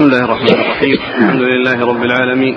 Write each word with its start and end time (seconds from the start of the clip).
بسم 0.00 0.08
الله 0.08 0.24
الرحمن 0.24 0.60
الرحيم. 0.60 0.98
الحمد 1.18 1.42
لله 1.42 1.86
رب 1.86 2.02
العالمين. 2.02 2.56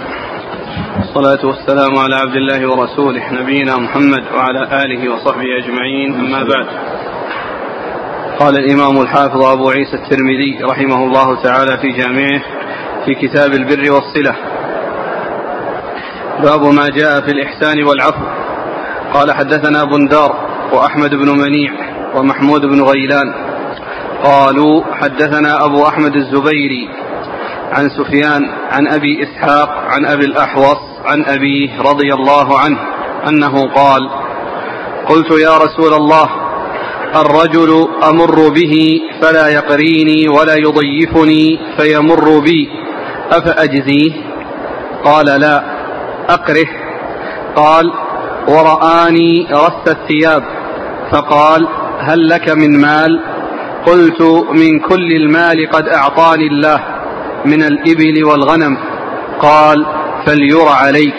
والصلاة 0.98 1.46
والسلام 1.46 1.98
على 1.98 2.16
عبد 2.16 2.36
الله 2.36 2.70
ورسوله 2.70 3.34
نبينا 3.34 3.78
محمد 3.78 4.24
وعلى 4.36 4.62
آله 4.84 5.14
وصحبه 5.14 5.48
أجمعين. 5.64 6.14
أما 6.16 6.44
بعد. 6.44 6.68
قال 8.40 8.58
الإمام 8.58 9.02
الحافظ 9.02 9.42
أبو 9.44 9.70
عيسى 9.70 9.94
الترمذي 9.94 10.60
رحمه 10.64 11.04
الله 11.04 11.44
تعالى 11.44 11.78
في 11.78 11.92
جامعه 11.92 12.42
في 13.06 13.16
كتاب 13.16 13.54
البر 13.54 13.92
والصلة. 13.92 14.36
باب 16.44 16.62
ما 16.62 16.88
جاء 16.90 17.22
في 17.22 17.32
الإحسان 17.32 17.84
والعفو. 17.84 18.26
قال 19.14 19.32
حدثنا 19.32 19.84
بندار 19.84 20.32
وأحمد 20.74 21.10
بن 21.10 21.30
منيع 21.30 21.72
ومحمود 22.16 22.62
بن 22.62 22.82
غيلان. 22.82 23.34
قالوا 24.24 24.84
حدثنا 24.94 25.66
أبو 25.66 25.88
أحمد 25.88 26.16
الزبيري 26.16 27.03
عن 27.74 27.90
سفيان 27.90 28.44
عن 28.72 28.88
أبي 28.88 29.24
إسحاق 29.24 29.70
عن 29.70 30.06
أبي 30.06 30.26
الأحوص 30.26 30.78
عن 31.06 31.26
أبيه 31.26 31.82
رضي 31.82 32.14
الله 32.14 32.60
عنه 32.60 32.80
أنه 33.28 33.68
قال 33.68 34.10
قلت 35.10 35.32
يا 35.32 35.58
رسول 35.58 35.94
الله 35.94 36.30
الرجل 37.16 37.88
أمر 38.04 38.50
به 38.50 39.02
فلا 39.22 39.48
يقريني 39.48 40.30
ولا 40.30 40.56
يضيفني 40.56 41.60
فيمر 41.78 42.40
بي 42.40 42.70
أفأجزيه؟ 43.32 44.12
قال 45.04 45.26
لا 45.26 45.64
أكره 46.30 46.68
قال 47.56 47.92
ورآني 48.48 49.48
رث 49.52 49.88
الثياب. 49.88 50.44
فقال 51.12 51.68
هل 52.00 52.30
لك 52.30 52.50
من 52.50 52.82
مال؟ 52.82 53.20
قلت 53.86 54.22
من 54.52 54.80
كل 54.80 55.12
المال 55.12 55.70
قد 55.72 55.88
أعطاني 55.88 56.48
الله. 56.48 56.93
من 57.46 57.64
الإبل 57.64 58.24
والغنم. 58.24 58.78
قال 59.40 59.86
فلير 60.26 60.68
عليك. 60.68 61.16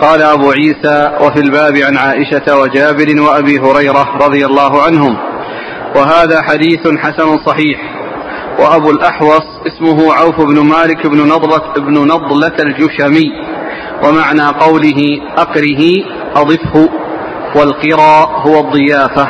قال 0.00 0.22
أبو 0.22 0.50
عيسى 0.50 1.18
وفي 1.20 1.40
الباب 1.40 1.76
عن 1.76 1.96
عائشة 1.96 2.58
وجابر 2.58 3.20
وأبي 3.20 3.58
هريرة 3.58 4.16
رضي 4.26 4.46
الله 4.46 4.82
عنهم. 4.82 5.16
وهذا 5.96 6.42
حديث 6.42 6.88
حسن 6.98 7.38
صحيح. 7.46 7.80
وأبو 8.58 8.90
الأحوص 8.90 9.42
اسمه 9.66 10.14
عوف 10.14 10.40
بن 10.40 10.60
مالك 10.60 11.06
بن 11.06 11.18
نضلة, 11.18 11.72
بن 11.76 11.94
نضلة 11.94 12.56
الجشمي. 12.60 13.30
ومعنى 14.04 14.42
قوله 14.42 15.20
أقره 15.38 16.04
أضفه 16.36 16.88
والقرى 17.56 18.26
هو 18.46 18.60
الضيافة. 18.60 19.28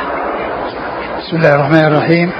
بسم 1.19 1.37
الله 1.37 1.55
الرحمن 1.55 1.85
الرحيم. 1.85 2.31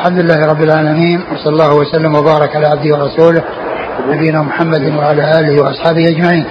الحمد 0.00 0.18
لله 0.18 0.46
رب 0.46 0.62
العالمين 0.62 1.24
وصلى 1.32 1.52
الله 1.52 1.74
وسلم 1.74 2.14
وبارك 2.14 2.56
على 2.56 2.66
عبده 2.66 2.94
ورسوله 2.94 3.44
نبينا 4.08 4.42
محمد 4.42 4.96
وعلى 4.96 5.38
آله 5.38 5.62
وأصحابه 5.62 6.08
أجمعين. 6.08 6.46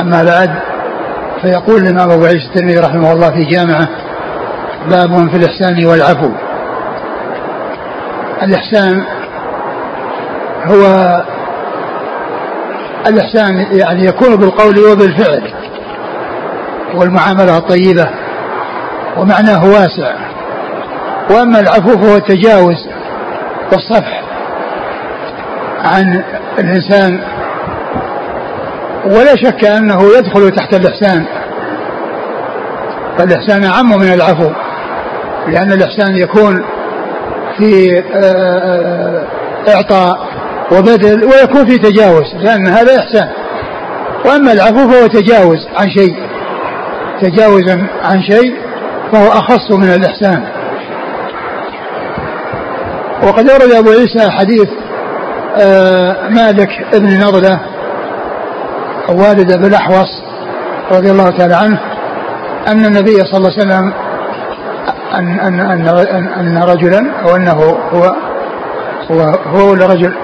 أما 0.00 0.24
بعد 0.24 0.50
فيقول 1.42 1.82
الإمام 1.82 2.10
أبو 2.10 2.24
عيسى 2.24 2.46
الترمذي 2.46 2.78
رحمه 2.78 3.12
الله 3.12 3.30
في 3.30 3.44
جامعه 3.44 3.88
باب 4.90 5.30
في 5.30 5.36
الإحسان 5.36 5.86
والعفو. 5.86 6.30
الإحسان 8.42 9.04
هو 10.64 10.84
الإحسان 13.06 13.66
يعني 13.72 14.04
يكون 14.04 14.36
بالقول 14.36 14.78
وبالفعل 14.78 15.52
والمعاملة 16.94 17.58
الطيبة 17.58 18.06
ومعناه 19.16 19.64
واسع 19.64 20.34
وأما 21.30 21.60
العفو 21.60 21.98
فهو 21.98 22.16
التجاوز 22.16 22.88
والصفح 23.72 24.22
عن 25.84 26.22
الإنسان. 26.58 27.20
ولا 29.04 29.36
شك 29.36 29.64
أنه 29.64 30.02
يدخل 30.18 30.50
تحت 30.50 30.74
الإحسان. 30.74 31.24
فالإحسان 33.18 33.64
أعم 33.64 33.98
من 33.98 34.12
العفو 34.12 34.50
لأن 35.48 35.72
الإحسان 35.72 36.14
يكون 36.16 36.64
في 37.58 38.02
إعطاء 39.68 40.28
وبذل 40.72 41.24
ويكون 41.24 41.66
في 41.66 41.78
تجاوز 41.78 42.34
لأن 42.34 42.68
هذا 42.68 42.98
إحسان. 42.98 43.28
وأما 44.24 44.52
العفو 44.52 44.88
فهو 44.90 45.06
تجاوز 45.06 45.58
عن 45.76 45.90
شيء. 45.90 46.16
تجاوز 47.22 47.70
عن 48.02 48.22
شيء 48.22 48.54
فهو 49.12 49.28
أخص 49.28 49.70
من 49.70 49.94
الإحسان. 49.94 50.44
وقد 53.24 53.50
أورد 53.50 53.72
أبو 53.72 53.90
عيسى 53.90 54.30
حديث 54.30 54.68
آه 55.56 56.28
مالك 56.28 56.68
بن 56.92 57.20
نضلة 57.20 57.60
والد 59.08 59.52
أبي 59.52 59.66
الأحوص 59.66 60.08
رضي 60.92 61.10
الله 61.10 61.30
تعالى 61.30 61.54
عنه 61.54 61.80
أن 62.68 62.84
النبي 62.84 63.16
صلى 63.16 63.36
الله 63.36 63.50
عليه 63.52 63.62
وسلم 63.62 63.92
أن 65.14 65.38
أن 65.40 65.60
أن, 65.60 65.88
أن, 65.88 66.26
أن 66.26 66.62
رجلا 66.62 67.12
أو 67.24 67.36
أنه 67.36 67.76
هو 67.92 68.14
هو 69.10 69.20
هو 69.54 69.70
ولا 69.70 69.86
رجل؟ 69.86 70.14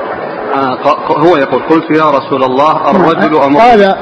آه 0.54 0.78
هو 1.16 1.36
يقول 1.36 1.62
قلت 1.62 1.90
يا 1.90 2.10
رسول 2.10 2.44
الله 2.44 2.90
الرجل 2.90 3.36
أمر 3.36 3.60
قال 3.60 3.94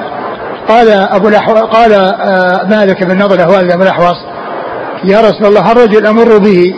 قال 0.68 0.88
أبو 0.90 1.28
الأحوص 1.28 1.58
قال 1.58 1.92
آه 1.92 2.66
مالك 2.70 3.04
بن 3.04 3.18
نضلة 3.18 3.48
والد 3.48 3.72
أبي 3.72 3.82
الأحوص 3.82 4.16
يا 5.04 5.20
رسول 5.20 5.46
الله 5.46 5.72
الرجل 5.72 6.06
أمر 6.06 6.38
به. 6.38 6.74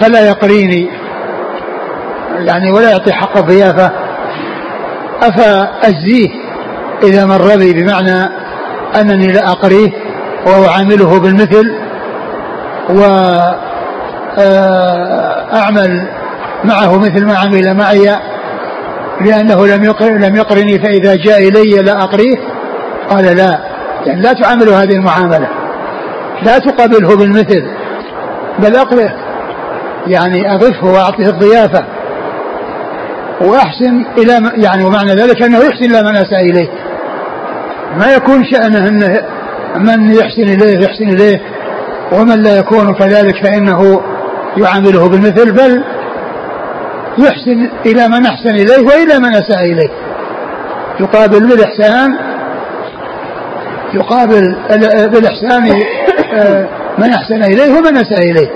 فلا 0.00 0.28
يقريني. 0.28 0.90
يعني 2.38 2.70
ولا 2.70 2.90
يعطي 2.90 3.12
حق 3.12 3.36
الضيافة. 3.36 3.90
أفأجزيه 5.22 6.28
إذا 7.02 7.26
مر 7.26 7.56
بي 7.56 7.72
بمعنى 7.72 8.28
أنني 9.00 9.32
لا 9.32 9.48
أقريه 9.48 9.90
وأعامله 10.46 11.20
بالمثل. 11.20 11.74
وأعمل 14.38 16.08
معه 16.64 16.98
مثل 16.98 17.26
ما 17.26 17.34
عمل 17.38 17.76
معي. 17.76 18.16
لأنه 19.20 19.66
لم 19.66 19.84
لم 20.02 20.36
يقرني 20.36 20.78
فإذا 20.78 21.16
جاء 21.16 21.48
إلي 21.48 21.82
لا 21.82 22.02
أقريه 22.02 22.36
قال 23.10 23.36
لا. 23.36 23.58
يعني 24.06 24.22
لا 24.22 24.32
تعامله 24.32 24.82
هذه 24.82 24.92
المعاملة. 24.92 25.48
لا 26.42 26.58
تقابله 26.58 27.16
بالمثل. 27.16 27.62
بل 28.58 28.76
أقره 28.76 29.14
يعني 30.06 30.54
أضفه 30.54 30.86
وأعطيه 30.86 31.26
الضيافة. 31.26 31.84
وأحسن 33.40 34.04
إلى 34.18 34.52
يعني 34.56 34.84
ومعنى 34.84 35.12
ذلك 35.12 35.42
أنه 35.42 35.58
يحسن 35.58 35.84
إلى 35.84 36.02
من 36.02 36.16
أساء 36.16 36.40
إليه. 36.40 36.68
ما 37.96 38.14
يكون 38.14 38.44
شأنه 38.44 38.88
أنه 38.88 39.20
من 39.76 40.14
يحسن 40.14 40.42
إليه 40.42 40.78
يحسن 40.78 41.08
إليه 41.08 41.40
ومن 42.12 42.42
لا 42.42 42.58
يكون 42.58 42.94
كذلك 42.94 43.34
فإنه 43.44 44.02
يعامله 44.56 45.08
بالمثل 45.08 45.52
بل 45.52 45.84
يحسن 47.18 47.70
إلى 47.86 48.08
من 48.08 48.26
أحسن 48.26 48.50
إليه 48.54 48.86
وإلى 48.86 49.18
من 49.18 49.34
أساء 49.34 49.64
إليه. 49.64 49.90
يقابل 51.00 51.48
بالإحسان 51.48 52.10
يقابل 53.94 54.56
بالإحسان 55.12 55.62
من 56.98 57.12
أحسن 57.12 57.42
إليه 57.42 57.78
ومن 57.78 57.96
أساء 57.96 58.30
إليه. 58.30 58.48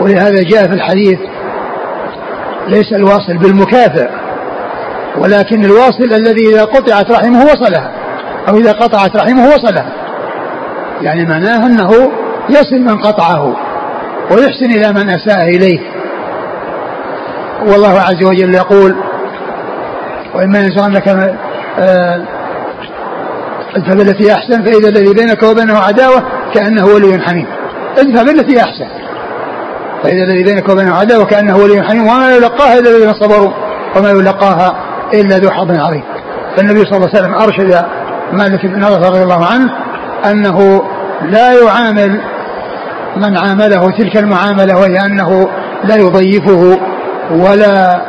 ولهذا 0.00 0.42
جاء 0.42 0.66
في 0.66 0.74
الحديث 0.74 1.18
ليس 2.68 2.92
الواصل 2.92 3.38
بالمكافئ 3.38 4.08
ولكن 5.18 5.64
الواصل 5.64 6.04
الذي 6.04 6.48
إذا 6.52 6.64
قطعت 6.64 7.10
رحمه 7.10 7.44
وصلها 7.44 7.90
أو 8.48 8.56
إذا 8.56 8.72
قطعت 8.72 9.16
رحمه 9.16 9.46
وصلها. 9.46 9.92
يعني 11.02 11.24
معناه 11.24 11.66
أنه 11.66 11.90
يصل 12.48 12.78
من 12.80 12.98
قطعه 12.98 13.56
ويحسن 14.30 14.70
إلى 14.70 14.92
من 14.92 15.10
أساء 15.10 15.48
إليه. 15.48 15.80
والله 17.66 18.00
عز 18.00 18.24
وجل 18.24 18.54
يقول 18.54 18.94
وإما 20.34 20.58
ينزغنك 20.58 21.08
ادفع 23.76 23.94
بالتي 23.94 24.32
أحسن 24.32 24.62
فإذا 24.62 24.88
الذي 24.88 25.14
بينك 25.14 25.42
وبينه 25.42 25.78
عداوة 25.78 26.22
كأنه 26.54 26.86
ولي 26.86 27.18
حميم. 27.18 27.46
ادفع 27.98 28.22
بالتي 28.22 28.60
أحسن. 28.60 28.86
فإذا 30.02 30.22
الذي 30.22 30.42
بينك 30.42 30.68
وبينه 30.68 30.94
عداوة 30.94 31.24
كأنه 31.24 31.56
ولي 31.56 31.82
حميم 31.82 32.06
وما 32.06 32.34
يلقاها 32.36 32.78
إلا 32.78 32.90
الذين 32.90 33.14
صبروا 33.14 33.52
وما 33.96 34.10
يلقاها 34.10 34.74
إلا 35.14 35.38
ذو 35.38 35.50
حظ 35.50 35.78
عظيم. 35.78 36.02
فالنبي 36.56 36.84
صلى 36.84 36.96
الله 36.96 37.08
عليه 37.08 37.18
وسلم 37.18 37.34
أرشد 37.34 37.84
مالك 38.32 38.66
بن 38.66 38.80
نضر 38.80 39.08
رضي 39.08 39.22
الله 39.22 39.46
عنه 39.46 39.70
أنه 40.30 40.82
لا 41.22 41.52
يعامل 41.52 42.20
من 43.16 43.36
عامله 43.36 43.90
تلك 43.90 44.16
المعاملة 44.16 44.78
وهي 44.78 45.00
أنه 45.06 45.48
لا 45.84 45.96
يضيفه 45.96 46.78
ولا 47.30 48.00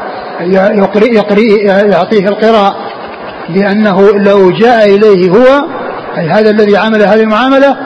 يقري, 0.42 1.16
يقري 1.16 1.56
يعطيه 1.66 2.28
القراء 2.28 2.76
لأنه 3.50 4.12
لو 4.12 4.52
جاء 4.52 4.96
إليه 4.96 5.30
هو 5.30 5.66
أي 6.18 6.30
هذا 6.30 6.50
الذي 6.50 6.78
عمل 6.78 7.02
هذه 7.02 7.22
المعاملة 7.22 7.78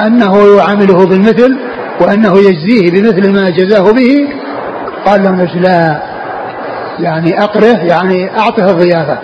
أنه 0.00 0.56
يعامله 0.56 1.06
بالمثل 1.06 1.58
وأنه 2.02 2.38
يجزيه 2.38 2.90
بمثل 2.90 3.32
ما 3.32 3.50
جزاه 3.50 3.92
به. 3.92 4.28
قال 5.06 5.22
لهم 5.24 5.48
لا 5.54 6.02
يعني 7.00 7.44
أقره 7.44 7.76
يعني 7.76 8.38
أعطه 8.38 8.70
الضيافة. 8.70 9.18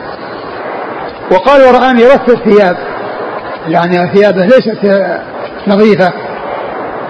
وقال 1.33 1.63
ورآني 1.63 2.05
رث 2.05 2.29
الثياب. 2.29 2.77
يعني 3.69 4.11
ثيابه 4.15 4.47
ليست 4.47 5.07
نظيفة. 5.67 6.13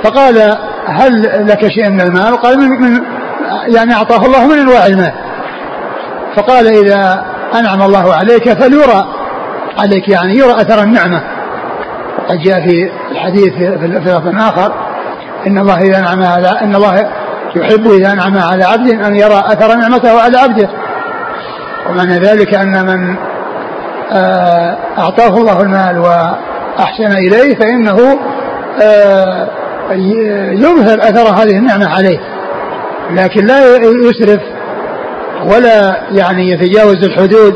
فقال 0.03 0.59
هل 0.87 1.47
لك 1.49 1.69
شيء 1.69 1.91
من 1.91 2.01
المال 2.01 2.37
قال 2.37 2.59
من, 2.59 2.69
من 2.69 3.01
يعني 3.67 3.95
أعطاه 3.95 4.27
الله 4.27 4.47
من 4.47 4.59
أنواع 4.59 4.87
المال 4.87 5.13
فقال 6.37 6.67
إذا 6.67 7.25
أنعم 7.59 7.83
الله 7.83 8.15
عليك 8.15 8.53
فليرى. 8.53 9.15
عليك 9.79 10.09
يعني 10.09 10.35
يرى 10.35 10.53
أثر 10.53 10.83
النعمة. 10.83 11.23
وقد 12.19 12.39
جاء 12.39 12.61
في 12.61 12.91
الحديث 13.11 13.53
في 13.55 13.87
لفظ 13.87 14.29
آخر. 14.39 14.88
إن 15.49 15.59
الله 15.59 15.79
إذا 15.79 15.99
أنعم 15.99 16.23
على 16.23 16.49
إن 16.63 16.75
الله 16.75 17.11
يحب 17.57 17.91
إذا 17.91 18.13
أنعم 18.13 18.39
على 18.39 18.65
عبد 18.65 18.89
أن 18.89 19.17
يرى 19.17 19.43
أثر 19.47 19.75
نعمته 19.75 20.23
على 20.23 20.39
عبده. 20.39 20.69
ومعنى 21.91 22.19
ذلك 22.19 22.55
أن 22.55 22.87
من 22.87 23.17
آه، 24.13 24.77
أعطاه 24.99 25.37
الله 25.37 25.61
المال 25.61 25.99
وأحسن 25.99 27.13
إليه 27.13 27.55
فإنه 27.55 28.19
آه، 28.83 29.49
يظهر 30.53 30.99
أثر 30.99 31.43
هذه 31.43 31.59
النعمة 31.59 31.89
عليه. 31.89 32.19
لكن 33.11 33.47
لا 33.47 33.59
يسرف 33.77 34.41
ولا 35.45 36.01
يعني 36.11 36.51
يتجاوز 36.51 37.05
الحدود 37.05 37.55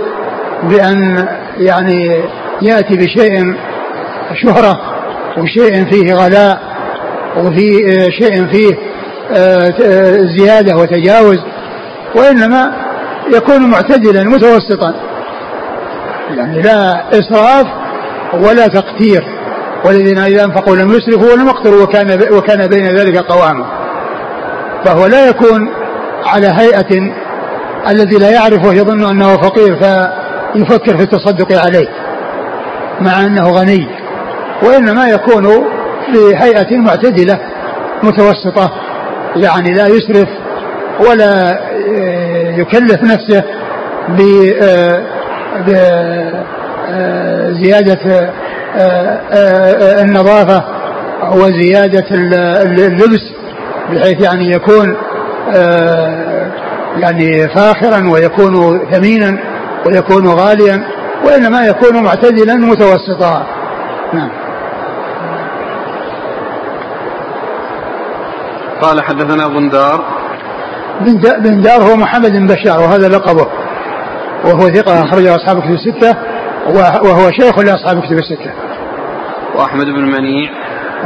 بأن 0.63 1.29
يعني 1.57 2.25
يأتي 2.63 2.97
بشيء 2.97 3.55
شهرة 4.43 4.81
وشيء 5.39 5.85
فيه 5.85 6.15
غلاء. 6.15 6.72
وفي 7.37 7.79
شيء 8.21 8.47
فيه 8.47 8.79
آه، 9.31 9.75
زيادة 10.39 10.77
وتجاوز 10.77 11.39
وإنما 12.15 12.73
يكون 13.35 13.71
معتدلا 13.71 14.25
متوسطا. 14.25 14.95
يعني 16.37 16.63
لا 16.63 17.05
إسراف 17.13 17.67
ولا 18.35 18.67
تقتير. 18.67 19.25
والذين 19.85 20.19
إذا 20.19 20.45
أنفقوا 20.45 20.77
لم 20.77 20.91
يسرفوا 20.91 21.33
ولم 21.33 21.47
يقتروا 21.47 21.83
وكان 21.83 22.21
وكان 22.33 22.67
بين 22.67 22.97
ذلك 22.97 23.19
قواما. 23.19 23.67
فهو 24.85 25.07
لا 25.07 25.29
يكون 25.29 25.69
على 26.25 26.47
هيئة 26.47 27.13
الذي 27.89 28.19
لا 28.19 28.31
يعرفه 28.31 28.75
يظن 28.75 29.05
أنه 29.05 29.37
فقير 29.37 29.77
فيفكر 29.77 30.97
في 30.97 31.03
التصدق 31.03 31.61
عليه 31.61 31.89
مع 33.01 33.21
أنه 33.27 33.51
غني. 33.51 33.87
وإنما 34.63 35.09
يكون 35.09 35.47
بهيئة 36.09 36.77
معتدلة 36.77 37.39
متوسطة 38.03 38.73
يعني 39.37 39.75
لا 39.75 39.87
يسرف 39.87 40.29
ولا 41.09 41.53
آه، 41.53 42.51
يكلف 42.57 43.03
نفسه 43.03 43.43
بزيادة 47.59 47.99
آه، 48.77 49.21
آه، 49.33 50.03
النظافة 50.03 50.65
وزيادة 51.33 52.05
اللبس 52.63 53.33
بحيث 53.93 54.21
يعني 54.21 54.51
يكون 54.51 54.97
يعني 56.97 57.49
فاخرا 57.49 58.11
ويكون 58.11 58.81
ثمينا 58.93 59.39
ويكون 59.87 60.27
غاليا 60.27 60.83
وإنما 61.27 61.67
يكون 61.67 62.03
معتدلا 62.03 62.55
متوسطا. 62.55 63.47
نعم. 64.13 64.31
قال 68.83 69.03
حدثنا 69.03 69.49
بندار 69.49 70.05
بندار 71.39 71.83
هو 71.83 71.97
محمد 71.97 72.33
بن 72.33 72.47
بشار 72.47 72.81
وهذا 72.81 73.09
لقبه. 73.09 73.47
وهو 74.45 74.61
ثقة 74.61 75.05
أخرجه 75.05 75.37
أصحاب 75.37 75.61
كتب 75.61 75.71
الستة 75.71 76.17
وهو 77.05 77.31
شيخ 77.31 77.59
لأصحاب 77.59 78.03
كتب 78.03 78.19
الستة. 78.19 78.53
وأحمد 79.55 79.87
بن 79.87 80.03
منيع. 80.03 80.51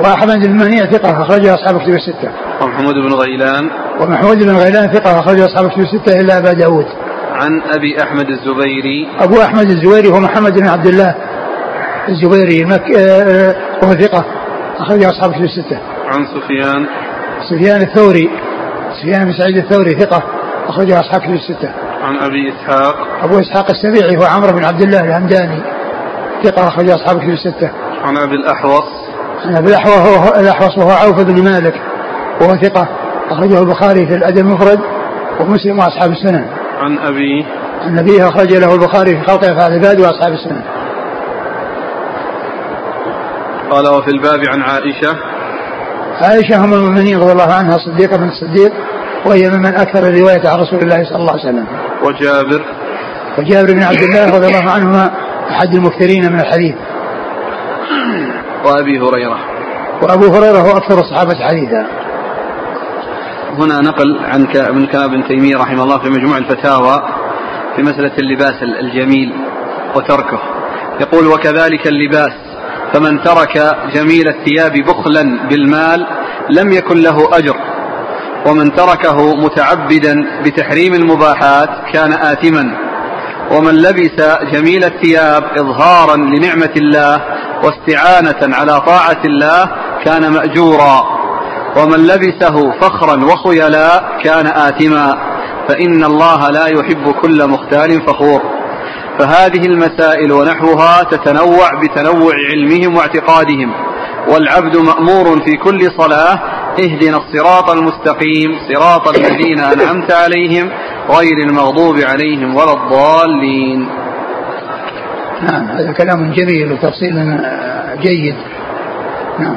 وأحمد 0.04 0.46
بن 0.46 0.58
منيع 0.58 0.90
ثقة 0.90 1.22
أخرجه 1.22 1.54
أصحاب 1.54 1.80
كتب 1.80 1.94
الستة. 1.94 2.30
ومحمود 2.62 2.94
بن 2.94 3.12
غيلان. 3.14 3.70
ومحمود 4.00 4.38
بن 4.44 4.56
غيلان 4.56 4.92
ثقة 4.92 5.20
أخرجه 5.20 5.44
أصحاب 5.46 5.70
كتب 5.70 5.80
الستة 5.80 6.20
إلا 6.20 6.38
أبا 6.38 6.52
داود. 6.52 6.86
عن 7.32 7.62
أبي 7.76 8.02
أحمد 8.02 8.28
الزبيري. 8.28 9.08
أبو 9.20 9.42
أحمد 9.42 9.70
الزبيري 9.70 10.08
هو 10.08 10.20
محمد 10.20 10.58
بن 10.58 10.68
عبد 10.68 10.86
الله 10.86 11.14
الزبيري 12.08 12.62
المك... 12.62 12.96
آه، 12.96 13.22
آه، 13.22 13.54
وهو 13.82 13.92
ثقة 13.92 14.24
أخرجه 14.78 15.10
أصحاب 15.10 15.32
كتب 15.32 15.44
الستة. 15.44 15.78
عن 16.06 16.26
سفيان. 16.26 16.86
سفيان 17.50 17.80
الثوري 17.80 18.30
سفيان 19.02 19.24
بن 19.24 19.32
سعيد 19.32 19.56
الثوري 19.56 19.94
ثقة 19.94 20.22
أخرجه 20.68 21.00
أصحاب 21.00 21.20
كتب 21.20 21.34
الستة. 21.34 21.70
عن 22.02 22.16
أبي 22.16 22.52
إسحاق 22.52 22.94
أبو 23.22 23.40
إسحاق 23.40 23.66
السبيعي 23.70 24.16
هو 24.16 24.22
عمرو 24.22 24.52
بن 24.52 24.64
عبد 24.64 24.82
الله 24.82 25.00
الهمداني 25.00 25.62
ثقة 26.44 26.68
أخرجه 26.68 26.94
أصحاب 26.94 27.18
كتب 27.18 27.30
الستة. 27.30 27.70
عن 28.04 28.16
أبي 28.16 28.34
الأحوص 28.34 28.84
عن 29.44 29.56
أبي 29.56 29.68
الأحوص 29.68 29.92
هو 29.92 30.40
الأحوص 30.40 30.78
وهو 30.78 30.90
عوف 30.90 31.20
بن 31.20 31.44
مالك 31.44 31.74
وهو 32.40 32.56
ثقة 32.62 32.88
أخرجه 33.30 33.60
البخاري 33.60 34.06
في 34.06 34.14
الأدب 34.14 34.38
المفرد 34.38 34.80
ومسلم 35.40 35.78
وأصحاب 35.78 36.10
السنن. 36.10 36.46
عن 36.80 36.98
أبي 36.98 37.46
عن 37.82 37.98
أبيه 37.98 38.28
أخرج 38.28 38.52
له 38.52 38.74
البخاري 38.74 39.16
في 39.16 39.22
خلق 39.26 39.44
أفعال 39.44 39.72
العباد 39.72 40.00
وأصحاب 40.00 40.32
السنن. 40.32 40.62
قال 43.70 43.88
وفي 43.88 44.10
الباب 44.10 44.40
عن 44.48 44.62
عائشة 44.62 45.35
عائشة 46.22 46.64
أم 46.64 46.74
المؤمنين 46.74 47.18
رضي 47.20 47.32
الله 47.32 47.52
عنها 47.52 47.78
صديقة 47.78 48.16
بن 48.16 48.28
الصديق 48.28 48.72
وهي 49.26 49.50
ممن 49.50 49.74
أكثر 49.74 49.98
الرواية 49.98 50.48
عن 50.48 50.58
رسول 50.58 50.78
الله 50.82 51.04
صلى 51.04 51.16
الله 51.16 51.32
عليه 51.32 51.42
وسلم. 51.42 51.66
وجابر. 52.02 52.64
وجابر 53.38 53.72
بن 53.72 53.82
عبد 53.82 54.02
الله 54.02 54.36
رضي 54.36 54.46
الله 54.46 54.70
عنهما 54.70 55.10
أحد 55.50 55.74
المكثرين 55.74 56.32
من 56.32 56.40
الحديث. 56.40 56.74
وأبي 58.64 58.98
هريرة. 58.98 59.38
وأبو 60.02 60.26
هريرة 60.26 60.58
هو 60.58 60.76
أكثر 60.76 60.98
الصحابة 60.98 61.34
حديثا. 61.34 61.86
هنا 63.58 63.80
نقل 63.80 64.18
عن 64.24 64.40
من 64.74 64.86
كلام 64.86 65.10
ابن 65.10 65.28
تيمية 65.28 65.56
رحمه 65.56 65.82
الله 65.82 65.98
في 65.98 66.08
مجموع 66.08 66.38
الفتاوى 66.38 67.02
في 67.76 67.82
مسألة 67.82 68.12
اللباس 68.18 68.62
الجميل 68.80 69.32
وتركه. 69.96 70.38
يقول 71.00 71.26
وكذلك 71.26 71.86
اللباس 71.86 72.32
فمن 72.92 73.22
ترك 73.22 73.76
جميل 73.94 74.28
الثياب 74.28 74.72
بخلا 74.72 75.48
بالمال 75.48 76.06
لم 76.50 76.72
يكن 76.72 76.96
له 76.96 77.36
أجر. 77.38 77.56
ومن 78.46 78.74
تركه 78.74 79.34
متعبدا 79.34 80.14
بتحريم 80.44 80.94
المباحات 80.94 81.68
كان 81.92 82.12
آثما. 82.12 82.64
ومن 83.50 83.74
لبس 83.74 84.22
جميل 84.52 84.84
الثياب 84.84 85.44
إظهارا 85.58 86.16
لنعمة 86.16 86.72
الله 86.76 87.20
واستعانة 87.64 88.56
على 88.56 88.80
طاعة 88.80 89.20
الله 89.24 89.70
كان 90.04 90.32
مأجورا. 90.32 91.02
ومن 91.76 92.06
لبسه 92.06 92.70
فخرا 92.80 93.24
وخيلاء 93.24 94.18
كان 94.24 94.46
آثما. 94.46 95.16
فإن 95.68 96.04
الله 96.04 96.50
لا 96.50 96.66
يحب 96.66 97.12
كل 97.22 97.46
مختال 97.48 98.06
فخور. 98.06 98.55
فهذه 99.18 99.66
المسائل 99.66 100.32
ونحوها 100.32 101.02
تتنوع 101.02 101.80
بتنوع 101.82 102.32
علمهم 102.50 102.96
واعتقادهم. 102.96 103.72
والعبد 104.28 104.76
مأمور 104.76 105.40
في 105.40 105.56
كل 105.56 105.90
صلاة 105.98 106.38
اهدنا 106.80 107.16
الصراط 107.16 107.70
المستقيم 107.70 108.58
صراط 108.68 109.08
الذين 109.08 109.60
أنعمت 109.60 110.12
عليهم 110.12 110.70
غير 111.10 111.38
المغضوب 111.48 111.96
عليهم 112.00 112.56
ولا 112.56 112.72
الضالين. 112.72 113.88
نعم 115.42 115.64
هذا 115.64 115.92
كلام 115.92 116.32
جميل 116.32 116.72
وتفصيل 116.72 117.40
جيد. 118.00 118.36
نعم. 119.38 119.56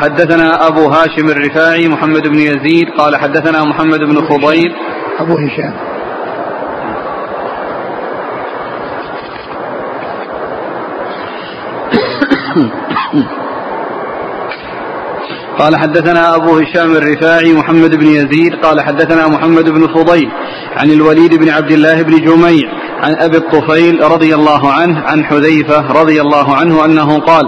حدثنا 0.00 0.66
أبو 0.66 0.86
هاشم 0.88 1.28
الرفاعي 1.28 1.88
محمد 1.88 2.28
بن 2.28 2.38
يزيد 2.38 2.88
قال 2.98 3.16
حدثنا 3.16 3.64
محمد 3.64 3.98
بن 3.98 4.26
فضيل. 4.26 4.72
أبو 5.18 5.32
هشام. 5.32 5.74
قال 15.58 15.76
حدثنا 15.76 16.36
أبو 16.36 16.58
هشام 16.58 16.92
الرفاعي 16.92 17.52
محمد 17.52 17.94
بن 17.94 18.06
يزيد 18.06 18.54
قال 18.62 18.80
حدثنا 18.80 19.28
محمد 19.28 19.70
بن 19.70 19.86
فضيل 19.94 20.30
عن 20.76 20.90
الوليد 20.90 21.34
بن 21.34 21.48
عبد 21.48 21.70
الله 21.70 22.02
بن 22.02 22.16
جميع 22.16 22.68
عن 23.02 23.14
أبي 23.18 23.36
الطفيل 23.36 24.10
رضي 24.10 24.34
الله 24.34 24.72
عنه 24.72 25.00
عن 25.00 25.24
حذيفة 25.24 25.92
رضي 25.92 26.20
الله 26.20 26.56
عنه 26.56 26.84
أنه 26.84 27.18
قال 27.18 27.44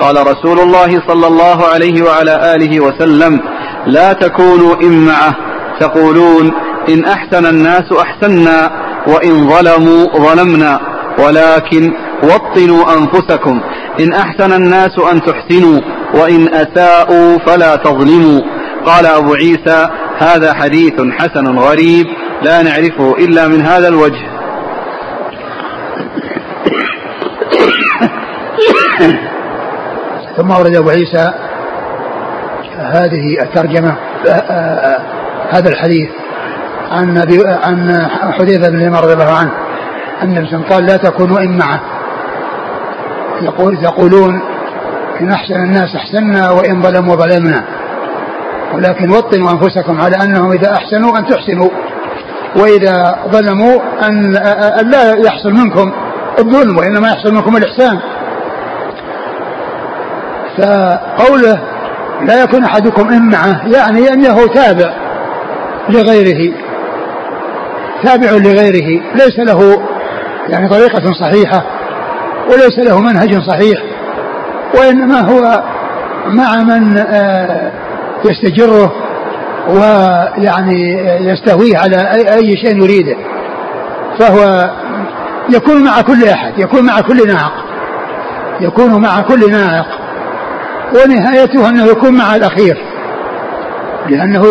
قال 0.00 0.26
رسول 0.26 0.60
الله 0.60 1.02
صلى 1.08 1.26
الله 1.26 1.66
عليه 1.66 2.02
وعلى 2.02 2.54
آله 2.54 2.80
وسلم 2.80 3.40
لا 3.86 4.12
تكونوا 4.12 4.74
إمعة 4.82 5.34
تقولون 5.80 6.52
إن 6.88 7.04
أحسن 7.04 7.46
الناس 7.46 7.92
أحسنا 7.92 8.70
وإن 9.06 9.48
ظلموا 9.48 10.06
ظلمنا 10.16 10.80
ولكن 11.18 11.92
وطنوا 12.22 12.98
أنفسكم 12.98 13.60
إن 14.00 14.12
أحسن 14.12 14.52
الناس 14.52 14.98
أن 15.12 15.22
تحسنوا 15.22 15.80
وإن 16.14 16.48
أساءوا 16.54 17.38
فلا 17.46 17.76
تظلموا 17.76 18.40
قال 18.86 19.06
أبو 19.06 19.34
عيسى 19.34 19.88
هذا 20.18 20.54
حديث 20.54 20.94
حسن 21.18 21.58
غريب 21.58 22.06
لا 22.42 22.62
نعرفه 22.62 23.14
إلا 23.18 23.48
من 23.48 23.60
هذا 23.60 23.88
الوجه 23.88 24.38
ثم 30.38 30.50
ورد 30.50 30.76
أبو 30.76 30.90
عيسى 30.90 31.32
هذه 32.78 33.42
الترجمة 33.42 33.96
هذا 35.50 35.68
الحديث 35.68 36.10
عن 36.90 37.18
عن 37.62 38.06
حذيفة 38.32 38.70
بن 38.70 38.86
عمر 38.86 39.02
رضي 39.02 39.12
الله 39.12 39.38
عنه 39.38 39.52
أن 40.22 40.36
النبي 40.36 40.64
قال 40.70 40.86
لا 40.86 40.96
تكونوا 40.96 41.40
إمعة 41.40 41.80
يقول 43.42 43.78
يقولون 43.84 44.40
إن 45.20 45.32
أحسن 45.32 45.54
الناس 45.54 45.94
أحسنا 45.96 46.50
وإن 46.50 46.82
ظلموا 46.82 47.16
ظلمنا. 47.16 47.64
ولكن 48.74 49.10
وطنوا 49.10 49.50
أنفسكم 49.50 50.00
على 50.00 50.16
أنهم 50.16 50.52
إذا 50.52 50.72
أحسنوا 50.72 51.18
أن 51.18 51.26
تحسنوا 51.26 51.70
وإذا 52.56 53.18
ظلموا 53.28 53.80
أن 54.08 54.32
لا 54.90 55.14
يحصل 55.26 55.52
منكم 55.52 55.92
الظلم 56.38 56.78
وإنما 56.78 57.08
يحصل 57.08 57.34
منكم 57.34 57.56
الإحسان. 57.56 58.00
فقوله 60.58 61.58
لا 62.26 62.42
يكون 62.42 62.64
أحدكم 62.64 63.08
إمعة 63.08 63.68
يعني 63.74 64.12
أنه 64.12 64.46
تابع 64.46 64.94
لغيره. 65.88 66.54
تابع 68.04 68.30
لغيره. 68.30 69.02
ليس 69.14 69.38
له 69.38 69.82
يعني 70.48 70.68
طريقة 70.68 71.12
صحيحة 71.12 71.62
وليس 72.52 72.78
له 72.78 73.00
منهج 73.00 73.42
صحيح 73.42 73.82
وإنما 74.74 75.20
هو 75.20 75.62
مع 76.26 76.56
من 76.56 76.98
آه، 76.98 77.72
يستجره 78.24 78.92
ويعني 79.68 80.92
يستهويه 81.20 81.78
على 81.78 81.96
أي 82.34 82.56
شيء 82.56 82.76
يريده. 82.76 83.16
فهو 84.18 84.70
يكون 85.54 85.84
مع 85.84 86.00
كل 86.00 86.28
أحد 86.28 86.58
يكون 86.58 86.86
مع 86.86 87.00
كل 87.00 87.28
ناعق 87.28 87.52
يكون 88.60 89.00
مع 89.00 89.20
كل 89.20 89.50
ناعق 89.52 89.97
ونهايته 90.94 91.68
أنه 91.68 91.86
يكون 91.86 92.12
مع 92.12 92.36
الأخير. 92.36 92.76
لأنه 94.08 94.44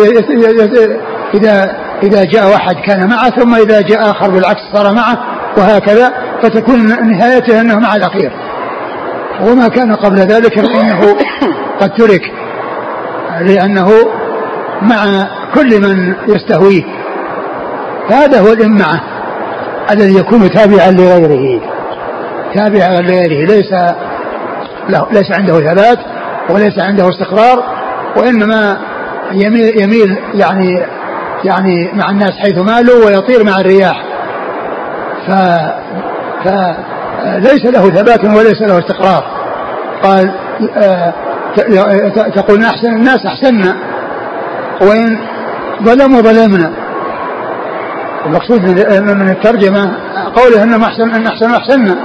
إذا 1.34 1.76
إذا 2.02 2.24
جاء 2.24 2.50
واحد 2.50 2.76
كان 2.86 3.08
معه 3.08 3.30
ثم 3.30 3.54
إذا 3.54 3.80
جاء 3.80 4.10
آخر 4.10 4.30
بالعكس 4.30 4.60
صار 4.72 4.94
معه 4.94 5.18
وهكذا 5.56 6.12
فتكون 6.42 6.86
نهايته 6.86 7.60
أنه 7.60 7.78
مع 7.78 7.96
الأخير. 7.96 8.32
وما 9.40 9.68
كان 9.68 9.94
قبل 9.94 10.16
ذلك 10.16 10.54
فإنه 10.54 11.00
قد 11.80 11.90
ترك 11.90 12.22
لأنه 13.40 13.88
مع 14.82 15.28
كل 15.54 15.80
من 15.80 16.14
يستهويه. 16.28 16.82
هذا 18.10 18.40
هو 18.40 18.52
الإمعة 18.52 19.00
الذي 19.90 20.18
يكون 20.18 20.50
تابعا 20.50 20.90
لغيره. 20.90 21.60
تابعا 22.54 23.00
لغيره. 23.00 23.46
ليس 23.46 23.72
له 24.88 25.06
ليس 25.12 25.32
عنده 25.32 25.60
ثبات. 25.60 25.98
وليس 26.50 26.78
عنده 26.78 27.08
استقرار 27.08 27.64
وإنما 28.16 28.78
يميل, 29.32 29.82
يميل 29.82 30.18
يعني 30.34 30.86
يعني 31.44 31.90
مع 31.92 32.10
الناس 32.10 32.32
حيث 32.38 32.58
مالوا 32.58 33.06
ويطير 33.06 33.44
مع 33.44 33.60
الرياح. 33.60 34.04
ف 35.26 35.30
فليس 36.44 37.64
له 37.64 37.90
ثبات 37.90 38.24
وليس 38.24 38.62
له 38.62 38.78
استقرار. 38.78 39.24
قال 40.02 40.30
آه، 40.76 41.14
تقول 42.34 42.64
أحسن 42.64 42.96
الناس 42.96 43.26
أحسننا. 43.26 43.76
وإن 44.80 45.18
ظلموا 45.82 46.20
ظلمنا. 46.20 46.72
المقصود 48.26 48.60
من 49.00 49.30
الترجمة 49.30 49.92
قوله 50.36 50.62
أنهم 50.62 50.82
أحسن 50.82 51.10
أن 51.10 51.26
أحسن 51.26 51.54
أحسننا 51.54 51.98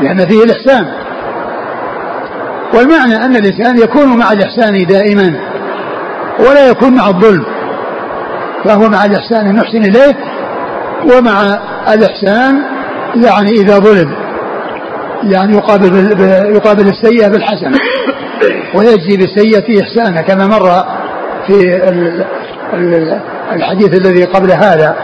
لأن 0.00 0.26
فيه 0.26 0.44
الإحسان. 0.44 0.86
والمعنى 2.74 3.16
أن 3.16 3.36
الإنسان 3.36 3.78
يكون 3.78 4.18
مع 4.18 4.32
الإحسان 4.32 4.86
دائما 4.86 5.40
ولا 6.38 6.68
يكون 6.68 6.94
مع 6.94 7.08
الظلم 7.08 7.44
فهو 8.64 8.88
مع 8.88 9.04
الإحسان 9.04 9.54
نحسن 9.54 9.82
إليه 9.84 10.16
ومع 11.14 11.58
الإحسان 11.94 12.62
يعني 13.24 13.50
إذا 13.50 13.78
ظلم 13.78 14.14
يعني 15.22 15.56
يقابل 15.56 16.12
يقابل 16.54 16.88
السيئة 16.88 17.28
بالحسنة 17.28 17.78
ويجزي 18.74 19.16
بالسيئة 19.16 19.82
إحسانا 19.82 20.22
كما 20.22 20.46
مر 20.46 20.84
في 21.46 21.82
الحديث 23.52 24.00
الذي 24.00 24.24
قبل 24.24 24.52
هذا. 24.52 24.96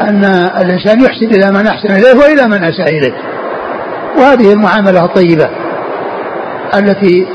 أن 0.00 0.24
الإنسان 0.60 1.00
يحسن 1.00 1.26
إلى 1.26 1.50
من 1.50 1.66
أحسن 1.66 1.90
إليه 1.90 2.14
وإلى 2.14 2.48
من 2.48 2.64
أساء 2.64 2.88
إليه. 2.88 3.14
وهذه 4.18 4.52
المعاملة 4.52 5.04
الطيبة 5.04 5.50
التي 6.74 7.26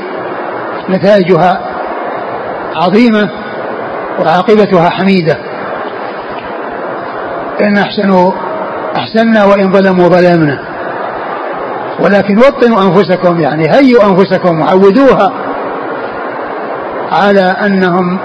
نتائجها 0.90 1.60
عظيمة 2.76 3.30
وعاقبتها 4.20 4.90
حميدة. 4.90 5.36
إن 7.60 7.76
أحسنوا 7.76 8.32
أحسنا 8.96 9.44
وإن 9.44 9.72
ظلموا 9.72 10.08
ظلمنا. 10.08 10.58
ولكن 12.04 12.38
وطنوا 12.38 12.82
أنفسكم 12.82 13.40
يعني 13.40 13.70
هيئوا 13.70 14.04
أنفسكم 14.04 14.60
وعودوها 14.60 15.32
على 17.12 17.40
أنهم 17.40 18.18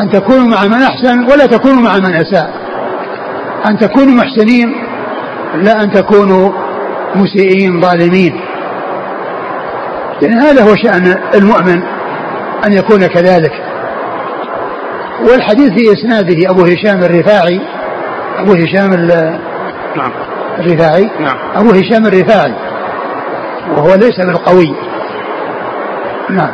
أن 0.00 0.10
تكونوا 0.10 0.48
مع 0.48 0.64
من 0.64 0.82
أحسن 0.82 1.24
ولا 1.32 1.46
تكونوا 1.46 1.82
مع 1.82 1.96
من 1.96 2.14
أساء. 2.14 2.50
أن 3.70 3.78
تكونوا 3.78 4.14
محسنين 4.14 4.74
لا 5.54 5.82
أن 5.82 5.90
تكونوا 5.90 6.67
مسيئين 7.14 7.80
ظالمين. 7.80 8.40
يعني 10.22 10.34
هذا 10.34 10.62
هو 10.62 10.74
شأن 10.76 11.18
المؤمن 11.34 11.82
أن 12.66 12.72
يكون 12.72 13.06
كذلك. 13.06 13.52
والحديث 15.30 15.72
في 15.72 15.92
إسناده 15.92 16.50
أبو 16.50 16.62
هشام 16.62 17.02
الرفاعي 17.02 17.60
أبو 18.38 18.52
هشام 18.52 18.94
نعم. 19.96 20.12
الرفاعي 20.58 21.10
نعم. 21.20 21.36
أبو 21.54 21.70
هشام 21.70 22.06
الرفاعي 22.06 22.54
وهو 23.76 23.94
ليس 23.94 24.20
بالقوي 24.26 24.74
نعم. 26.30 26.50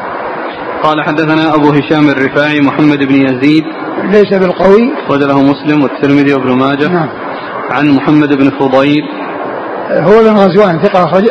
قال 0.82 1.04
حدثنا 1.04 1.54
أبو 1.54 1.70
هشام 1.70 2.08
الرفاعي 2.08 2.60
محمد 2.60 2.98
بن 2.98 3.14
يزيد. 3.14 3.64
ليس 4.04 4.34
بالقوي. 4.34 4.92
له 5.10 5.42
مسلم 5.42 5.82
والترمذي 5.82 6.34
وابن 6.34 6.58
ماجه. 6.58 6.88
نعم. 6.88 7.08
عن 7.70 7.90
محمد 7.90 8.32
بن 8.32 8.50
فضيل. 8.50 9.02
هو 9.90 10.22
بن 10.22 10.36
غزوان 10.36 10.82
ثقة 10.82 11.22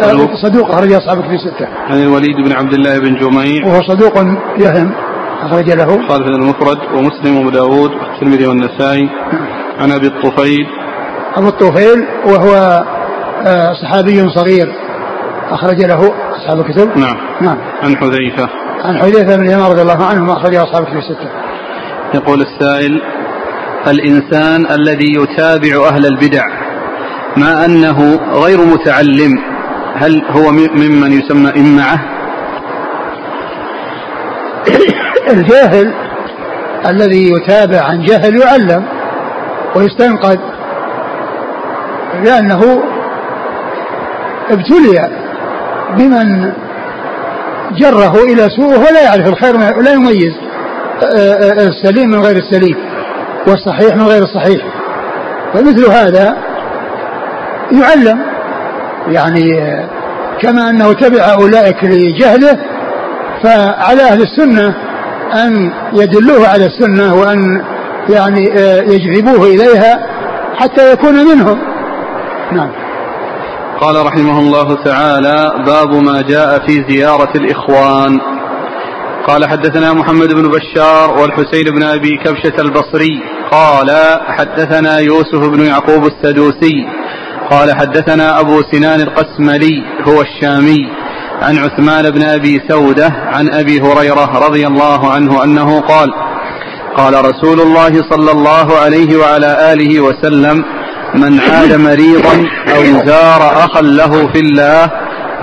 صدوق 0.43 0.71
أخرج 0.71 0.93
أصحاب 0.93 1.21
في 1.21 1.37
ستة. 1.37 1.67
عن 1.67 2.03
الوليد 2.03 2.35
بن 2.45 2.51
عبد 2.51 2.73
الله 2.73 2.99
بن 2.99 3.15
جميع 3.15 3.67
وهو 3.67 3.81
صدوق 3.81 4.17
يهم 4.57 4.91
أخرج 5.41 5.71
له. 5.71 6.07
خالف 6.07 6.27
المفرد 6.27 6.77
ومسلم 6.95 7.37
وأبو 7.37 7.49
داود 7.49 7.91
والترمذي 7.91 8.47
والنسائي. 8.47 9.09
عن 9.79 9.91
أبي 9.91 10.07
الطفيل. 10.07 10.67
أبو 11.35 11.47
الطفيل 11.47 12.07
وهو 12.25 12.83
آه، 13.45 13.73
صحابي 13.73 14.29
صغير 14.29 14.75
أخرج 15.51 15.85
له 15.85 16.13
أصحاب 16.35 16.59
الكتب. 16.59 16.97
نعم. 16.97 17.17
نعم. 17.41 17.57
عن 17.83 17.97
حذيفة. 17.97 18.49
عن 18.83 18.97
حذيفة 18.97 19.35
بن 19.35 19.43
اليمان 19.43 19.71
رضي 19.71 19.81
الله 19.81 20.05
عنه 20.05 20.33
أخرج 20.33 20.55
أصحاب 20.55 20.83
الكتب 20.83 20.97
الستة. 20.97 21.29
يقول 22.13 22.41
السائل 22.41 23.01
الإنسان 23.87 24.71
الذي 24.71 25.13
يتابع 25.15 25.87
أهل 25.87 26.05
البدع 26.05 26.62
مع 27.37 27.65
أنه 27.65 28.19
غير 28.33 28.57
متعلم. 28.65 29.39
هل 29.95 30.23
هو 30.29 30.51
ممن 30.51 31.11
يسمى 31.11 31.51
إمعة؟ 31.57 31.99
الجاهل 35.31 35.93
الذي 36.89 37.31
يتابع 37.31 37.81
عن 37.81 38.01
جهل 38.01 38.41
يعلم 38.41 38.85
ويستنقذ 39.75 40.37
لأنه 42.23 42.83
ابتلي 44.49 45.09
بمن 45.97 46.51
جره 47.71 48.15
إلى 48.23 48.49
سوءه 48.49 48.79
ولا 48.79 49.03
يعرف 49.03 49.27
الخير 49.27 49.55
ولا 49.55 49.93
يميز. 49.93 50.33
آه، 51.03 51.33
آه، 51.33 51.67
السليم 51.67 52.09
من 52.09 52.19
غير 52.19 52.35
السليم 52.35 52.77
والصحيح 53.47 53.95
من 53.95 54.03
غير 54.03 54.23
الصحيح. 54.23 54.61
فمثل 55.53 55.91
هذا 55.91 56.37
يعلم. 57.73 58.19
يعني 59.07 59.49
كما 60.41 60.69
أنه 60.69 60.93
تبع 60.93 61.33
أولئك 61.33 61.83
لجهله 61.83 62.57
فعلى 63.43 64.01
أهل 64.01 64.21
السنة 64.21 64.75
أن 65.33 65.71
يدلوه 65.93 66.47
على 66.47 66.65
السنة 66.65 67.15
وأن 67.15 67.61
يعني 68.09 68.43
يجذبوه 68.93 69.47
إليها 69.47 69.99
حتى 70.55 70.91
يكون 70.91 71.13
منهم. 71.13 71.59
نعم. 72.51 72.71
قال 73.79 74.05
رحمه 74.05 74.39
الله 74.39 74.83
تعالى 74.83 75.63
باب 75.65 75.93
ما 75.93 76.21
جاء 76.21 76.59
في 76.67 76.85
زيارة 76.89 77.31
الإخوان. 77.35 78.19
قال 79.27 79.45
حدثنا 79.45 79.93
محمد 79.93 80.33
بن 80.33 80.49
بشار 80.49 81.17
والحسين 81.21 81.63
بن 81.75 81.83
أبي 81.83 82.17
كبشة 82.25 82.61
البصري. 82.61 83.21
قال 83.51 83.91
حدثنا 84.27 84.99
يوسف 84.99 85.49
بن 85.49 85.65
يعقوب 85.65 86.05
السدوسي. 86.05 86.87
قال 87.53 87.75
حدثنا 87.75 88.39
أبو 88.39 88.61
سنان 88.71 89.01
القسملي 89.01 89.83
هو 90.07 90.21
الشامي 90.21 90.89
عن 91.41 91.57
عثمان 91.57 92.09
بن 92.09 92.23
أبي 92.23 92.61
سودة 92.69 93.07
عن 93.07 93.53
أبي 93.53 93.81
هريرة 93.81 94.47
رضي 94.47 94.67
الله 94.67 95.11
عنه 95.11 95.43
أنه 95.43 95.79
قال 95.79 96.09
قال 96.97 97.25
رسول 97.25 97.61
الله 97.61 97.91
صلى 98.11 98.31
الله 98.31 98.77
عليه 98.77 99.17
وعلى 99.17 99.73
آله 99.73 100.01
وسلم 100.01 100.63
من 101.15 101.39
عاد 101.39 101.73
مريضا 101.73 102.47
أو 102.75 102.83
زار 103.05 103.65
أخا 103.65 103.81
له 103.81 104.27
في 104.33 104.39
الله 104.39 104.91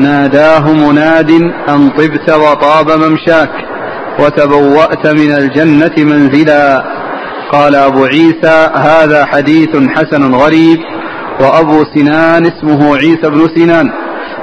ناداه 0.01 0.73
مناد 0.73 1.31
أن 1.69 1.91
طبت 1.91 2.31
وطاب 2.31 2.91
ممشاك 2.91 3.53
وتبوأت 4.19 5.07
من 5.07 5.33
الجنة 5.33 5.95
منزلا. 5.99 6.85
قال 7.53 7.75
أبو 7.75 8.05
عيسى 8.05 8.71
هذا 8.75 9.25
حديث 9.25 9.77
حسن 9.97 10.35
غريب 10.35 10.79
وأبو 11.41 11.85
سنان 11.95 12.47
اسمه 12.47 12.97
عيسى 12.97 13.31
بن 13.31 13.49
سنان. 13.57 13.91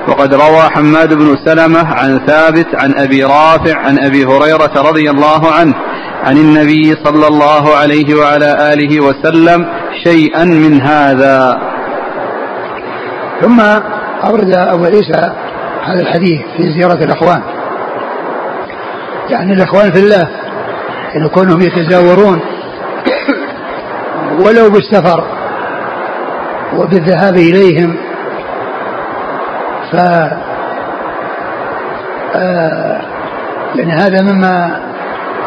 وقد 0.08 0.34
روى 0.34 0.62
حماد 0.62 1.14
بن 1.14 1.36
سلمة 1.46 1.94
عن 1.94 2.20
ثابت 2.28 2.68
عن 2.76 2.94
أبي 2.98 3.24
رافع 3.24 3.78
عن 3.78 4.00
أبي 4.00 4.26
هريرة 4.26 4.90
رضي 4.90 5.10
الله 5.10 5.52
عنه 5.52 5.74
عن 6.24 6.38
النبي 6.38 6.96
صلى 7.04 7.28
الله 7.28 7.76
عليه 7.76 8.16
وعلى 8.16 8.74
آله 8.74 9.00
وسلم 9.00 9.68
شيئا 10.04 10.44
من 10.44 10.82
هذا. 10.82 11.62
ثم 13.42 13.62
أورد 14.24 14.54
أبو 14.56 14.86
عيسى 14.86 15.32
هذا 15.84 16.02
الحديث 16.02 16.42
في 16.58 16.80
زيارة 16.80 17.04
الأخوان. 17.04 17.42
يعني 19.30 19.54
الإخوان 19.54 19.92
في 19.92 20.00
الله 20.00 20.28
إن 21.16 21.28
كونهم 21.28 21.62
يتزاورون 21.62 22.40
ولو 24.40 24.70
بالسفر 24.70 25.37
وبالذهاب 26.76 27.36
إليهم 27.36 27.98
ف 29.92 29.96
آه 32.36 33.02
يعني 33.76 33.92
هذا 33.92 34.22
مما 34.22 34.82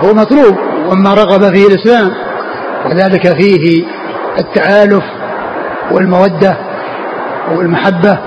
هو 0.04 0.14
مطلوب 0.14 0.58
وما 0.88 1.14
رغب 1.14 1.54
فيه 1.54 1.66
الإسلام 1.66 2.10
وذلك 2.86 3.40
فيه 3.40 3.84
التآلف 4.38 5.04
والمودة 5.90 6.56
والمحبة 7.56 8.18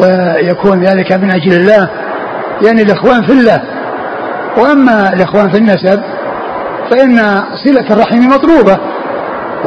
ويكون 0.00 0.84
ذلك 0.84 1.12
من 1.12 1.30
أجل 1.30 1.52
الله. 1.52 1.90
يعني 2.62 2.82
الإخوان 2.82 3.22
في 3.22 3.32
الله. 3.32 3.62
وأما 4.58 5.12
الإخوان 5.12 5.50
في 5.50 5.58
النسب 5.58 6.02
فإن 6.90 7.16
صلة 7.64 7.90
الرحم 7.90 8.18
مطلوبة. 8.18 8.78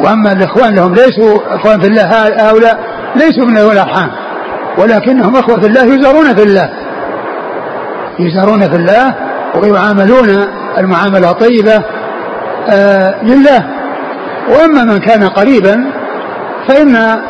وأما 0.04 0.32
الإخوان 0.32 0.74
لهم 0.74 0.94
ليسوا 0.94 1.56
إخوان 1.56 1.80
في 1.80 1.86
الله 1.86 2.02
هؤلاء 2.48 2.78
ليسوا 3.16 3.44
من 3.44 3.58
ذوي 3.58 3.72
الأرحام 3.72 4.10
ولكنهم 4.78 5.36
أخوة 5.36 5.60
في 5.60 5.66
الله 5.66 5.84
يزارون 5.94 6.34
في 6.34 6.42
الله. 6.42 6.70
يزارون 8.18 8.60
في 8.60 8.76
الله 8.76 9.14
ويعاملون 9.54 10.46
المعاملة 10.78 11.32
طيبة 11.32 11.84
آه 12.70 13.24
لله. 13.24 13.66
وأما 14.48 14.84
من 14.84 14.98
كان 14.98 15.28
قريبا 15.28 15.84
فإن 16.68 17.20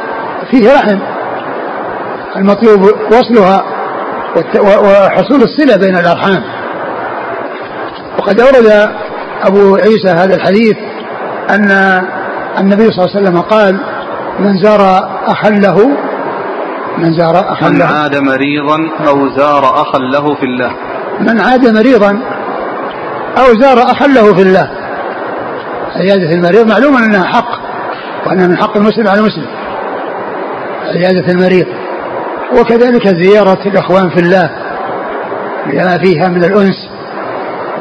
فيه 0.50 0.74
رحم. 0.74 0.98
المطلوب 2.36 2.82
وصلها 3.12 3.64
وحصول 4.60 5.42
الصلة 5.42 5.76
بين 5.76 5.98
الأرحام. 5.98 6.42
وقد 8.18 8.40
أورد 8.40 8.90
أبو 9.42 9.76
عيسى 9.76 10.08
هذا 10.08 10.34
الحديث 10.34 10.76
أن 11.50 11.70
النبي 12.58 12.90
صلى 12.90 13.04
الله 13.04 13.16
عليه 13.16 13.28
وسلم 13.28 13.40
قال 13.40 13.80
من 14.38 14.62
زار 14.62 14.80
أخا 15.26 15.50
له 15.50 15.90
من 16.98 17.12
زار 17.12 17.52
أخا 17.52 17.68
من 17.68 17.82
عاد 17.82 18.16
مريضا 18.16 18.76
أو 19.08 19.28
زار 19.28 19.64
أخا 19.82 19.98
له 19.98 20.34
في 20.34 20.42
الله. 20.44 20.72
من 21.20 21.40
عاد 21.40 21.66
مريضا 21.66 22.20
أو 23.38 23.60
زار 23.60 23.82
أخا 23.82 24.06
له 24.06 24.34
في 24.34 24.42
الله. 24.42 24.70
عيادة 25.96 26.32
المريض 26.32 26.68
معلوم 26.68 26.96
أنها 26.96 27.24
حق 27.24 27.60
وأنها 28.26 28.46
من 28.46 28.56
حق 28.56 28.76
المسلم 28.76 29.08
على 29.08 29.20
المسلم. 29.20 29.46
عيادة 30.94 31.32
المريض. 31.32 31.66
وكذلك 32.60 33.08
زيارة 33.08 33.58
الأخوان 33.66 34.10
في 34.10 34.20
الله 34.20 34.50
لما 35.66 35.98
فيها 35.98 36.28
من 36.28 36.44
الأنس 36.44 36.88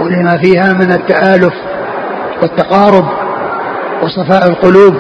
ولما 0.02 0.38
فيها 0.38 0.74
من 0.74 0.92
التآلف 0.92 1.54
والتقارب. 2.42 3.06
وصفاء 4.04 4.50
القلوب. 4.50 4.96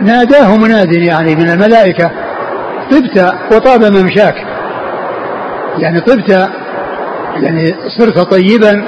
ناداه 0.00 0.56
مناد 0.56 0.92
يعني 0.92 1.36
من 1.36 1.50
الملائكة. 1.50 2.10
طبت 2.90 3.34
وطاب 3.52 3.84
ممشاك. 3.84 4.34
يعني 5.78 6.00
طبت 6.00 6.48
يعني 7.36 7.74
صرت 7.98 8.18
طيبا 8.18 8.84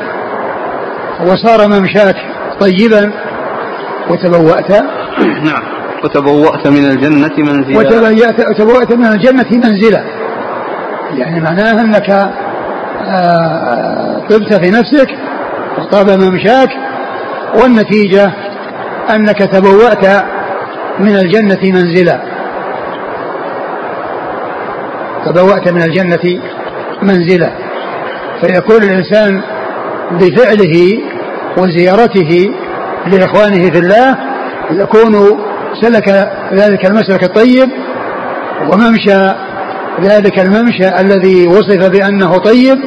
وصار 1.26 1.68
ممشاك 1.68 2.16
طيبا. 2.60 3.12
وتبوأت. 4.10 4.70
نعم. 5.48 5.62
وتبوأت 6.04 6.66
من 6.66 6.84
الجنة 6.84 7.34
منزلا. 7.38 7.78
وتبوأت 8.50 8.92
من 8.92 9.06
الجنة 9.06 9.46
منزلا. 9.52 10.04
يعني 11.16 11.40
معناه 11.40 11.80
أنك 11.80 12.10
آه، 13.06 14.26
طبت 14.30 14.54
في 14.54 14.70
نفسك 14.70 15.08
وطاب 15.78 16.10
ممشاك 16.10 16.68
والنتيجة 17.62 18.32
أنك 19.14 19.38
تبوأت 19.38 20.24
من 20.98 21.16
الجنة 21.16 21.60
منزلا. 21.62 22.20
تبوأت 25.26 25.68
من 25.68 25.82
الجنة 25.82 26.40
منزلا. 27.02 27.50
فيكون 28.40 28.82
الإنسان 28.82 29.42
بفعله 30.12 30.98
وزيارته 31.58 32.54
لإخوانه 33.06 33.70
في 33.70 33.78
الله 33.78 34.16
يكون 34.70 35.38
سلك 35.82 36.08
ذلك 36.52 36.86
المسلك 36.86 37.22
الطيب 37.24 37.68
وممشى 38.72 39.34
ذلك 40.02 40.38
الممشى 40.38 40.88
الذي 41.00 41.46
وصف 41.46 41.88
بأنه 41.90 42.38
طيب 42.38 42.78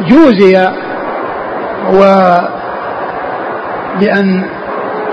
وجوزي 0.00 0.68
و 1.92 2.00
بأن 4.00 4.44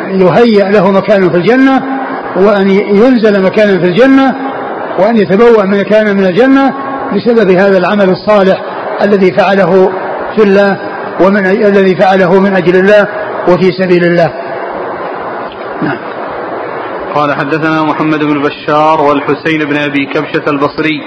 يهيأ 0.09 0.71
له 0.71 0.91
مكان 0.91 1.29
في 1.29 1.37
الجنة 1.37 1.83
وأن 2.35 2.69
ينزل 2.69 3.43
مكانا 3.43 3.79
في 3.79 3.85
الجنة 3.85 4.35
وأن 4.99 5.17
يتبوأ 5.17 5.63
مكانا 5.63 6.13
من 6.13 6.25
الجنة 6.25 6.73
بسبب 7.13 7.51
هذا 7.51 7.77
العمل 7.77 8.09
الصالح 8.09 8.61
الذي 9.01 9.31
فعله 9.31 9.91
في 10.35 10.43
الله 10.43 10.77
ومن 11.25 11.45
الذي 11.45 11.95
فعله 11.95 12.39
من 12.39 12.55
أجل 12.55 12.75
الله 12.75 13.07
وفي 13.47 13.71
سبيل 13.71 14.03
الله. 14.03 14.33
نعم. 15.81 15.97
قال 17.15 17.33
حدثنا 17.33 17.83
محمد 17.83 18.19
بن 18.19 18.41
بشار 18.41 19.01
والحسين 19.01 19.59
بن 19.59 19.77
أبي 19.77 20.05
كبشة 20.05 20.43
البصري. 20.47 21.01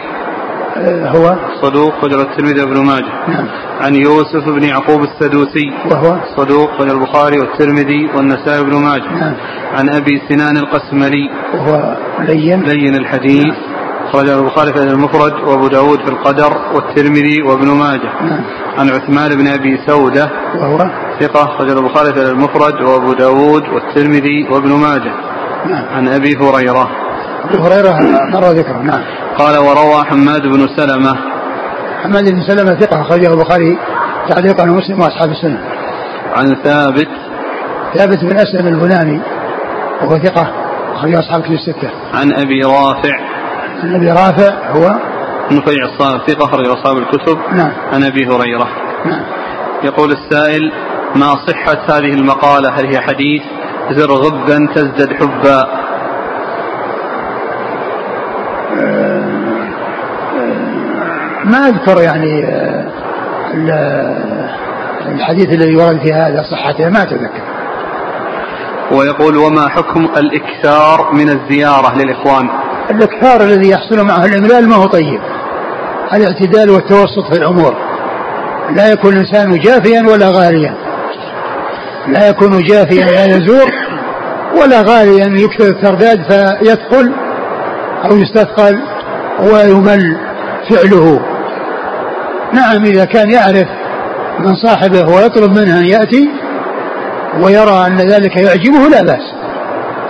هو 0.76 1.36
صدوق 1.62 2.04
وجر 2.04 2.20
الترمذي 2.20 2.60
وابن 2.60 2.86
ماجه. 2.86 3.28
نعم. 3.28 3.46
عن 3.80 3.94
يوسف 3.94 4.48
بن 4.48 4.62
يعقوب 4.62 5.02
السدوسي. 5.02 5.72
وهو 5.90 6.16
صدوق 6.36 6.80
وجر 6.80 6.94
البخاري 6.94 7.38
والترمذي 7.38 8.10
والنسائي 8.16 8.60
وابن 8.60 8.76
ماجه. 8.76 9.08
نعم. 9.08 9.34
عن 9.74 9.88
أبي 9.88 10.22
سنان 10.28 10.56
القسملي. 10.56 11.30
وهو 11.54 11.96
لين. 12.20 12.62
لين 12.62 12.94
الحديث. 12.94 13.44
نعم. 13.44 13.74
أخرجه 14.08 14.38
البخاري 14.38 14.72
في 14.72 14.82
المفرد 14.82 15.32
وأبو 15.32 15.68
داود 15.68 15.98
في 15.98 16.08
القدر 16.08 16.52
والترمذي 16.74 17.42
وابن 17.42 17.68
ماجه. 17.68 18.22
نعم. 18.22 18.40
عن 18.78 18.88
عثمان 18.88 19.34
بن 19.38 19.46
أبي 19.46 19.78
سودة. 19.86 20.30
وهو 20.60 20.78
ثقة 21.20 21.44
أخرجه 21.44 21.78
البخاري 21.78 22.12
في 22.12 22.22
المفرد 22.30 22.82
وأبو 22.82 23.12
داود 23.12 23.62
والترمذي 23.68 24.48
وابن 24.50 24.72
ماجه. 24.72 25.12
نعم. 25.66 25.84
عن 25.94 26.08
أبي 26.08 26.36
هريرة. 26.36 27.03
أبو 27.50 27.62
هريرة 27.62 27.98
مر 28.32 28.44
ذكره 28.44 28.78
نعم. 28.78 29.00
قال 29.38 29.58
وروى 29.58 30.04
حماد 30.04 30.42
بن 30.42 30.68
سلمة. 30.76 31.14
حماد 32.02 32.30
بن 32.30 32.42
سلمة 32.48 32.80
ثقة 32.80 33.00
أخرجه 33.00 33.32
البخاري 33.32 33.78
تعليقا 34.28 34.64
مسلم 34.64 35.00
وأصحاب 35.00 35.30
السنة. 35.30 35.60
عن 36.36 36.56
ثابت. 36.64 37.08
ثابت 37.94 38.24
بن 38.24 38.36
أسلم 38.36 38.66
البناني 38.66 39.20
وهو 40.02 40.18
ثقة 40.18 40.50
أخرجه 40.94 41.18
أصحاب 41.18 41.40
الكتب 41.40 41.52
الستة. 41.52 41.90
عن 42.14 42.32
أبي 42.32 42.60
رافع. 42.60 43.14
عن 43.82 43.94
أبي 43.94 44.10
رافع 44.10 44.70
هو 44.70 44.98
نفيع 45.50 45.84
الصالح 45.84 46.26
ثقة 46.26 46.44
أخرج 46.44 46.66
أصحاب 46.66 46.96
الكتب. 46.96 47.38
نعم. 47.52 47.72
عن 47.92 48.04
أبي 48.04 48.26
هريرة. 48.26 48.68
نعم. 49.06 49.22
يقول 49.84 50.12
السائل 50.12 50.72
ما 51.16 51.26
صحة 51.46 51.98
هذه 51.98 52.14
المقالة؟ 52.14 52.68
هل 52.68 52.86
هي 52.86 53.00
حديث؟ 53.00 53.42
زر 53.90 54.10
غبا 54.10 54.58
تزدد 54.74 55.12
حبا. 55.12 55.84
ما 61.44 61.68
أذكر 61.68 62.02
يعني 62.02 62.44
الحديث 65.06 65.48
الذي 65.48 65.76
ورد 65.76 66.00
في 66.02 66.12
هذا 66.12 66.42
صحته 66.42 66.88
ما 66.88 67.02
أتذكر. 67.02 67.42
ويقول 68.92 69.36
وما 69.36 69.68
حكم 69.68 70.08
الإكثار 70.16 71.12
من 71.12 71.28
الزيارة 71.28 71.94
للإخوان؟ 71.94 72.48
الإكثار 72.90 73.40
الذي 73.40 73.70
يحصل 73.70 74.06
معه 74.06 74.24
الاملال 74.24 74.68
ما 74.68 74.76
هو 74.76 74.86
طيب. 74.86 75.20
الاعتدال 76.12 76.70
والتوسط 76.70 77.32
في 77.32 77.38
الأمور. 77.38 77.74
لا 78.70 78.92
يكون 78.92 79.12
الإنسان 79.12 79.58
جافيا 79.58 80.02
ولا 80.02 80.30
غاليا. 80.30 80.74
لا 82.08 82.28
يكون 82.28 82.62
جافيا 82.62 83.04
لا 83.04 83.24
يزور 83.24 83.70
ولا 84.62 84.82
غاليا. 84.82 85.26
يكثر 85.26 85.68
الترداد 85.68 86.22
فيثقل 86.22 87.12
أو 88.04 88.16
يستثقل 88.16 88.82
ويمل 89.40 90.16
فعله. 90.70 91.33
نعم 92.54 92.84
إذا 92.84 93.04
كان 93.04 93.30
يعرف 93.30 93.68
من 94.38 94.54
صاحبه 94.54 95.14
ويطلب 95.14 95.58
منه 95.58 95.80
أن 95.80 95.84
يأتي 95.84 96.28
ويرى 97.42 97.86
أن 97.86 97.96
ذلك 97.96 98.36
يعجبه 98.36 98.88
لا 98.88 99.02
بأس. 99.02 99.34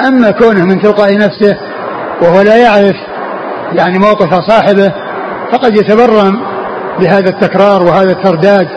أما 0.09 0.31
كونه 0.31 0.65
من 0.65 0.83
تلقاء 0.83 1.17
نفسه 1.17 1.57
وهو 2.23 2.41
لا 2.41 2.57
يعرف 2.57 2.97
يعني 3.73 3.99
موقف 3.99 4.35
صاحبه 4.35 4.93
فقد 5.53 5.79
يتبرم 5.79 6.41
بهذا 7.01 7.29
التكرار 7.29 7.83
وهذا 7.83 8.11
الترداد 8.11 8.69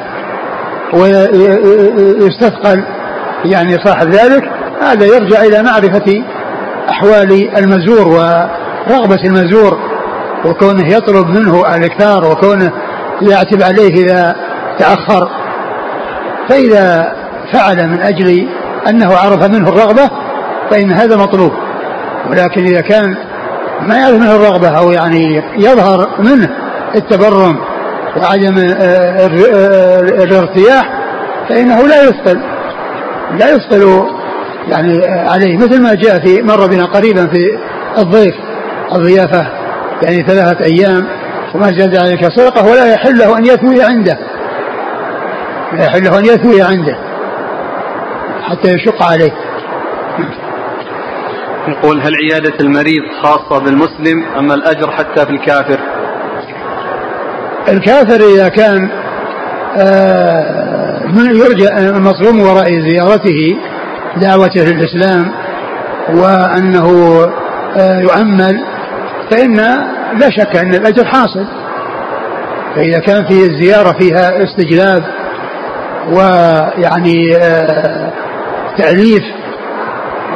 ويستثقل 0.93 2.83
يعني 3.45 3.77
صاحب 3.85 4.07
ذلك. 4.07 4.43
هذا 4.81 5.05
يرجع 5.05 5.41
إلى 5.41 5.63
معرفة 5.63 6.23
أحوال 6.89 7.57
المزور 7.57 8.07
ورغبة 8.07 9.21
المزور 9.25 9.79
وكونه 10.45 10.87
يطلب 10.87 11.27
منه 11.27 11.75
الإكثار 11.75 12.25
وكونه 12.25 12.71
يعتب 13.21 13.61
عليه 13.61 13.93
إذا 14.03 14.35
تأخر. 14.79 15.29
فإذا 16.49 17.13
فعل 17.53 17.87
من 17.87 18.01
أجل 18.01 18.47
أنه 18.89 19.15
عرف 19.15 19.43
منه 19.43 19.69
الرغبة 19.69 20.09
فإن 20.69 20.91
هذا 20.91 21.15
مطلوب. 21.15 21.51
ولكن 22.29 22.65
إذا 22.65 22.81
كان 22.81 23.17
ما 23.81 23.95
يعرف 23.95 24.13
منه 24.13 24.35
الرغبة 24.35 24.67
أو 24.67 24.91
يعني 24.91 25.43
يظهر 25.57 26.09
منه 26.19 26.49
التبرم 26.95 27.57
وعدم 28.17 28.57
آه، 28.57 29.29
آه، 29.53 29.99
الارتياح 29.99 30.89
فإنه 31.49 31.87
لا 31.87 32.03
يثقل 32.03 32.41
لا 33.39 33.49
يثقل 33.49 34.03
يعني 34.67 35.05
عليه. 35.05 35.57
مثل 35.57 35.81
ما 35.81 35.93
جاء 35.93 36.19
في 36.19 36.41
مر 36.41 36.67
بنا 36.67 36.85
قريبا 36.85 37.27
في 37.27 37.57
الضيف 37.97 38.35
الضيافة 38.95 39.47
يعني 40.03 40.23
ثلاثة 40.27 40.65
أيام 40.65 41.07
وما 41.55 41.71
زاد 41.79 41.95
عليك 41.95 42.31
صدقة 42.31 42.71
ولا 42.71 42.93
يحل 42.93 43.17
له 43.17 43.37
أن 43.37 43.45
يثوي 43.45 43.83
عنده. 43.83 44.17
لا 45.73 45.85
يحل 45.85 46.03
له 46.03 46.19
أن 46.19 46.25
يثوي 46.25 46.61
عنده. 46.61 46.97
حتى 48.43 48.69
يشق 48.69 49.03
عليه. 49.03 49.31
يقول 51.67 52.01
هل 52.01 52.11
عيادة 52.15 52.53
المريض 52.59 53.01
خاصة 53.23 53.59
بالمسلم 53.59 54.23
أما 54.37 54.53
الأجر 54.53 54.91
حتى 54.91 55.25
في 55.25 55.31
الكافر؟ 55.31 55.79
الكافر 57.69 58.25
إذا 58.35 58.47
كان 58.49 58.89
آه، 59.77 61.05
من 61.05 61.35
يرجى 61.35 61.67
المظلوم 61.77 62.41
وراء 62.41 62.79
زيارته 62.79 63.57
دعوته 64.21 64.63
للإسلام 64.63 65.31
وأنه 66.13 67.21
آه، 67.77 67.99
يؤمل 67.99 68.63
فإن 69.31 69.59
لا 70.13 70.29
شك 70.29 70.55
أن 70.55 70.73
الأجر 70.73 71.05
حاصل. 71.05 71.45
فإذا 72.75 72.99
كان 72.99 73.25
في 73.25 73.45
الزيارة 73.45 73.91
فيها 73.99 74.43
استجلاب 74.43 75.03
ويعني 76.07 77.35
آه، 77.35 78.13
تأليف 78.77 79.23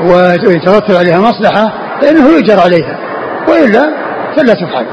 ويترتب 0.04 0.96
عليها 0.96 1.20
مصلحة 1.20 1.74
فإنه 2.02 2.30
يؤجر 2.30 2.60
عليها. 2.60 2.98
وإلا 3.48 3.90
فلا 4.36 4.54
تفعل. 4.54 4.86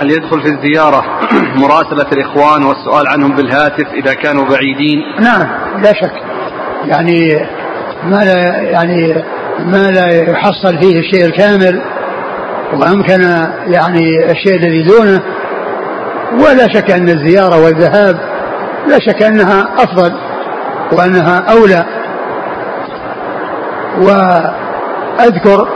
هل 0.00 0.10
يدخل 0.10 0.42
في 0.42 0.48
الزيارة 0.48 1.04
مراسلة 1.62 2.06
الإخوان 2.12 2.62
والسؤال 2.62 3.08
عنهم 3.08 3.36
بالهاتف 3.36 3.92
إذا 3.92 4.14
كانوا 4.14 4.44
بعيدين؟ 4.44 4.98
نعم 5.20 5.46
لا 5.82 5.92
شك. 5.92 6.12
يعني 6.84 7.46
ما 8.04 8.24
لا 8.24 8.62
يعني 8.62 9.24
ما 9.58 9.90
لا 9.90 10.30
يحصل 10.30 10.78
فيه 10.78 11.00
الشيء 11.00 11.24
الكامل. 11.24 11.82
وأمكن 12.72 13.20
يعني 13.66 14.30
الشيء 14.30 14.56
الذي 14.56 14.82
دونه 14.82 15.22
ولا 16.32 16.68
شك 16.74 16.90
أن 16.90 17.08
الزيارة 17.08 17.64
والذهاب 17.64 18.16
لا 18.88 18.98
شك 18.98 19.22
أنها 19.22 19.68
أفضل 19.78 20.12
وأنها 20.92 21.38
أولى. 21.52 21.84
وأذكر 24.02 25.68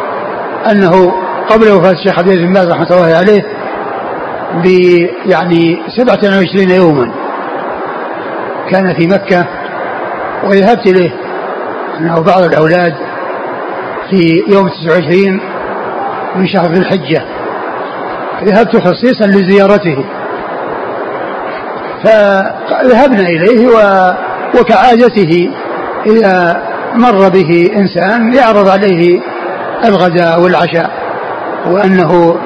أنه 0.71 1.13
قبل 1.49 1.71
وفاة 1.71 1.91
الشيخ 1.91 2.19
عبد 2.19 2.29
العزيز 2.29 2.47
بن 2.47 2.53
باز 2.53 2.71
رحمة 2.71 2.87
الله 2.91 3.17
عليه 3.17 3.43
ب 4.65 4.67
يعني 5.27 5.83
27 5.97 6.71
يوما 6.71 7.13
كان 8.71 8.95
في 8.95 9.07
مكة 9.07 9.47
وذهبت 10.45 10.87
إليه. 10.87 11.11
أنه 12.01 12.21
بعض 12.21 12.43
الأولاد 12.43 12.95
في 14.11 14.43
يوم 14.49 14.69
29 14.69 15.41
من 16.37 16.47
شهر 16.47 16.73
ذي 16.73 16.79
الحجة. 16.79 17.25
ذهبت 18.45 18.77
خصيصا 18.77 19.27
لزيارته؟ 19.27 20.05
فذهبنا 22.05 23.29
إليه 23.29 23.67
و 23.67 24.13
وكعادته 24.61 25.51
إذا 26.07 26.63
مر 26.95 27.29
به 27.29 27.71
إنسان 27.77 28.35
يعرض 28.35 28.69
عليه 28.69 29.21
الغداء 29.85 30.41
والعشاء 30.41 30.91
وأنه 31.67 32.37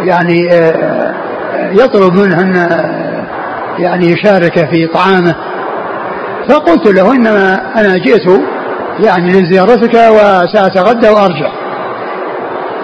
يعني 0.00 0.52
آه، 0.52 1.14
يطلب 1.72 2.14
منه 2.14 2.40
أن 2.40 2.56
آه، 2.56 3.24
يعني 3.78 4.06
يشارك 4.06 4.70
في 4.70 4.86
طعامه. 4.86 5.34
فقلت 6.48 6.86
له 6.86 7.12
إنما 7.12 7.60
أنا 7.76 7.96
جئت 7.96 8.40
يعني 9.00 9.30
لزيارتك 9.30 9.94
وسأتغدى 9.94 11.08
وأرجع. 11.08 11.59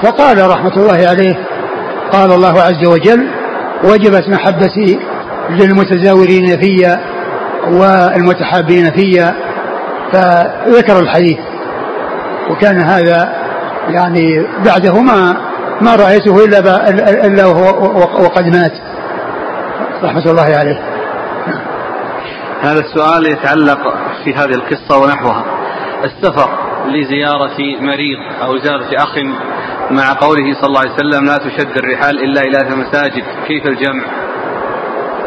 فقال 0.03 0.51
رحمة 0.51 0.77
الله 0.77 1.09
عليه 1.09 1.35
قال 2.13 2.33
الله 2.33 2.63
عز 2.63 2.87
وجل 2.89 3.29
وجبت 3.85 4.29
محبتي 4.29 4.99
للمتزاورين 5.51 6.61
في 6.61 6.99
والمتحابين 7.71 8.91
في 8.91 9.33
فذكر 10.13 10.99
الحديث. 11.01 11.39
وكان 12.51 12.81
هذا 12.81 13.33
يعني 13.89 14.47
بعده 14.67 15.01
ما 15.01 15.37
ما 15.81 15.97
رأيته 15.97 16.45
إلا 16.45 16.59
إلا 17.27 17.47
وقد 18.25 18.45
مات. 18.45 18.73
رحمة 20.03 20.31
الله 20.31 20.57
عليه. 20.57 20.81
هذا 22.63 22.81
السؤال 22.81 23.27
يتعلق 23.27 23.95
في 24.25 24.35
هذه 24.35 24.55
القصة 24.55 24.99
ونحوها. 24.99 25.45
السفر 26.05 26.49
لزيارة 26.87 27.59
مريض 27.81 28.19
أو 28.43 28.59
زيارة 28.59 29.03
أخ 29.03 29.15
مع 29.91 30.13
قوله 30.13 30.55
صلى 30.61 30.67
الله 30.67 30.81
عليه 30.81 30.95
وسلم 30.95 31.27
لا 31.27 31.37
تشد 31.37 31.77
الرحال 31.77 32.25
إلا 32.25 32.41
إلى 32.41 32.77
مساجد 32.77 33.25
كيف 33.49 33.67
الجمع؟ 33.67 34.05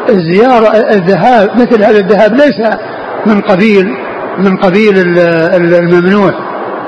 الزيارة 0.10 0.68
الذهاب 0.94 1.50
مثل 1.56 1.84
هذا 1.84 2.00
الذهاب 2.00 2.34
ليس 2.34 2.78
من 3.26 3.42
قبيل 3.42 3.96
من 4.38 4.58
قبيل 4.58 4.94
الممنوع 5.76 6.34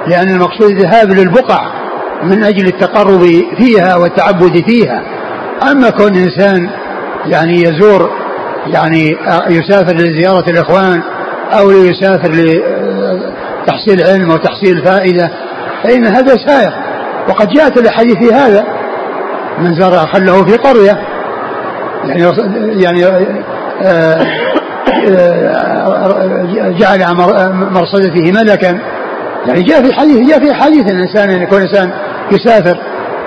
لأن 0.07 0.29
المقصود 0.29 0.69
الذهاب 0.69 1.11
للبقع 1.11 1.71
من 2.23 2.43
أجل 2.43 2.67
التقرب 2.67 3.21
فيها 3.57 3.95
والتعبد 3.95 4.63
فيها. 4.67 5.03
أما 5.71 5.89
كون 5.89 6.15
إنسان 6.15 6.69
يعني 7.25 7.61
يزور 7.61 8.09
يعني 8.67 9.17
يسافر 9.49 9.95
لزيارة 9.95 10.49
الإخوان 10.49 11.01
أو 11.59 11.71
يسافر 11.71 12.31
لتحصيل 12.31 14.03
علم 14.03 14.31
وتحصيل 14.31 14.85
فائدة 14.85 15.31
فإن 15.83 16.05
هذا 16.05 16.35
سائر 16.47 16.80
وقد 17.29 17.49
جاءت 17.49 17.77
الأحاديث 17.77 18.17
في 18.17 18.33
هذا 18.33 18.65
من 19.59 19.75
زار 19.79 19.91
خله 19.91 20.45
في 20.45 20.57
قرية. 20.57 21.01
يعني 22.05 22.31
يعني 22.83 23.05
آه، 23.05 24.25
آه، 25.07 26.69
جعل 26.79 27.15
مرصدته 27.71 28.31
ملكا. 28.31 28.79
يعني 29.47 29.63
جاء 29.63 29.83
في 29.83 29.93
حديث 29.93 30.29
جاء 30.29 30.39
في 30.39 30.53
حديث 30.53 30.91
الإنسان 30.91 31.29
ان 31.29 31.41
يكون 31.41 31.61
إنسان 31.61 31.91
يسافر 32.31 32.77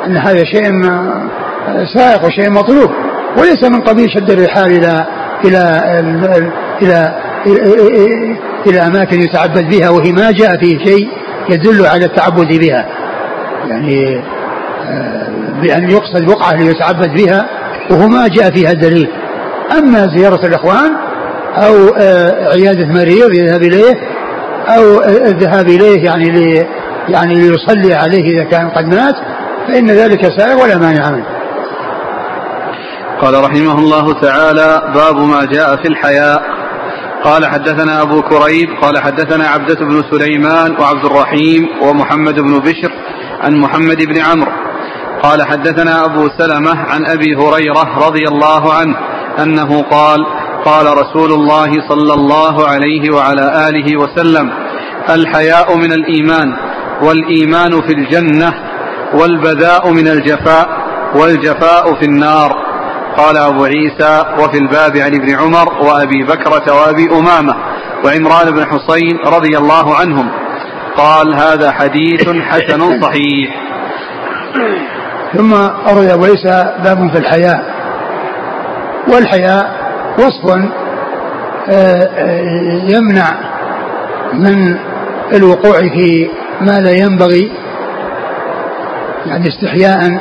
إن 0.07 0.17
هذا 0.17 0.45
شيء 0.45 0.65
سائق 1.95 2.25
وشيء 2.25 2.51
مطلوب. 2.51 2.91
وليس 3.39 3.65
من 3.65 3.81
قبيل 3.81 4.11
شد 4.11 4.31
الرحال 4.31 4.73
إلى 4.73 5.07
إلى 5.45 5.83
إلى 6.83 7.15
إلى, 7.47 8.37
إلى 8.67 8.81
أماكن 8.81 9.21
يتعبد 9.21 9.69
بها 9.71 9.91
وهي 9.91 10.13
ما 10.13 10.31
جاء 10.31 10.57
فيه 10.57 10.79
شيء 10.79 11.09
يدل 11.51 11.87
على 11.87 12.05
التعبد 12.05 12.59
بها. 12.59 12.87
يعني 13.69 14.23
آه، 14.89 15.29
بأن 15.63 15.91
يقصد 15.91 16.27
بقعة 16.27 16.53
ليتعبد 16.53 17.11
بها 17.15 17.49
وهو 17.91 18.09
ما 18.09 18.29
جاء 18.29 18.51
فيها 18.51 18.73
دليل 18.73 19.09
أما 19.79 20.07
زيارة 20.17 20.47
الإخوان 20.47 20.91
أو 21.57 21.89
آه، 21.99 22.53
عيادة 22.53 22.87
مريض 22.87 23.35
يذهب 23.35 23.63
إليه 23.63 23.95
أو 24.69 25.03
الذهاب 25.03 25.69
إليه 25.69 26.05
يعني 26.05 26.31
لي 26.31 26.67
يعني 27.09 27.35
ليصلي 27.35 27.95
عليه 27.95 28.25
إذا 28.35 28.45
كان 28.45 28.71
قد 28.71 28.95
مات 28.95 29.15
فإن 29.69 29.91
ذلك 29.91 30.39
سائغ 30.39 30.63
ولا 30.63 30.79
مانع 30.79 31.11
منه. 31.11 31.27
قال 33.21 33.45
رحمه 33.45 33.79
الله 33.79 34.21
تعالى 34.21 34.93
باب 34.95 35.17
ما 35.17 35.45
جاء 35.45 35.77
في 35.77 35.89
الحياء. 35.89 36.43
قال 37.25 37.47
حدثنا 37.47 38.03
أبو 38.03 38.23
كريب 38.23 38.69
قال 38.83 38.99
حدثنا 38.99 39.49
عبدة 39.49 39.75
بن 39.75 40.03
سليمان 40.11 40.77
وعبد 40.81 41.05
الرحيم 41.05 41.69
ومحمد 41.83 42.41
بن 42.41 42.59
بشر 42.59 42.93
عن 43.45 43.57
محمد 43.57 44.03
بن 44.03 44.19
عمرو. 44.21 44.53
قال 45.23 45.43
حدثنا 45.43 46.05
أبو 46.05 46.29
سلمة 46.39 46.79
عن 46.91 47.07
أبي 47.07 47.37
هريرة 47.37 48.07
رضي 48.07 48.25
الله 48.29 48.73
عنه 48.75 48.97
أنه 49.43 49.83
قال 49.83 50.19
قال 50.65 50.87
رسول 50.87 51.33
الله 51.33 51.71
صلى 51.89 52.15
الله 52.15 52.69
عليه 52.69 53.15
وعلى 53.15 53.69
آله 53.69 53.97
وسلم 53.97 54.51
الحياء 55.11 55.77
من 55.77 55.93
الإيمان 55.93 56.49
والإيمان 57.03 57.71
في 57.71 57.93
الجنة 57.93 58.55
والبذاء 59.15 59.91
من 59.91 60.09
الجفاء 60.09 60.69
والجفاء 61.15 61.95
في 61.95 62.05
النار. 62.07 62.51
قال 63.17 63.37
أبو 63.37 63.65
عيسى 63.65 64.25
وفي 64.39 64.59
الباب 64.59 64.97
عن 64.97 65.15
ابن 65.15 65.35
عمر 65.35 65.73
وأبي 65.83 66.25
بكرة 66.25 66.75
وأبي 66.75 67.19
أمامة 67.19 67.55
وعمران 68.05 68.51
بن 68.51 68.65
حسين 68.65 69.19
رضي 69.27 69.59
الله 69.59 69.95
عنهم. 69.95 70.44
قال 70.97 71.35
هذا 71.35 71.71
حديث 71.71 72.29
حسن 72.29 73.01
صحيح. 73.01 73.65
ثم 75.37 75.55
أورد 75.89 76.09
أبو 76.09 76.25
عيسى 76.25 76.75
باب 76.85 77.11
في 77.13 77.19
الحياء. 77.19 77.75
والحياء 79.13 79.85
وصف 80.19 80.57
آه، 81.69 82.09
آه، 82.17 82.83
يمنع 82.89 83.31
من 84.33 84.77
الوقوع 85.33 85.81
في 85.81 86.31
ما 86.61 86.81
لا 86.81 86.91
ينبغي 86.91 87.53
يعني 89.27 89.49
استحياء 89.49 90.21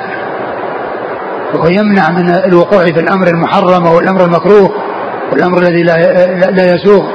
وهو 1.54 1.68
يمنع 1.68 2.10
من 2.10 2.30
الوقوع 2.30 2.84
في 2.84 3.00
الأمر 3.00 3.28
المحرم 3.28 3.88
أو 3.88 4.00
الأمر 4.00 4.26
المكروه 4.26 4.72
والامر 5.32 5.58
الذي 5.58 5.84
لا 5.84 5.98
لا 6.52 6.76
يسوغ. 6.76 7.12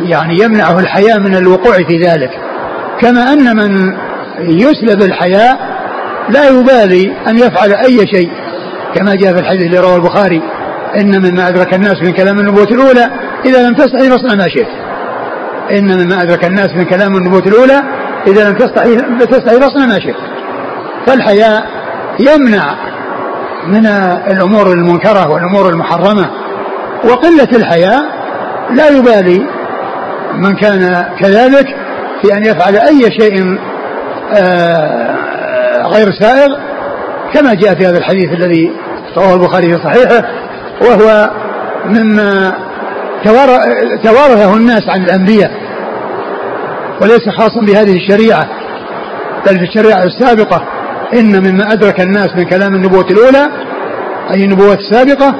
يعني 0.00 0.42
يمنعه 0.42 0.78
الحياء 0.78 1.20
من 1.20 1.36
الوقوع 1.36 1.74
في 1.74 1.96
ذلك. 1.96 2.30
كما 3.00 3.32
أن 3.32 3.56
من 3.56 3.92
يسلب 4.38 5.02
الحياء 5.02 5.58
لا 6.28 6.48
يبالي 6.48 7.16
أن 7.28 7.38
يفعل 7.38 7.72
أي 7.72 7.98
شيء 8.06 8.30
كما 8.94 9.14
جاء 9.14 9.34
في 9.34 9.40
الحديث 9.40 9.62
اللي 9.62 9.78
رواه 9.78 9.96
البخاري 9.96 10.42
إن 10.96 11.30
مما 11.30 11.48
أدرك 11.48 11.74
الناس 11.74 12.02
من 12.02 12.12
كلام 12.12 12.38
النبوة 12.38 12.68
الأولى 12.70 13.10
إذا 13.46 13.68
لم 13.68 13.74
تستحي 13.74 14.10
فاصنع 14.10 14.34
ما 14.34 14.48
شئت. 14.48 14.68
إن 15.70 16.04
مما 16.04 16.22
أدرك 16.22 16.44
الناس 16.44 16.68
من 16.76 16.84
كلام 16.84 17.16
النبوة 17.16 17.42
الأولى 17.46 17.82
إذا 18.26 18.50
لم 18.50 18.56
تستحي 18.56 18.96
تستحي 19.26 19.60
فاصنع 19.60 19.86
ما 19.86 20.00
شئت. 20.00 20.16
فالحياء 21.06 21.66
يمنع 22.20 22.74
من 23.66 23.86
الأمور 24.30 24.72
المنكرة 24.72 25.30
والأمور 25.30 25.68
المحرمة 25.68 26.30
وقلة 27.04 27.48
الحياء 27.52 28.02
لا 28.70 28.88
يبالي 28.88 29.46
من 30.34 30.56
كان 30.56 31.06
كذلك 31.20 31.66
في 32.22 32.36
أن 32.36 32.44
يفعل 32.44 32.76
أي 32.76 33.10
شيء 33.20 33.58
آه، 34.34 35.86
غير 35.86 36.12
سائغ 36.12 36.48
كما 37.34 37.54
جاء 37.54 37.74
في 37.74 37.86
هذا 37.86 37.98
الحديث 37.98 38.32
الذي 38.32 38.72
رواه 39.16 39.34
البخاري 39.34 39.72
في 39.72 39.82
صحيحه 39.84 40.28
وهو 40.82 41.30
مما 41.84 42.54
توارثه 44.04 44.56
الناس 44.56 44.88
عن 44.88 45.02
الأنبياء 45.02 45.50
وليس 47.00 47.28
خاصا 47.28 47.60
بهذه 47.60 47.96
الشريعة 47.96 48.48
بل 49.46 49.58
في 49.58 49.64
الشريعة 49.64 50.02
السابقة. 50.02 50.62
إن 51.14 51.50
مما 51.50 51.72
أدرك 51.72 52.00
الناس 52.00 52.36
من 52.36 52.44
كلام 52.44 52.74
النبوة 52.74 53.06
الأولى 53.10 53.46
أي 54.34 54.44
النبوة 54.44 54.74
السابقة 54.74 55.34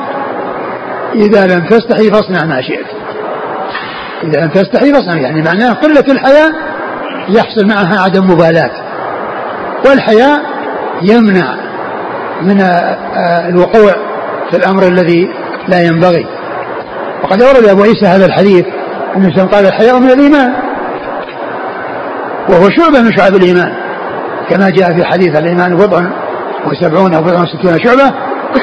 إذا 1.14 1.46
لم 1.46 1.66
تستحي 1.66 2.10
فاصنع 2.10 2.44
ما 2.44 2.62
شئت. 2.62 2.86
إذا 4.24 4.40
لم 4.40 4.48
تستحي 4.48 4.92
فاصنع 4.92 5.16
يعني 5.16 5.42
معناه 5.42 5.72
قلة 5.72 6.04
الحياء 6.08 6.69
يحصل 7.36 7.66
معها 7.66 8.00
عدم 8.04 8.30
مبالاة. 8.30 8.70
والحياء 9.88 10.40
يمنع 11.02 11.54
من 12.42 12.60
الوقوع 13.48 13.92
في 14.50 14.56
الأمر 14.56 14.82
الذي 14.82 15.28
لا 15.68 15.80
ينبغي. 15.80 16.26
وقد 17.24 17.42
أورد 17.42 17.64
أبو 17.64 17.82
عيسى 17.82 18.06
هذا 18.06 18.26
الحديث 18.26 18.66
أن 19.16 19.48
قال 19.52 19.66
الحياء 19.66 19.98
من 19.98 20.10
الإيمان. 20.10 20.52
وهو 22.48 22.70
شعبة 22.70 23.02
من 23.02 23.16
شعب 23.16 23.34
الإيمان. 23.34 23.72
كما 24.50 24.70
جاء 24.70 24.92
في 24.92 25.04
حديث 25.04 25.38
الإيمان 25.38 25.76
بضع 25.76 26.02
وسبعون 26.66 27.14
أو 27.14 27.22
بضع 27.22 27.42
وستون 27.42 27.78
شعبة 27.84 28.14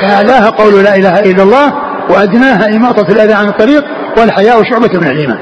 فأعلاها 0.02 0.50
قول 0.50 0.84
لا 0.84 0.96
إله 0.96 1.20
إلا 1.20 1.44
الله 1.44 1.74
وأدناها 2.10 2.76
إماطة 2.76 3.12
الأذى 3.12 3.34
عن 3.34 3.48
الطريق 3.48 3.84
والحياء 4.18 4.64
شعبة 4.64 5.00
من 5.00 5.08
الإيمان. 5.08 5.38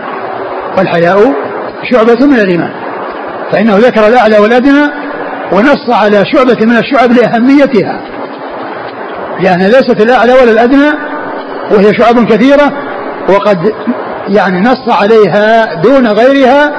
والحياء 0.77 1.33
شعبة 1.91 2.25
من 2.25 2.39
الإيمان. 2.39 2.71
فإنه 3.51 3.77
ذكر 3.77 4.07
الأعلى 4.07 4.37
والأدنى 4.37 4.91
ونص 5.51 5.89
على 5.89 6.23
شعبة 6.25 6.65
من 6.65 6.77
الشعب 6.77 7.11
لأهميتها 7.11 8.01
لأن 9.39 9.59
ليست 9.59 10.01
الأعلى 10.01 10.33
ولا 10.33 10.51
الأدنى 10.51 10.91
وهي 11.71 11.93
شعب 11.93 12.25
كثيرة 12.25 12.71
وقد 13.29 13.73
يعني 14.27 14.61
نص 14.61 14.89
عليها 14.89 15.73
دون 15.73 16.07
غيرها 16.07 16.71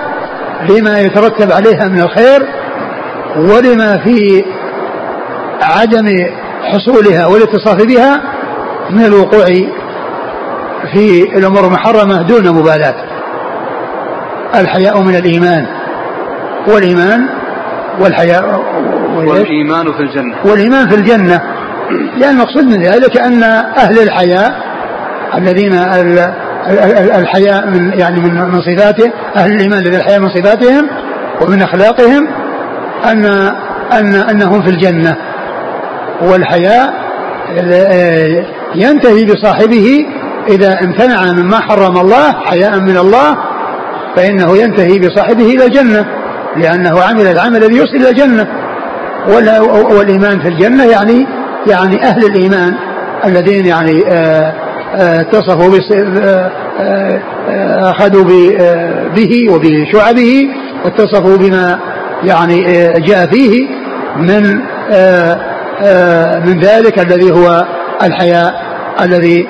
لما 0.69 1.01
يترتب 1.01 1.53
عليها 1.53 1.89
من 1.89 2.01
الخير 2.01 2.43
ولما 3.37 3.99
في 4.05 4.45
عدم 5.63 6.09
حصولها 6.63 7.27
والاتصاف 7.27 7.87
بها 7.87 8.23
من 8.91 9.05
الوقوع 9.05 9.45
في 10.93 11.23
الأمور 11.37 11.65
المحرمة 11.65 12.23
دون 12.23 12.49
مبالاة. 12.49 12.95
الحياء 14.55 15.03
من 15.03 15.17
الإيمان 15.17 15.76
والإيمان 16.69 17.29
والحياء 18.01 18.61
والإيمان 19.17 19.93
في 19.93 20.01
الجنة. 20.01 20.37
والإيمان 20.45 20.89
في 20.89 20.95
الجنة. 20.95 21.41
لأن 22.17 22.31
المقصود 22.31 22.65
من 22.65 22.83
ذلك 22.83 23.17
أن 23.17 23.43
أهل 23.79 23.99
الحياء 24.03 24.55
الذين 25.39 25.73
الحياء 27.19 27.67
من 27.67 27.93
يعني 27.99 28.21
من 28.21 28.35
من 28.35 28.61
صفاته 28.61 29.13
أهل 29.37 29.53
الإيمان 29.53 29.79
الذين 29.79 30.01
الحياء 30.01 30.21
من 30.21 30.29
صفاتهم 30.29 30.89
ومن 31.41 31.63
أخلاقهم 31.63 32.29
أن 33.05 33.25
أن 33.93 34.15
أنهم 34.15 34.63
في 34.63 34.71
الجنة. 34.71 35.17
والحياء 36.23 36.95
ينتهي 38.75 39.25
بصاحبه 39.25 40.07
إذا 40.49 40.81
امتنع 40.83 41.33
مما 41.33 41.61
حرم 41.61 41.97
الله 41.99 42.33
حياء 42.33 42.81
من 42.81 42.97
الله 42.97 43.37
فإنه 44.17 44.57
ينتهي 44.57 44.99
بصاحبه 44.99 45.45
إلى 45.45 45.65
الجنة. 45.65 46.07
لأنه 46.57 47.03
عمل 47.03 47.27
العمل 47.27 47.57
الذي 47.57 47.77
يوصل 47.77 47.97
إلى 47.97 48.11
الجنة. 48.11 48.47
والإيمان 49.91 50.41
في 50.41 50.49
الجنة 50.49 50.85
يعني 50.85 51.27
يعني 51.67 52.03
أهل 52.03 52.25
الإيمان 52.27 52.75
الذين 53.25 53.67
يعني 53.67 54.05
آه، 54.09 54.55
آه، 54.95 55.21
اتصفوا 55.21 55.79
آه، 56.81 57.91
أخذوا 57.91 58.25
به 59.17 59.53
وبشعبه 59.53 60.49
واتصفوا 60.85 61.37
بما 61.37 61.79
يعني 62.25 62.63
جاء 63.01 63.27
فيه 63.27 63.69
من 64.17 64.43
من 66.47 66.61
ذلك 66.61 66.99
الذي 66.99 67.31
هو 67.31 67.67
الحياء 68.03 68.55
الذي 69.01 69.47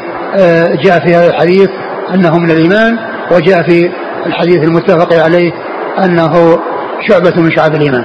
جاء 0.84 0.98
في 1.06 1.14
هذا 1.14 1.26
الحديث 1.26 1.68
أنه 2.14 2.38
من 2.38 2.50
الإيمان 2.50 2.98
وجاء 3.32 3.62
في 3.62 3.90
الحديث 4.26 4.64
المتفق 4.64 5.22
عليه 5.24 5.52
أنه 6.04 6.58
شعبة 7.08 7.32
من 7.36 7.50
شعب 7.50 7.74
الإيمان. 7.74 8.04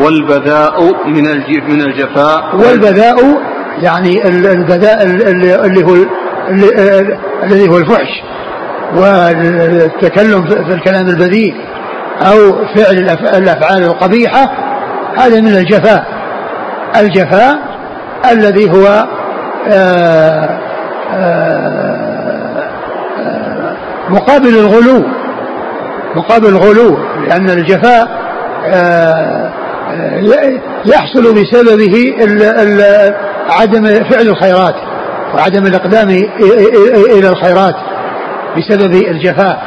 والبذاء 0.00 0.82
من 1.06 1.24
من 1.68 1.82
الجفاء. 1.82 2.56
والبذاء 2.56 3.16
يعني 3.82 4.28
البذاء 4.28 5.02
اللي 5.64 5.84
هو 5.84 5.94
الذي 7.42 7.68
هو 7.68 7.78
الفحش 7.78 8.22
والتكلم 8.96 10.46
في 10.46 10.74
الكلام 10.74 11.08
البذيء 11.08 11.54
أو 12.20 12.66
فعل 12.76 12.98
الأفعال 13.42 13.82
القبيحة 13.82 14.52
هذا 15.16 15.40
من 15.40 15.56
الجفاء. 15.56 16.04
الجفاء 17.00 17.58
الذي 18.32 18.70
هو 18.70 18.86
آآ 18.86 19.08
آه، 19.68 20.58
آآ 21.14 21.88
آه، 23.18 23.76
مقابل 24.08 24.48
الغلو. 24.48 25.17
مقابل 26.18 26.48
الغلو 26.48 26.98
لأن 27.28 27.50
الجفاء 27.50 28.08
آه، 28.66 29.52
آه، 29.90 30.60
يحصل 30.86 31.34
بسببه 31.34 32.14
عدم 33.50 33.84
فعل 33.84 34.28
الخيرات 34.28 34.74
وعدم 35.34 35.66
الإقدام 35.66 36.08
إلى 37.18 37.28
الخيرات 37.28 37.74
بسبب 38.56 38.94
الجفاء. 38.94 39.62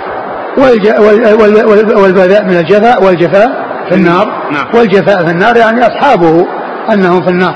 والبذاء 1.97 2.43
من 2.43 2.57
الجفاء 2.57 3.03
والجفاء 3.03 3.49
في 3.89 3.95
النار. 3.95 4.25
نعم. 4.51 4.67
والجفاء 4.75 5.25
في 5.25 5.31
النار 5.31 5.57
يعني 5.57 5.81
أصحابه 5.81 6.47
أنهم 6.93 7.21
في 7.21 7.29
النار. 7.29 7.55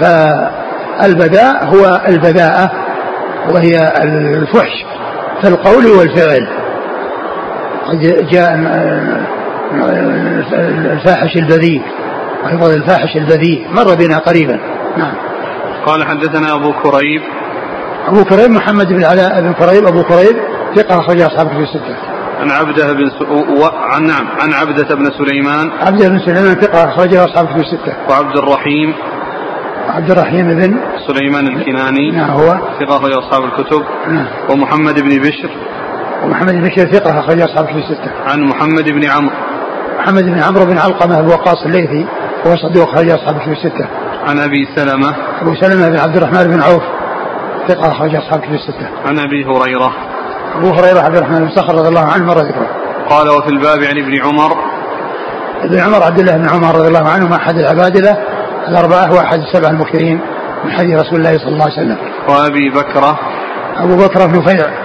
فالبذاء 0.00 1.64
هو 1.64 2.00
البذاءة 2.08 2.70
وهي 3.50 3.92
الفحش 4.02 4.84
في 5.42 5.48
القول 5.48 5.86
والفعل. 5.86 6.63
جاء 8.32 8.54
الفاحش 10.92 11.36
البذيء. 11.36 11.82
ويبغض 12.44 12.70
الفاحش 12.70 13.16
البذيء. 13.16 13.68
مر 13.70 13.94
بنا 13.94 14.18
قريبا. 14.18 14.60
نعم. 14.96 15.14
قال 15.86 16.04
حدثنا 16.04 16.54
أبو 16.54 16.72
كريب. 16.72 17.22
أبو 18.06 18.24
كريب 18.24 18.50
محمد 18.50 18.88
بن 18.88 19.04
علاء 19.04 19.40
بن 19.40 19.52
كريب. 19.52 19.86
أبو 19.86 20.02
كريب 20.02 20.36
ثقة 20.74 20.98
أخرج 20.98 21.20
أصحاب 21.20 21.48
في 21.48 21.58
الستة. 21.58 21.96
عن 22.40 22.50
عبده 22.50 22.92
بن 22.92 23.10
س... 23.10 23.22
و... 23.60 23.64
عن 23.64 24.02
نعم 24.02 24.26
عن 24.40 24.52
عبدة 24.52 24.94
بن 24.94 25.10
سليمان. 25.18 25.70
عبدة 25.80 26.08
بن 26.08 26.18
سليمان 26.18 26.54
ثقة 26.54 26.84
أخرجه 26.84 27.24
أصحاب 27.24 27.46
في 27.46 27.56
الستة. 27.56 27.96
وعبد 28.10 28.38
الرحيم. 28.38 28.94
عبد 29.88 30.10
الرحيم 30.10 30.46
بن 30.48 30.80
سليمان 31.06 31.46
الكناني. 31.46 32.10
نعم 32.10 32.30
هو. 32.30 32.54
ثقة 32.80 32.96
أخرج 32.96 33.12
أصحاب 33.12 33.44
الكتب. 33.44 33.82
نعم. 34.08 34.26
ومحمد 34.50 35.00
بن 35.00 35.08
بشر. 35.08 35.50
ومحمد 36.24 36.52
بن 36.52 36.60
بشر 36.60 36.92
ثقة 36.92 37.20
أخرج 37.20 37.40
أصحاب 37.40 37.66
في 37.66 37.72
الستة. 37.72 38.10
عن 38.26 38.40
محمد 38.40 38.84
بن 38.84 39.04
عمرو. 39.10 39.36
محمد 39.98 40.24
بن 40.24 40.42
عمرو 40.42 40.64
بن 40.64 40.78
علقمة 40.78 41.20
بن 41.20 41.28
وقاص 41.28 41.62
الليثي 41.66 42.06
وهو 42.44 42.56
صدوق 42.56 42.88
أخرج 42.88 43.10
أصحاب 43.10 43.38
في 43.38 43.52
الستة. 43.52 43.88
عن 44.28 44.38
أبي 44.38 44.68
سلمة. 44.76 45.14
أبو 45.42 45.54
سلمة 45.54 45.88
بن 45.88 45.98
عبد 45.98 46.16
الرحمن 46.16 46.44
بن 46.44 46.62
عوف 46.62 46.82
ثقة 47.68 47.92
أخرج 47.92 48.14
أصحاب 48.14 48.40
في 48.40 48.54
الستة. 48.54 48.88
عن 49.06 49.18
أبي 49.18 49.44
هريرة. 49.44 49.92
أبو 50.56 50.70
هريرة 50.70 51.00
عبد 51.00 51.16
الرحمن 51.16 51.38
بن 51.38 51.50
صخر 51.50 51.74
رضي 51.74 51.88
الله 51.88 52.12
عنه 52.12 52.24
مر 52.24 52.38
ذكره. 52.38 52.68
قال 53.08 53.28
وفي 53.28 53.48
الباب 53.48 53.78
عن 53.78 53.98
ابن 53.98 54.22
عمر. 54.24 54.56
ابن 55.62 55.78
عمر 55.78 56.02
عبد 56.02 56.18
الله 56.18 56.36
بن 56.36 56.48
عمر 56.48 56.74
رضي 56.74 56.88
الله 56.88 57.08
عنه 57.08 57.36
أحد 57.36 57.58
العبادلة 57.58 58.16
الأربعة 58.68 59.14
وأحد 59.14 59.38
السبع 59.38 59.70
المكثرين 59.70 60.20
من 60.64 60.70
حديث 60.70 61.00
رسول 61.00 61.18
الله 61.18 61.38
صلى 61.38 61.48
الله 61.48 61.64
عليه 61.64 61.74
وسلم. 61.74 61.98
وأبي 62.28 62.70
بكرة. 62.70 63.18
أبو 63.76 63.96
بكر 63.96 64.26
بن 64.26 64.38
نفيع 64.38 64.83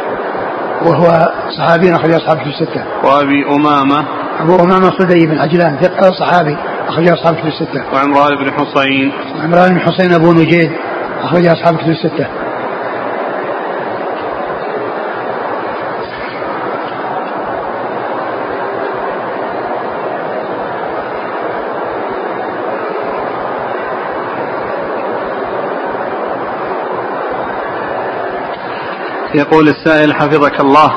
وهو 0.86 1.32
صحابي 1.58 1.96
أخرج 1.96 2.12
أصحابه 2.14 2.40
في 2.40 2.50
الستة. 2.50 2.84
وأبي 3.04 3.46
أمامة. 3.56 4.06
أبو 4.40 4.56
أمامة 4.56 4.92
صدي 5.00 5.26
بن 5.26 5.38
عجلان 5.40 5.78
ثقة 5.82 6.12
صحابي 6.12 6.58
أخرج 6.88 7.10
أصحابه 7.10 7.42
في 7.42 7.48
الستة. 7.48 7.84
وعمران 7.94 8.36
بن 8.44 8.52
حصين 8.52 9.12
وعمران 9.40 9.70
بن 9.74 9.80
حصين 9.80 10.14
أبو 10.14 10.34
نجيد 10.34 10.72
أخرج 11.24 11.46
أصحابه 11.46 11.78
في 11.78 11.90
الستة. 11.90 12.28
يقول 29.36 29.70
السائل 29.70 30.14
حفظك 30.14 30.60
الله 30.60 30.92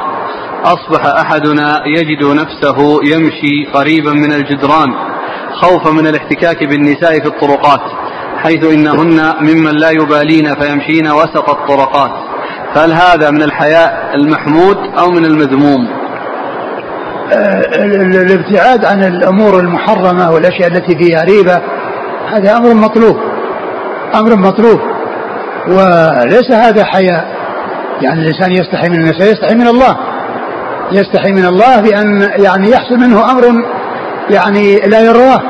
أصبح 0.64 1.06
أحدنا 1.06 1.82
يجد 1.86 2.24
نفسه 2.24 3.00
يمشي 3.04 3.72
قريبا 3.74 4.12
من 4.12 4.32
الجدران 4.32 4.94
خوفا 5.52 5.90
من 5.90 6.06
الاحتكاك 6.06 6.64
بالنساء 6.64 7.20
في 7.20 7.26
الطرقات 7.26 7.80
حيث 8.36 8.64
إنهن 8.64 9.34
ممن 9.40 9.70
لا 9.70 9.90
يبالين 9.90 10.54
فيمشين 10.54 11.06
وسط 11.06 11.50
الطرقات. 11.50 12.10
فهل 12.74 12.92
هذا 12.92 13.30
من 13.30 13.42
الحياء 13.42 14.14
المحمود 14.14 14.76
أو 14.98 15.10
من 15.10 15.24
المذموم؟ 15.24 15.88
آه، 17.32 17.62
الابتعاد 18.04 18.84
عن 18.84 19.04
الأمور 19.04 19.60
المحرمة 19.60 20.30
والأشياء 20.30 20.68
التي 20.68 20.98
فيها 20.98 21.24
ريبة 21.24 21.62
هذا 22.32 22.56
أمر 22.56 22.74
مطلوب 22.74 23.16
أمر 24.14 24.36
مطلوب 24.36 24.80
وليس 25.68 26.50
هذا 26.50 26.84
حياء. 26.84 27.31
يعني 28.02 28.20
الإنسان 28.20 28.52
يستحي 28.52 28.88
من 28.88 28.94
الناس 28.94 29.20
يستحي 29.20 29.54
من 29.54 29.66
الله. 29.66 29.96
يستحي 30.92 31.32
من 31.32 31.44
الله 31.44 31.80
بأن 31.80 32.28
يعني 32.44 32.70
يحصل 32.70 32.96
منه 32.96 33.30
أمر 33.30 33.42
يعني 34.30 34.76
لا 34.76 35.00
يراه 35.00 35.40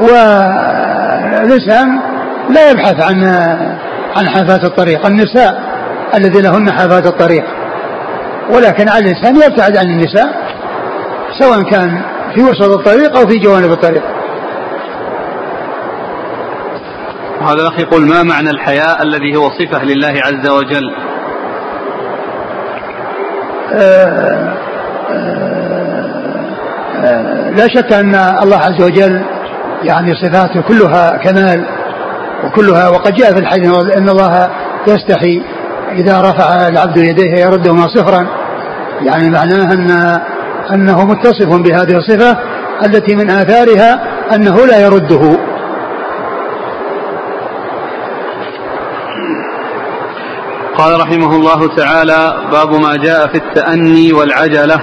والإنسان 0.00 2.00
لا 2.50 2.70
يبحث 2.70 3.04
عن 3.04 3.24
عن 4.16 4.28
حافات 4.28 4.64
الطريق 4.64 5.06
النساء 5.06 5.60
الذي 6.14 6.42
لهن 6.42 6.72
حافات 6.72 7.06
الطريق. 7.06 7.44
ولكن 8.50 8.88
على 8.88 8.98
الإنسان 8.98 9.36
يبتعد 9.36 9.76
عن 9.76 9.86
النساء 9.86 10.28
سواء 11.38 11.62
كان 11.62 12.02
في 12.34 12.42
وسط 12.42 12.78
الطريق 12.78 13.18
أو 13.18 13.26
في 13.26 13.38
جوانب 13.38 13.72
الطريق. 13.72 14.02
وهذا 17.42 17.62
الأخ 17.62 17.78
يقول 17.78 18.06
ما 18.06 18.22
معنى 18.22 18.50
الحياء 18.50 19.02
الذي 19.02 19.36
هو 19.36 19.50
صفة 19.50 19.84
لله 19.84 20.14
عز 20.24 20.48
وجل؟ 20.48 20.94
آه، 23.72 24.54
آه، 25.10 25.36
آه، 27.04 27.50
لا 27.50 27.68
شك 27.68 27.92
أن 27.92 28.14
الله 28.14 28.56
عز 28.56 28.82
وجل 28.82 29.24
يعني 29.82 30.14
صفاته 30.14 30.60
كلها 30.60 31.16
كمال 31.16 31.64
وكلها 32.44 32.88
وقد 32.88 33.14
جاء 33.14 33.32
في 33.32 33.38
الحديث 33.38 33.96
أن 33.96 34.08
الله 34.08 34.50
يستحي 34.86 35.42
إذا 35.92 36.20
رفع 36.20 36.68
العبد 36.68 36.96
يديه 36.96 37.40
يردهما 37.40 37.86
صفرا 37.88 38.26
يعني 39.02 39.30
معناه 39.30 39.72
أن 39.72 40.20
أنه 40.74 41.04
متصف 41.04 41.48
بهذه 41.48 41.96
الصفة 41.96 42.38
التي 42.84 43.14
من 43.14 43.30
آثارها 43.30 44.00
أنه 44.34 44.66
لا 44.66 44.80
يرده. 44.80 45.51
قال 50.78 51.00
رحمه 51.00 51.36
الله 51.36 51.76
تعالى 51.76 52.48
باب 52.52 52.74
ما 52.74 52.96
جاء 52.96 53.26
في 53.26 53.34
التأني 53.34 54.12
والعجلة. 54.12 54.80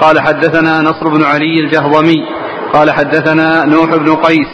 قال 0.00 0.20
حدثنا 0.20 0.80
نصر 0.80 1.08
بن 1.08 1.24
علي 1.24 1.60
الجهضمي. 1.60 2.22
قال 2.72 2.90
حدثنا 2.90 3.64
نوح 3.64 3.96
بن 3.96 4.14
قيس 4.14 4.48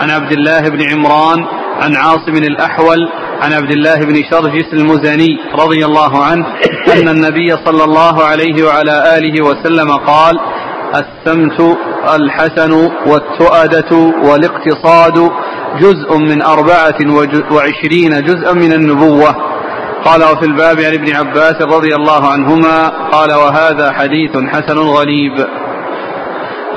عن 0.00 0.10
عبد 0.10 0.32
الله 0.32 0.60
بن 0.60 0.82
عمران 0.92 1.44
عن 1.82 1.96
عاصم 1.96 2.34
الأحول 2.34 3.08
عن 3.42 3.52
عبد 3.52 3.70
الله 3.70 3.94
بن 3.94 4.14
شرجس 4.30 4.72
المزني 4.72 5.28
رضي 5.54 5.84
الله 5.84 6.24
عنه 6.24 6.46
أن 6.92 7.08
النبي 7.08 7.56
صلى 7.64 7.84
الله 7.84 8.24
عليه 8.24 8.64
وعلى 8.64 9.18
آله 9.18 9.44
وسلم 9.44 9.90
قال 9.92 10.38
السمت 10.94 11.76
الحسن 12.14 12.72
والتؤدة 13.06 13.96
والاقتصاد 14.28 15.30
جزء 15.80 16.18
من 16.18 16.42
أربعة 16.42 16.98
وعشرين 17.52 18.24
جزءا 18.24 18.52
من 18.52 18.72
النبوة. 18.72 19.51
قال 20.04 20.22
وفي 20.22 20.46
الباب 20.46 20.80
عن 20.80 20.92
ابن 20.92 21.16
عباس 21.16 21.62
رضي 21.62 21.94
الله 21.94 22.32
عنهما 22.32 22.88
قال 22.88 23.32
وهذا 23.32 23.92
حديث 23.92 24.36
حسن 24.36 24.78
غريب 24.78 25.46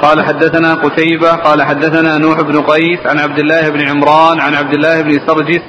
قال 0.01 0.25
حدثنا 0.25 0.73
قتيبة. 0.73 1.31
قال 1.35 1.63
حدثنا 1.63 2.17
نوح 2.17 2.41
بن 2.41 2.61
قيس 2.61 2.99
عن 3.05 3.19
عبد 3.19 3.39
الله 3.39 3.69
بن 3.69 3.89
عمران 3.89 4.39
عن 4.39 4.55
عبد 4.55 4.73
الله 4.73 5.01
بن 5.01 5.19
سرجس 5.27 5.61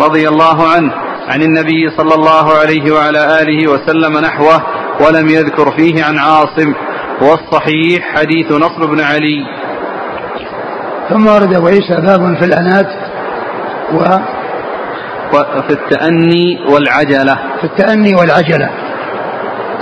رضي 0.00 0.28
الله 0.28 0.68
عنه 0.68 0.92
عن 1.28 1.42
النبي 1.42 1.90
صلى 1.96 2.14
الله 2.14 2.58
عليه 2.58 2.92
وعلى 2.92 3.40
آله 3.42 3.70
وسلم 3.70 4.18
نحوه 4.18 4.62
ولم 5.00 5.28
يذكر 5.28 5.70
فيه 5.70 6.04
عن 6.04 6.18
عاصم. 6.18 6.74
والصحيح 7.20 8.16
حديث 8.16 8.52
نصر 8.52 8.86
بن 8.86 9.00
علي. 9.00 9.46
ثم 11.10 11.26
ورد 11.26 11.54
أبو 11.54 11.66
عيسى 11.66 11.96
باب 11.96 12.36
في 12.38 12.44
الأنات 12.44 12.88
و 13.92 14.18
في 15.68 15.70
التأني 15.70 16.58
والعجلة. 16.72 17.34
في 17.60 17.64
التأني 17.64 18.14
والعجلة. 18.14 18.70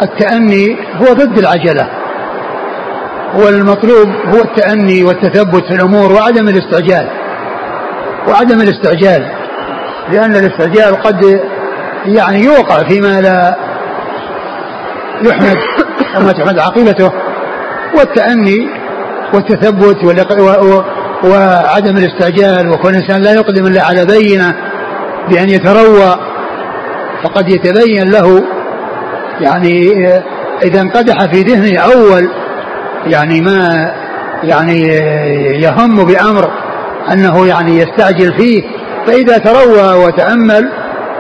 التأني 0.03 0.77
هو 1.01 1.13
ضد 1.13 1.39
العجلة. 1.39 1.89
والمطلوب 3.35 4.09
هو 4.35 4.41
التأني 4.41 5.05
والتثبت 5.05 5.65
في 5.65 5.75
الأمور 5.75 6.13
وعدم 6.13 6.49
الاستعجال. 6.49 7.09
وعدم 8.29 8.61
الاستعجال 8.61 9.31
لأن 10.13 10.37
الاستعجال 10.37 11.03
قد 11.03 11.41
يعني 12.07 12.45
يوقع 12.45 12.89
فيما 12.89 13.21
لا 13.21 13.57
يحمد 15.23 15.57
أو 16.17 16.23
ما 16.23 16.33
تحمد 16.33 16.59
عاقبته 16.59 17.13
والتأني 17.99 18.69
والتثبت 19.35 20.05
وعدم 21.25 21.97
الاستعجال 21.97 22.71
وكون 22.71 22.95
الإنسان 22.95 23.23
لا 23.23 23.33
يقدم 23.33 23.67
إلا 23.67 23.85
على 23.85 24.05
بينة 24.05 24.55
بأن 25.31 25.49
يتروى 25.49 26.19
فقد 27.23 27.49
يتبين 27.49 28.11
له 28.11 28.43
يعني 29.41 29.93
إذا 30.63 30.81
انقدح 30.81 31.25
في 31.33 31.43
ذهنه 31.43 31.81
أول 31.81 32.31
يعني 33.07 33.41
ما 33.41 33.91
يعني 34.43 34.81
يهم 35.63 36.05
بأمر 36.05 36.51
أنه 37.13 37.47
يعني 37.47 37.79
يستعجل 37.79 38.35
فيه 38.39 38.63
فإذا 39.07 39.39
تروى 39.39 40.05
وتأمل 40.05 40.73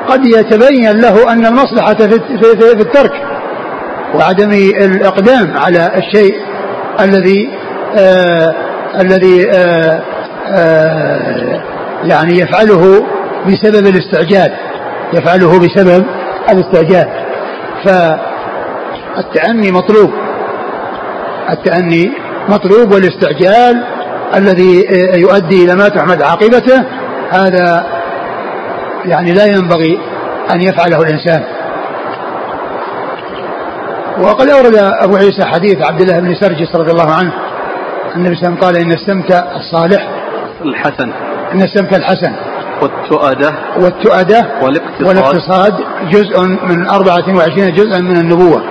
قد 0.08 0.26
يتبين 0.26 1.00
له 1.00 1.32
أن 1.32 1.46
المصلحة 1.46 1.94
في 1.94 2.80
الترك 2.80 3.12
وعدم 4.14 4.50
الإقدام 4.80 5.56
على 5.56 5.90
الشيء 5.96 6.34
الذي 7.00 7.50
آه 7.96 8.54
الذي 9.00 9.50
آه 9.50 10.02
آه 10.48 11.62
يعني 12.04 12.38
يفعله 12.38 13.06
بسبب 13.46 13.86
الاستعجال 13.86 14.52
يفعله 15.12 15.58
بسبب 15.58 16.04
الاستعجال. 16.50 17.08
فالتأني 17.84 19.72
مطلوب. 19.72 20.10
التأني 21.50 22.12
مطلوب 22.48 22.92
والاستعجال 22.92 23.84
الذي 24.34 24.86
يؤدي 25.14 25.64
إلى 25.64 25.74
ما 25.74 25.88
تحمد 25.88 26.22
عاقبته 26.22 26.84
هذا 27.30 27.86
يعني 29.04 29.32
لا 29.32 29.46
ينبغي 29.46 30.00
أن 30.54 30.60
يفعله 30.60 31.02
الإنسان. 31.02 31.42
وقد 34.20 34.48
أورد 34.48 34.74
أبو 34.74 35.16
عيسى 35.16 35.44
حديث 35.44 35.82
عبد 35.82 36.00
الله 36.00 36.20
بن 36.20 36.34
سرجس 36.34 36.76
رضي 36.76 36.90
الله 36.90 37.12
عنه 37.14 37.32
النبي 38.16 38.34
صلى 38.34 38.48
الله 38.48 38.58
عليه 38.58 38.58
وسلم 38.58 38.64
قال 38.64 38.76
إن 38.76 38.92
السمت 38.92 39.32
الصالح 39.56 40.08
الحسن. 40.62 41.12
إن 41.52 41.62
السمت 41.62 41.96
الحسن. 41.96 42.32
والتؤدة. 42.82 43.52
والتؤدة 43.80 44.46
والاقتصاد, 44.62 45.06
والاقتصاد 45.06 45.74
جزء 46.10 46.42
من 46.42 46.86
24 46.88 47.72
جزءا 47.72 48.00
من 48.00 48.16
النبوة. 48.16 48.62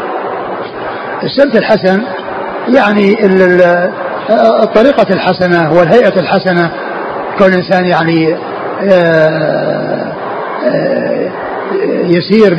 السمت 1.23 1.55
الحسن 1.55 2.03
يعني 2.75 3.25
الطريقة 4.63 5.13
الحسنة 5.13 5.73
والهيئة 5.73 6.19
الحسنة 6.19 6.71
كون 7.37 7.47
الإنسان 7.47 7.85
يعني 7.85 8.35
آه، 8.81 10.13
آه، 10.65 11.31
يسير 12.03 12.55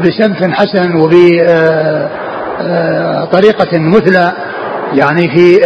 بسمت 0.00 0.50
حسن 0.52 0.94
وبطريقة 0.96 2.08
آه، 3.76 3.78
مثلى 3.78 4.32
يعني 4.94 5.28
في 5.28 5.60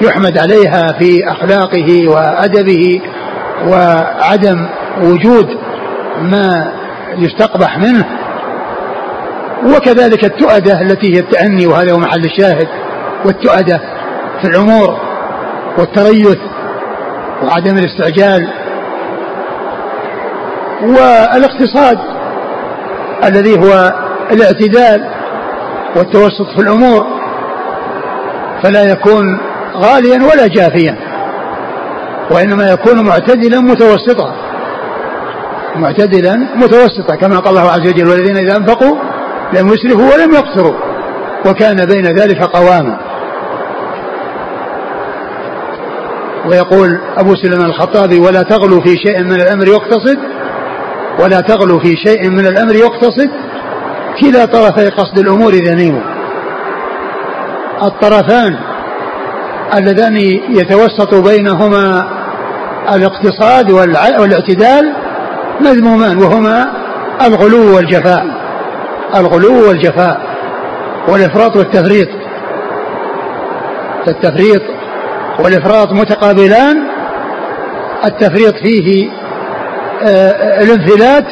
يحمد 0.00 0.38
عليها 0.38 0.92
في 0.98 1.28
أخلاقه 1.28 2.08
وأدبه. 2.08 3.00
وعدم 3.68 4.68
وجود 5.02 5.48
ما 6.20 6.72
يستقبح 7.18 7.78
منه 7.78 8.04
وكذلك 9.76 10.24
التؤدة 10.24 10.80
التي 10.80 11.14
هي 11.14 11.18
التأني 11.18 11.66
وهذا 11.66 11.92
هو 11.92 11.98
محل 11.98 12.24
الشاهد 12.24 12.68
والتؤدة 13.24 13.80
في 14.42 14.48
الأمور 14.48 14.96
والتريث 15.78 16.38
وعدم 17.42 17.78
الاستعجال 17.78 18.48
والاقتصاد 20.82 21.98
الذي 23.24 23.58
هو 23.58 23.92
الاعتدال 24.32 25.10
والتوسط 25.96 26.46
في 26.56 26.62
الأمور 26.62 27.06
فلا 28.62 28.82
يكون 28.82 29.40
غاليا 29.76 30.16
ولا 30.16 30.46
جافيا. 30.46 30.96
وإنما 32.30 32.70
يكون 32.70 33.06
معتدلا 33.06 33.60
متوسطا. 33.60 34.34
معتدلا 35.76 36.34
متوسطا 36.56 37.14
كما 37.20 37.38
قال 37.38 37.58
الله 37.58 37.70
عز 37.70 37.88
وجل 37.88 38.08
والذين 38.08 38.36
إذا 38.36 38.56
أنفقوا 38.56 38.96
لم 39.52 39.68
يسرفوا 39.68 40.14
ولم 40.14 40.34
يقصروا. 40.34 40.74
وكان 41.46 41.84
بين 41.86 42.04
ذلك 42.04 42.42
قواما. 42.42 42.98
ويقول 46.50 46.98
أبو 47.16 47.34
سليمان 47.34 47.66
الخطابي 47.66 48.18
ولا 48.20 48.42
تغلوا 48.42 48.80
في 48.80 48.96
شيء 48.96 49.22
من 49.22 49.40
الأمر 49.40 49.66
يقتصد 49.66 50.18
ولا 51.20 51.40
تغلوا 51.40 51.80
في 51.80 51.96
شيء 51.96 52.30
من 52.30 52.46
الأمر 52.46 52.74
يقتصد. 52.74 53.30
كلا 54.20 54.44
طرفي 54.44 54.88
قصد 54.88 55.18
الأمور 55.18 55.52
ذميم 55.52 56.00
الطرفان 57.82 58.58
اللذان 59.74 60.16
يتوسط 60.50 61.14
بينهما 61.14 62.08
الاقتصاد 62.92 63.70
والاعتدال 63.70 64.92
مذمومان 65.60 66.18
وهما 66.18 66.72
الغلو 67.26 67.76
والجفاء. 67.76 68.26
الغلو 69.16 69.68
والجفاء 69.68 70.20
والإفراط 71.08 71.56
والتفريط. 71.56 72.08
التفريط 74.08 74.62
والإفراط 75.38 75.92
متقابلان 75.92 76.76
التفريط 78.04 78.54
فيه 78.54 79.10
آه، 80.02 80.62
الانفلات 80.62 81.24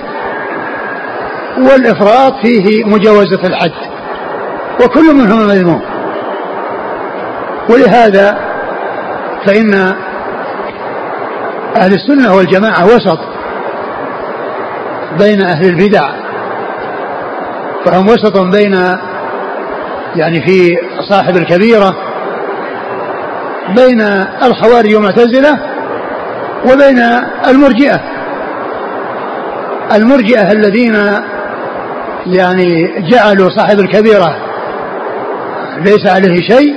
والإفراط 1.59 2.32
فيه 2.42 2.84
مجاوزة 2.84 3.40
الحد 3.44 3.72
وكل 4.84 5.14
منهما 5.14 5.46
مذموم. 5.46 5.82
ولهذا 7.70 8.38
فإن 9.46 9.94
أهل 11.77 11.95
السنة 11.95 12.35
والجماعة 12.37 12.85
وسط 12.87 13.18
بين 15.18 15.43
أهل 15.43 15.66
البدع 15.66 16.09
فهم 17.85 18.09
وسط 18.09 18.39
بين 18.39 18.75
يعني 20.16 20.47
في 20.47 20.77
صاحب 21.09 21.37
الكبيرة 21.37 21.97
بين 23.77 24.01
الخوارج 24.43 24.95
والمعتزلة 24.95 25.59
وبين 26.73 26.99
المرجئة. 27.49 28.01
المرجئة 29.93 30.53
الذين 30.53 30.95
يعني 32.27 33.01
جعلوا 33.11 33.51
صاحب 33.51 33.81
الكبيرة 33.81 34.37
ليس 35.79 36.07
عليه 36.07 36.41
شيء 36.41 36.77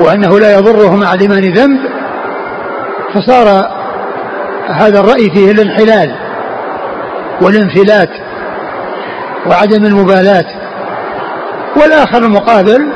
وأنه 0.00 0.40
لا 0.40 0.54
يضره 0.58 0.96
مع 0.96 1.14
الإيمان 1.14 1.52
ذنب 1.52 1.80
فصار 3.14 3.73
هذا 4.68 5.00
الرأي 5.00 5.30
فيه 5.30 5.50
الانحلال 5.50 6.14
والانفلات 7.42 8.10
وعدم 9.46 9.84
المبالاة. 9.84 10.44
والآخر 11.76 12.18
المقابل 12.18 12.92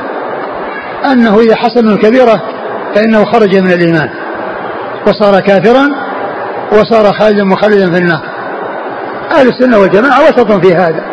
أنه 1.05 1.39
إذا 1.39 1.55
حصل 1.55 1.85
من 1.85 1.91
الكبيرة 1.91 2.41
فإنه 2.95 3.25
خرج 3.25 3.55
من 3.55 3.71
الإيمان 3.71 4.09
وصار 5.07 5.39
كافرا 5.39 5.89
وصار 6.71 7.13
خالدا 7.13 7.43
مخلدا 7.43 7.91
في 7.91 7.97
النار. 7.97 8.21
أهل 9.31 9.47
السنة 9.47 9.79
والجماعة 9.79 10.19
وسط 10.21 10.51
في 10.51 10.75
هذا. 10.75 11.03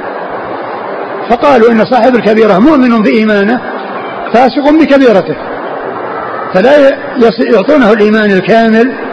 فقالوا 1.31 1.71
إن 1.71 1.85
صاحب 1.85 2.15
الكبيرة 2.15 2.59
مؤمن 2.59 3.03
بإيمانه 3.03 3.61
فاسق 4.33 4.71
بكبيرته 4.71 5.37
فلا 6.55 6.97
يعطونه 7.53 7.93
الإيمان 7.93 8.31
الكامل 8.31 9.06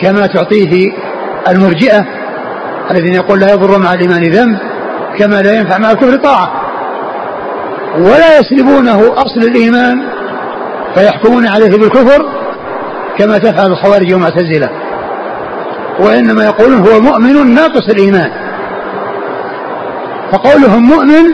كما 0.00 0.26
تعطيه 0.26 0.92
المرجئة 1.48 2.04
الذين 2.90 3.14
يقول 3.14 3.40
لا 3.40 3.52
يضر 3.52 3.78
مع 3.78 3.94
الإيمان 3.94 4.22
ذنب 4.22 4.58
كما 5.18 5.42
لا 5.42 5.52
ينفع 5.52 5.78
مع 5.78 5.90
الكفر 5.90 6.16
طاعة. 6.16 6.52
ولا 7.98 8.38
يسلبونه 8.38 9.12
أصل 9.12 9.40
الإيمان 9.40 10.02
فيحكمون 10.94 11.46
عليه 11.46 11.78
بالكفر 11.78 12.26
كما 13.18 13.38
تفعل 13.38 13.66
الخوارج 13.66 14.12
والمعتزلة. 14.12 14.70
وإنما 16.00 16.44
يقولون 16.44 16.78
هو 16.88 17.00
مؤمن 17.00 17.54
ناقص 17.54 17.88
الإيمان. 17.88 18.30
فقولهم 20.32 20.82
مؤمن 20.82 21.24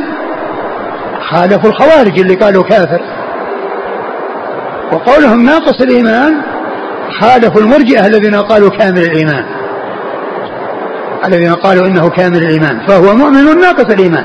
خالفوا 1.31 1.71
الخوارج 1.71 2.19
اللي 2.19 2.35
قالوا 2.35 2.63
كافر. 2.63 3.01
وقولهم 4.93 5.45
ناقص 5.45 5.81
الإيمان 5.81 6.54
خالفوا 7.21 7.61
المرجئة 7.61 8.07
الذين 8.07 8.35
قالوا 8.35 8.71
كامل 8.71 8.99
الإيمان. 8.99 9.45
الذين 11.25 11.55
قالوا 11.55 11.87
إنه 11.87 12.09
كامل 12.09 12.37
الإيمان. 12.37 12.87
فهو 12.87 13.15
مؤمن 13.15 13.61
ناقص 13.61 13.93
الإيمان. 13.93 14.25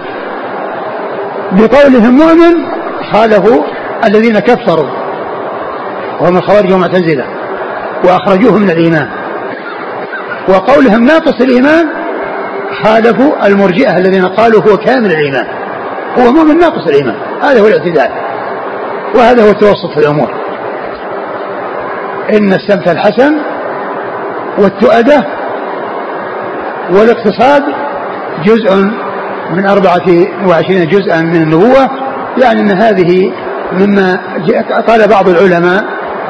بقولهم 1.52 2.18
مؤمن 2.18 2.66
خالفوا 3.14 3.64
الذين 4.06 4.40
كفروا. 4.40 4.90
وهم 6.22 6.38
الخوارج 6.38 6.72
والمعتزلة. 6.72 7.26
وأخرجوه 8.04 8.58
من 8.58 8.70
الإيمان. 8.70 9.10
وقولهم 10.50 11.04
ناقص 11.06 11.42
الإيمان 11.42 11.88
خالفوا 12.84 13.48
المرجئة 13.48 13.98
الذين 13.98 14.26
قالوا 14.26 14.62
هو 14.62 14.78
كامل 14.78 15.12
الإيمان. 15.12 15.48
هو 16.20 16.32
مؤمن 16.32 16.58
ناقص 16.58 16.88
الإيمان. 16.88 17.16
هذا 17.42 17.62
هو 17.62 17.68
الاعتدال. 17.68 18.10
وهذا 19.16 19.44
هو 19.44 19.50
التوسط 19.50 19.92
في 19.94 20.00
الأمور. 20.00 20.49
إن 22.34 22.54
السمت 22.54 22.88
الحسن 22.88 23.36
والتؤدة 24.58 25.26
والاقتصاد 26.92 27.64
جزء 28.46 28.76
من 29.56 29.66
أربعة 29.66 30.28
وعشرين 30.48 30.88
جزءا 30.88 31.22
من 31.22 31.42
النبوة 31.42 31.90
يعني 32.38 32.60
أن 32.60 32.72
هذه 32.82 33.32
مما 33.74 34.20
قال 34.88 35.08
بعض 35.08 35.30
العلماء 35.30 35.84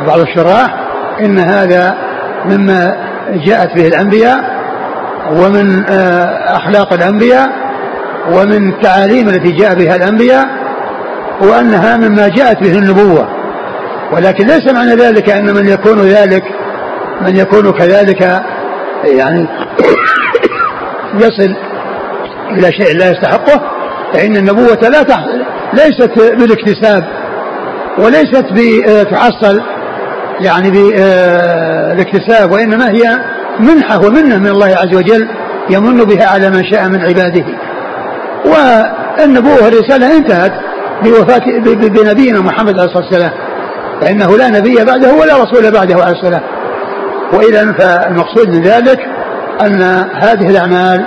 وبعض 0.03 0.19
الشراح 0.19 0.75
إن 1.19 1.39
هذا 1.39 1.97
مما 2.45 2.95
جاءت 3.45 3.75
به 3.75 3.87
الأنبياء 3.87 4.59
ومن 5.31 5.85
آه، 5.89 6.25
أخلاق 6.57 6.93
الأنبياء 6.93 7.49
ومن 8.31 8.69
التعاليم 8.69 9.29
التي 9.29 9.51
جاء 9.51 9.75
بها 9.75 9.95
الأنبياء 9.95 10.45
وأنها 11.41 11.97
مما 11.97 12.27
جاءت 12.27 12.63
به 12.63 12.77
النبوة. 12.77 13.38
ولكن 14.13 14.47
ليس 14.47 14.73
معنى 14.73 14.95
ذلك 14.95 15.29
أن 15.29 15.53
من 15.53 15.67
يكون 15.67 15.99
ذلك 15.99 16.43
من 17.21 17.35
يكون 17.35 17.71
كذلك 17.71 18.21
يعني 19.03 19.47
يصل 21.23 21.55
إلى 22.51 22.71
شيء 22.71 22.97
لا 22.97 23.11
يستحقه 23.11 23.61
فإن 24.13 24.37
النبوة 24.37 24.89
لا 24.89 25.05
ليست 25.73 26.11
بالاكتساب 26.17 27.03
وليست 27.97 28.45
بتحصل 28.53 29.61
يعني 30.39 30.71
بالاكتساب 30.71 32.51
وإنما 32.51 32.89
هي 32.89 33.19
منحة 33.59 33.99
ومنة 34.05 34.37
من 34.37 34.47
الله 34.47 34.67
عز 34.67 34.95
وجل 34.95 35.27
يمن 35.69 36.03
بها 36.03 36.27
على 36.27 36.49
من 36.49 36.63
شاء 36.71 36.89
من 36.89 37.01
عباده. 37.01 37.45
والنبوة 38.45 39.63
والرسالة 39.63 40.17
انتهت 40.17 40.51
بوفاة 41.03 41.59
بنبينا 41.87 42.39
محمد 42.39 42.79
عليه 42.79 42.83
الصلاة 42.83 43.05
والسلام. 43.05 43.31
فإنه 44.01 44.37
لا 44.37 44.49
نبي 44.49 44.75
بعده 44.75 45.13
ولا 45.13 45.43
رسول 45.43 45.71
بعده 45.71 46.03
عليه 46.03 46.15
السلام 46.15 46.41
وإذا 47.33 47.71
فالمقصود 47.71 48.49
من 48.49 48.61
ذلك 48.61 48.99
أن 49.61 49.81
هذه 50.21 50.49
الأعمال 50.49 51.05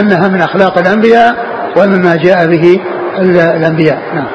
أنها 0.00 0.28
من 0.28 0.40
أخلاق 0.40 0.78
الأنبياء 0.78 1.36
ومما 1.76 2.16
جاء 2.16 2.46
به 2.46 2.80
الأنبياء. 3.56 3.98
نعم. 4.14 4.26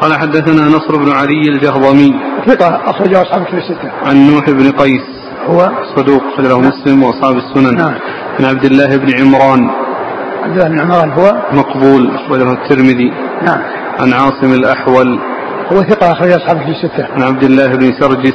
قال 0.00 0.14
حدثنا 0.14 0.62
نصر 0.62 0.96
بن 0.96 1.12
علي 1.12 1.48
الجهضمي. 1.48 2.14
ثقة 2.46 2.80
أخرجه 2.90 3.22
أصحاب 3.22 3.44
في 3.44 3.56
الستة. 3.56 3.90
عن 4.06 4.16
نوح 4.30 4.50
بن 4.50 4.70
قيس. 4.72 5.02
هو؟ 5.46 5.70
صدوق 5.96 6.22
خرجه 6.36 6.58
مسلم 6.58 7.02
وأصحاب 7.02 7.36
السنن. 7.36 7.76
نعم. 7.76 7.94
عن 8.38 8.44
عبد 8.44 8.64
الله 8.64 8.96
بن 8.96 9.20
عمران. 9.20 9.70
عبد 10.42 10.58
الله 10.58 10.68
بن 10.68 10.80
عمران 10.80 11.10
هو؟ 11.10 11.42
مقبول 11.52 12.10
أخرجه 12.14 12.52
الترمذي. 12.52 13.12
نعم. 13.42 13.60
عن 14.00 14.12
عاصم 14.12 14.52
الأحول. 14.52 15.18
هو 15.72 15.82
ثقة 15.82 16.12
أخرج 16.12 16.30
أصحاب 16.30 16.58
في 16.58 16.70
الستة. 16.70 17.06
عن 17.14 17.22
عبد 17.22 17.42
الله 17.42 17.66
بن 17.66 17.92
سرجس. 18.00 18.34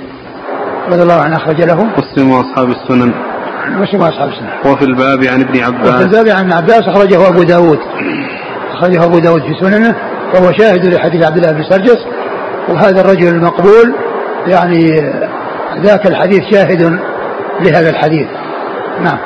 رضي 0.90 1.02
الله 1.02 1.22
عنه 1.22 1.38
أخرج 1.38 1.62
له. 1.62 1.84
مسلم 1.84 2.32
وأصحاب 2.32 2.70
السنن. 2.70 3.14
مسلم 3.68 4.02
وأصحاب 4.02 4.30
السنن. 4.30 4.72
وفي 4.72 4.86
الباب 4.86 5.24
عن 5.24 5.42
ابن 5.42 5.64
عباس. 5.64 5.94
وفي 5.94 6.04
الباب 6.04 6.28
عن 6.28 6.44
ابن 6.44 6.54
عباس 6.54 6.82
أخرجه 6.82 7.28
أبو 7.28 7.44
داود. 7.44 7.80
أخرجه 8.74 9.06
أبو 9.06 9.20
داود 9.20 9.42
في 9.42 9.54
سننه. 9.62 9.96
وهو 10.34 10.52
شاهد 10.52 10.86
لحديث 10.86 11.26
عبد 11.26 11.38
الله 11.38 11.52
بن 11.52 11.64
سرجس. 11.64 12.06
وهذا 12.70 13.02
الرجل 13.02 13.28
المقبول 13.28 13.96
يعني 14.48 15.12
ذاك 15.84 16.08
الحديث 16.08 16.42
شاهد 16.52 17.00
لهذا 17.62 17.90
الحديث. 17.90 18.28
نعم. 19.04 19.18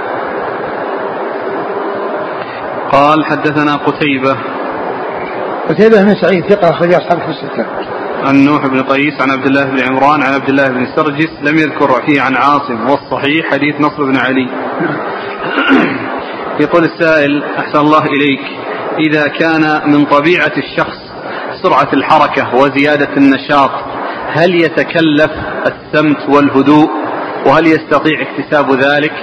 قال 2.91 3.26
حدثنا 3.26 3.76
قتيبة. 3.76 4.36
قتيبة 5.70 6.03
بن 6.03 6.15
سعيد 6.22 6.45
ثقة 6.49 6.70
أخرج 6.70 6.93
أصحابه 6.93 7.22
في 7.22 7.30
الستة. 7.30 7.65
عن 8.24 8.45
نوح 8.45 8.67
بن 8.67 8.84
قيس 8.84 9.22
عن 9.22 9.32
عبد 9.32 9.45
الله 9.45 9.63
بن 9.63 9.80
عمران 9.80 10.24
عن 10.24 10.34
عبد 10.34 10.49
الله 10.49 10.67
بن 10.67 10.88
سرجس 10.95 11.30
لم 11.43 11.57
يذكر 11.57 12.01
فيه 12.05 12.22
عن 12.22 12.36
عاصم 12.36 12.89
والصحيح 12.89 13.51
حديث 13.51 13.76
نصر 13.82 14.03
بن 14.03 14.17
علي. 14.17 14.47
يقول 16.63 16.84
السائل 16.84 17.43
أحسن 17.43 17.80
الله 17.80 18.03
إليك. 18.05 18.41
إذا 18.99 19.28
كان 19.28 19.91
من 19.91 20.05
طبيعة 20.05 20.51
الشخص 20.57 20.97
سرعة 21.63 21.89
الحركة 21.93 22.55
وزيادة 22.55 23.17
النشاط 23.17 23.72
هل 24.34 24.55
يتكلف 24.55 25.32
السمت 25.65 26.30
والهدوء؟ 26.30 26.89
وهل 27.45 27.67
يستطيع 27.67 28.22
اكتساب 28.22 28.72
ذلك؟ 28.72 29.13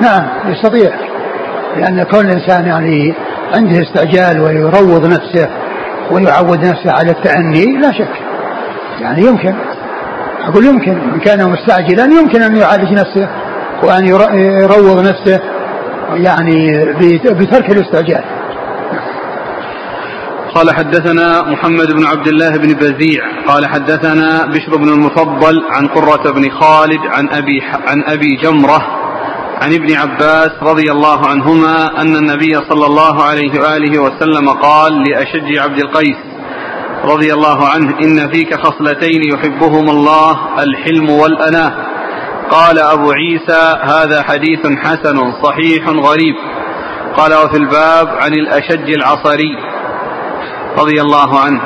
نعم 0.00 0.52
يستطيع. 0.52 0.90
لأن 1.76 2.02
كون 2.02 2.26
الإنسان 2.26 2.66
يعني 2.66 3.14
عنده 3.54 3.82
استعجال 3.82 4.40
ويروض 4.40 5.06
نفسه. 5.06 5.63
ويعود 6.10 6.64
نفسه 6.64 6.92
على 6.92 7.10
التأني 7.10 7.76
لا 7.76 7.92
شك. 7.92 8.22
يعني 9.00 9.22
يمكن. 9.22 9.54
أقول 10.48 10.64
يمكن. 10.64 10.98
إن 11.14 11.20
كان 11.20 11.50
مستعجلا 11.50 12.04
يمكن 12.04 12.42
أن 12.42 12.56
يعالج 12.56 12.92
نفسه 12.92 13.28
وأن 13.82 14.06
يروض 14.62 15.08
نفسه 15.08 15.40
يعني 16.14 16.84
بترك 17.30 17.70
الاستعجال. 17.70 18.24
قال 20.54 20.74
حدثنا 20.74 21.42
محمد 21.42 21.92
بن 21.92 22.06
عبد 22.06 22.26
الله 22.26 22.50
بن 22.50 22.72
بزيع. 22.74 23.22
قال 23.48 23.66
حدثنا 23.66 24.46
بشر 24.46 24.76
بن 24.76 24.88
المفضل 24.88 25.62
عن 25.70 25.86
قرة 25.86 26.32
بن 26.32 26.50
خالد 26.50 27.00
عن 27.06 27.28
أبي, 27.28 27.62
عن 27.88 28.04
أبي 28.06 28.36
جمرة 28.42 29.03
عن 29.64 29.74
ابن 29.74 29.92
عباس 29.96 30.50
رضي 30.62 30.92
الله 30.92 31.26
عنهما 31.26 32.00
أن 32.00 32.16
النبي 32.16 32.54
صلى 32.68 32.86
الله 32.86 33.22
عليه 33.22 33.60
وآله 33.60 33.98
وسلم 34.02 34.48
قال 34.48 35.02
لأشج 35.02 35.58
عبد 35.58 35.78
القيس 35.78 36.16
رضي 37.04 37.32
الله 37.32 37.68
عنه 37.68 37.98
إن 38.02 38.28
فيك 38.32 38.54
خصلتين 38.54 39.20
يحبهما 39.32 39.92
الله 39.92 40.38
الحلم 40.62 41.10
والأناة. 41.10 41.72
قال 42.50 42.78
أبو 42.78 43.12
عيسى 43.12 43.78
هذا 43.82 44.22
حديث 44.22 44.66
حسن 44.66 45.32
صحيح 45.42 45.88
غريب. 45.88 46.34
قال 47.16 47.34
وفي 47.34 47.56
الباب 47.56 48.08
عن 48.08 48.32
الأشج 48.32 48.90
العصري 48.90 49.58
رضي 50.78 51.00
الله 51.00 51.40
عنه. 51.40 51.60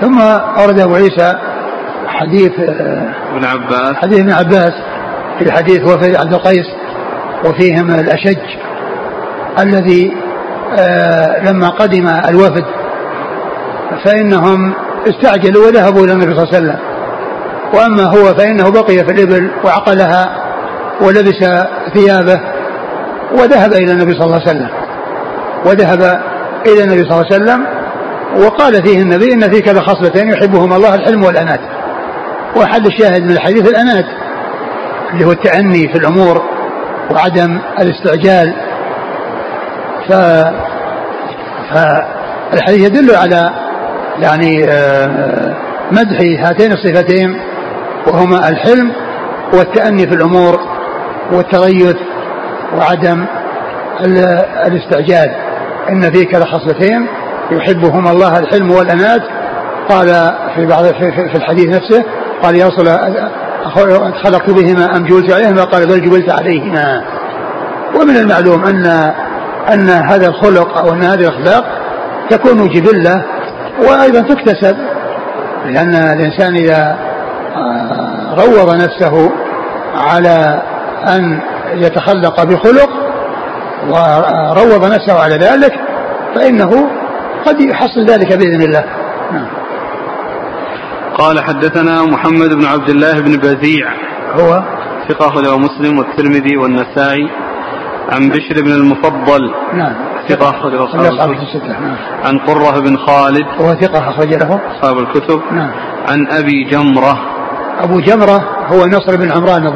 ثم 0.00 0.20
أورد 0.60 0.78
أبو 0.80 0.94
عيسى 0.94 1.38
حديث 2.06 2.52
ابن 3.32 3.44
عباس. 3.44 3.96
حديث 3.96 4.18
ابن 4.20 4.32
عباس 4.32 4.72
في 5.40 5.52
حديث 5.52 5.80
وفد 5.80 6.14
عبد 6.14 6.34
القيس 6.34 6.66
وفيهم 7.44 7.90
الأشج 7.90 8.38
الذي 9.58 10.12
آه 10.78 11.50
لما 11.50 11.68
قدم 11.68 12.08
الوفد 12.28 12.64
فإنهم 14.04 14.74
استعجلوا 15.08 15.66
وذهبوا 15.66 16.04
إلى 16.04 16.12
النبي 16.12 16.34
صلى 16.34 16.42
الله 16.42 16.54
عليه 16.54 16.58
وسلم. 16.58 16.78
وأما 17.74 18.04
هو 18.04 18.34
فإنه 18.34 18.70
بقي 18.70 19.04
في 19.04 19.12
الإبل 19.12 19.50
وعقلها 19.64 20.36
ولبس 21.00 21.44
ثيابه 21.94 22.40
وذهب 23.32 23.72
إلى 23.72 23.92
النبي 23.92 24.12
صلى 24.12 24.24
الله 24.24 24.40
عليه 24.40 24.50
وسلم. 24.50 24.68
وذهب 25.66 26.22
إلى 26.66 26.84
النبي 26.84 27.02
صلى 27.04 27.12
الله 27.12 27.26
عليه 27.32 27.34
وسلم 27.34 27.66
وقال 28.44 28.86
فيه 28.86 29.02
النبي 29.02 29.32
إن 29.32 29.40
فيك 29.40 29.68
لخصلتين 29.68 30.28
يحبهما 30.28 30.76
الله 30.76 30.94
الحلم 30.94 31.24
والأنات. 31.24 31.60
وحد 32.56 32.86
الشاهد 32.86 33.22
من 33.22 33.30
الحديث 33.30 33.68
الأنات. 33.68 34.04
اللي 35.12 35.24
هو 35.24 35.32
التأني 35.32 35.88
في 35.88 35.98
الأمور 35.98 36.42
وعدم 37.10 37.60
الاستعجال. 37.80 38.54
ف 40.08 40.12
فالحديث 41.74 42.86
يدل 42.86 43.14
على 43.16 43.50
يعني 44.18 44.64
آه، 44.64 45.56
مدح 45.92 46.46
هاتين 46.46 46.72
الصفتين 46.72 47.40
وهما 48.06 48.48
الحلم 48.48 48.92
والتأني 49.54 50.06
في 50.06 50.14
الأمور 50.14 50.60
والتغيث 51.32 51.96
وعدم 52.76 53.26
الاستعجال. 54.66 55.30
إن 55.88 56.12
فيك 56.12 56.34
لخصلتين 56.34 57.06
يحبهما 57.50 58.10
الله 58.10 58.38
الحلم 58.38 58.70
والأنات 58.70 59.22
قال 59.88 60.06
في 60.54 60.66
بعض 60.66 60.84
في 60.84 61.36
الحديث 61.36 61.66
نفسه 61.66 62.04
قال 62.42 62.66
رسول 62.66 62.88
خلقت 64.24 64.50
بهما 64.50 64.96
أم 64.96 65.06
جبلت 65.06 65.32
عليهما؟ 65.32 65.64
قال 65.64 65.86
بل 65.86 66.00
جبلت 66.00 66.30
عليهما. 66.30 67.04
ومن 68.00 68.16
المعلوم 68.16 68.64
أن 68.64 68.86
أن 69.72 69.88
هذا 69.88 70.26
الخلق 70.28 70.78
أو 70.78 70.92
أن 70.92 71.02
هذه 71.02 71.20
الأخلاق 71.20 71.64
تكون 72.30 72.68
جبلة 72.68 73.24
وأيضا 73.78 74.20
تكتسب. 74.20 74.76
لأن 75.66 75.94
الإنسان 75.94 76.56
إذا 76.56 76.98
آه، 77.56 78.34
روض 78.34 78.74
نفسه 78.74 79.30
على 79.94 80.62
أن 81.08 81.40
يتخلق 81.74 82.44
بخلق 82.44 82.90
وروض 83.88 84.84
نفسه 84.84 85.20
على 85.22 85.34
ذلك 85.34 85.72
فإنه 86.34 86.70
قد 87.46 87.60
يحصل 87.60 88.06
ذلك 88.06 88.32
بإذن 88.38 88.62
الله. 88.62 88.84
نعم. 89.32 89.59
قال 91.20 91.44
حدثنا 91.44 92.02
محمد 92.02 92.54
بن 92.54 92.64
عبد 92.64 92.90
الله 92.90 93.20
بن 93.20 93.36
بزيع. 93.36 93.86
هو 94.34 94.62
ثقة 95.08 95.28
أخرجه 95.28 95.56
مسلم 95.56 95.98
والترمذي 95.98 96.56
والنسائي. 96.56 97.30
عن 98.12 98.28
بشر 98.28 98.62
بن 98.62 98.72
المفضل. 98.72 99.50
نعم. 99.74 99.94
ثقة 100.28 100.50
أخرجه 100.50 100.84
أصحاب 100.84 101.30
نعم. 101.68 101.96
عن 102.24 102.38
قرة 102.38 102.80
بن 102.80 102.96
خالد. 102.96 103.46
وهو 103.60 103.74
ثقة 103.74 104.08
أخرج 104.08 104.34
له. 104.34 104.60
أصحاب 104.70 104.98
الكتب. 104.98 105.40
نعم. 105.52 105.70
عن 106.08 106.26
أبي 106.30 106.64
جمرة. 106.70 107.18
أبو 107.80 108.00
جمرة 108.00 108.40
هو 108.66 108.86
نصر 108.86 109.16
بن 109.16 109.32
عمران 109.32 109.66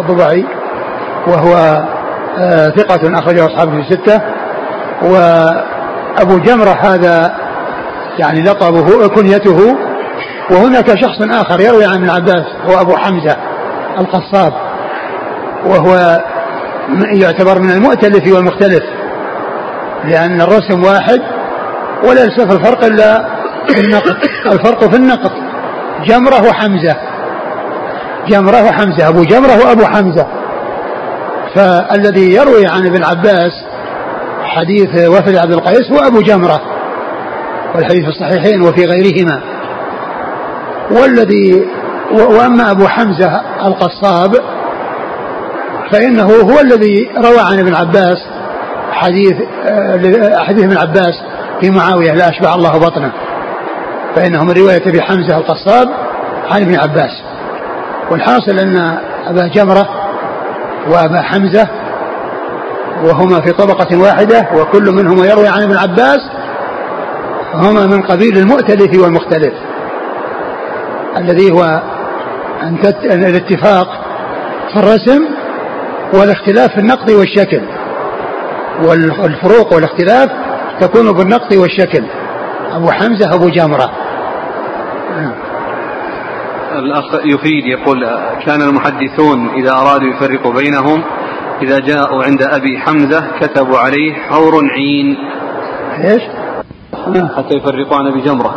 الضبعي 0.00 0.44
وهو 1.26 1.54
آه 2.38 2.68
ثقة 2.68 3.18
أخرجه 3.18 3.46
أصحابه 3.46 3.78
الستة. 3.78 4.20
وأبو 5.02 6.38
جمرة 6.38 6.70
هذا 6.80 7.34
يعني 8.18 8.42
لقبه 8.42 9.08
كنيته 9.08 9.76
وهناك 10.52 11.00
شخص 11.00 11.22
آخر 11.22 11.60
يروي 11.60 11.84
عن 11.84 11.94
ابن 11.94 12.10
عباس 12.10 12.44
هو 12.68 12.80
أبو 12.80 12.96
حمزة 12.96 13.36
القصاب 13.98 14.52
وهو 15.66 16.20
يعتبر 17.12 17.58
من 17.58 17.70
المؤتلف 17.70 18.34
والمختلف 18.34 18.82
لأن 20.04 20.40
الرسم 20.40 20.84
واحد 20.84 21.20
ولا 22.04 22.24
يلسف 22.24 22.52
الفرق 22.52 22.84
إلا 22.84 23.28
في 23.66 23.80
النقط 23.80 24.16
الفرق 24.46 24.90
في 24.90 24.96
النقط 24.96 25.32
جمرة 26.06 26.48
وحمزة 26.48 26.96
جمرة 28.28 28.64
وحمزة 28.64 29.08
أبو 29.08 29.22
جمرة 29.22 29.66
وأبو 29.66 29.84
حمزة. 29.84 30.26
فالذي 31.54 32.34
يروي 32.34 32.66
عن 32.66 32.86
ابن 32.86 33.04
عباس 33.04 33.52
حديث 34.44 35.08
وفد 35.08 35.36
عبد 35.36 35.52
القيس 35.52 35.92
هو 35.92 35.98
أبو 36.06 36.20
جمرة 36.20 36.60
والحديث 37.74 38.04
في 38.04 38.08
الصحيحين 38.08 38.62
وفي 38.62 38.84
غيرهما. 38.84 39.42
والذي 41.00 41.66
وأما 42.12 42.70
أبو 42.70 42.88
حمزة 42.88 43.40
القصاب 43.66 44.36
فإنه 45.92 46.24
هو 46.24 46.60
الذي 46.60 47.10
روى 47.16 47.40
عن 47.40 47.58
ابن 47.58 47.74
عباس 47.74 48.18
حديث 48.92 49.34
آه، 49.66 50.38
حديث 50.38 50.64
ابن 50.64 50.76
عباس 50.76 51.14
في 51.60 51.70
معاوية 51.70 52.12
لا 52.12 52.28
أشبع 52.28 52.54
الله 52.54 52.78
بطنه. 52.78 53.12
فإنه 54.16 54.44
من 54.44 54.50
رواية 54.50 54.82
أبي 54.86 55.02
حمزة 55.02 55.36
القصاب 55.36 55.88
عن 56.50 56.62
ابن 56.62 56.76
عباس. 56.76 57.22
والحاصل 58.10 58.58
أن 58.58 58.98
أبا 59.26 59.46
جمرة 59.46 59.88
وأبا 60.88 61.22
حمزة 61.22 61.68
وهما 63.04 63.40
في 63.40 63.52
طبقة 63.52 63.96
واحدة 63.96 64.48
وكل 64.56 64.92
منهما 64.92 65.26
يروي 65.26 65.48
عن 65.48 65.62
ابن 65.62 65.76
عباس 65.76 66.20
هما 67.54 67.86
من 67.86 68.02
قبيل 68.02 68.38
المؤتلف 68.38 69.02
والمختلف. 69.02 69.52
الذي 71.16 71.50
هو 71.52 71.82
أن 72.62 72.78
الاتفاق 73.04 73.86
في 74.72 74.78
الرسم 74.78 75.28
والاختلاف 76.14 76.72
في 76.72 76.78
النقد 76.80 77.10
والشكل. 77.10 77.60
والفروق 78.82 79.72
والاختلاف 79.74 80.30
تكون 80.80 81.12
بالنقد 81.12 81.56
والشكل. 81.56 82.04
أبو 82.72 82.90
حمزة 82.90 83.34
أبو 83.34 83.48
جمرة. 83.48 83.90
الأخ 86.72 87.14
يفيد 87.24 87.66
يقول 87.66 88.06
كان 88.46 88.62
المحدثون 88.62 89.48
إذا 89.48 89.70
أرادوا 89.70 90.08
يفرقوا 90.08 90.52
بينهم 90.52 91.02
إذا 91.62 91.78
جاءوا 91.78 92.24
عند 92.24 92.42
أبي 92.42 92.78
حمزة 92.78 93.24
كتبوا 93.40 93.78
عليه 93.78 94.12
حور 94.14 94.52
عين. 94.70 95.16
إيش؟ 96.04 96.22
حتى 97.36 97.54
يفرقوا 97.54 97.96
عن 97.96 98.06
أبي 98.06 98.20
جمرة 98.20 98.54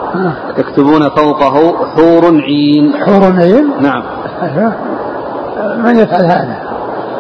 يكتبون 0.58 1.10
فوقه 1.10 1.76
حور 1.96 2.42
عين 2.42 2.94
حور 3.06 3.42
عين؟ 3.42 3.72
نعم 3.82 4.04
من 5.78 5.96
يفعل 5.96 6.26
هذا؟ 6.26 6.58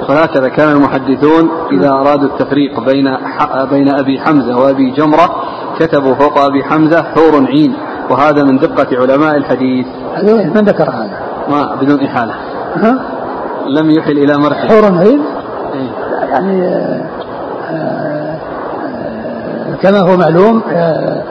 وهكذا 0.09 0.49
كان 0.49 0.71
المحدثون 0.71 1.49
إذا 1.71 1.89
أرادوا 1.89 2.27
التفريق 2.27 2.79
بين 2.79 3.17
بين 3.69 3.89
أبي 3.89 4.19
حمزة 4.19 4.57
وأبي 4.57 4.91
جمرة 4.91 5.29
كتبوا 5.79 6.15
فوق 6.15 6.37
أبي 6.37 6.63
حمزة 6.63 7.03
حور 7.03 7.45
عين 7.47 7.73
وهذا 8.09 8.43
من 8.43 8.57
دقة 8.57 8.87
علماء 9.01 9.37
الحديث 9.37 9.87
من 10.55 10.61
ذكر 10.61 10.89
هذا؟ 10.89 11.19
ما 11.49 11.75
بدون 11.75 12.05
إحالة 12.05 12.33
ها؟ 12.75 12.99
لم 13.67 13.89
يحل 13.89 14.17
إلى 14.17 14.37
مرحل 14.37 14.67
حور 14.67 14.85
عين؟ 14.85 15.21
إيه؟ 15.73 15.89
يعني 16.29 16.67
آه، 17.69 18.37
كما 19.81 19.99
هو 19.99 20.17
معلوم 20.17 20.61
آه، 20.73 21.23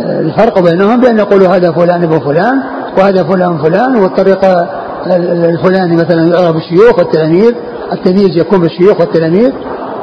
الفرق 0.00 0.58
بينهم 0.58 1.00
بأن 1.00 1.18
يقولوا 1.18 1.48
هذا 1.48 1.72
فلان 1.72 2.02
ابن 2.02 2.18
فلان 2.18 2.62
وهذا 2.98 3.24
فلان 3.24 3.58
فلان 3.58 3.96
والطريقة 3.96 4.68
الفلاني 5.06 5.96
مثلا 5.96 6.28
يعرف 6.28 6.54
بالشيوخ 6.54 6.98
والتلاميذ 6.98 7.52
التمييز 7.92 8.36
يكون 8.36 8.60
بالشيوخ 8.60 9.00
والتلاميذ 9.00 9.52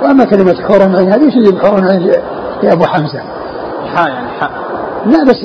وأما 0.03 0.25
كلمة 0.25 0.53
حور 0.53 0.81
عين 0.81 1.11
هذه 1.11 1.25
إيش 1.25 1.33
اللي 1.33 1.51
بحور 1.51 1.89
عين 1.89 2.11
يا 2.63 2.73
أبو 2.73 2.85
حمزة؟ 2.85 3.19
حاء 3.95 4.09
يعني 4.09 4.27
حاء 4.39 4.51
لا 5.05 5.23
بس 5.23 5.35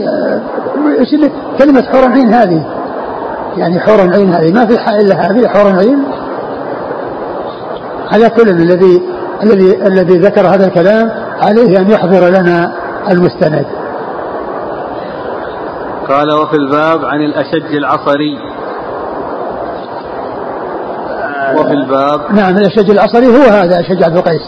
إيش 0.98 1.14
اللي 1.14 1.30
كلمة 1.58 1.82
حور 1.82 2.12
عين 2.12 2.34
هذه؟ 2.34 2.66
يعني 3.56 3.80
حور 3.80 4.00
عين 4.00 4.32
هذه 4.32 4.52
ما 4.52 4.66
في 4.66 4.78
حاء 4.78 5.00
إلا 5.00 5.14
هذه 5.14 5.48
حور 5.48 5.78
عين 5.78 5.98
على 8.12 8.30
كل 8.30 8.48
الذي 8.48 9.02
الذي 9.42 9.86
الذي 9.86 10.18
ذكر 10.18 10.46
هذا 10.46 10.66
الكلام 10.66 11.10
عليه 11.42 11.80
أن 11.80 11.90
يحضر 11.90 12.28
لنا 12.28 12.72
المستند. 13.10 13.66
قال 16.08 16.32
وفي 16.32 16.56
الباب 16.56 17.04
عن 17.04 17.20
الأشج 17.20 17.74
العصري. 17.74 18.38
وفي 21.58 21.72
الباب 21.72 22.20
نعم 22.32 22.56
الأشج 22.56 22.90
العصري 22.90 23.26
هو 23.26 23.50
هذا 23.50 23.80
أشج 23.80 24.02
عبد 24.02 24.16
القيس. 24.16 24.42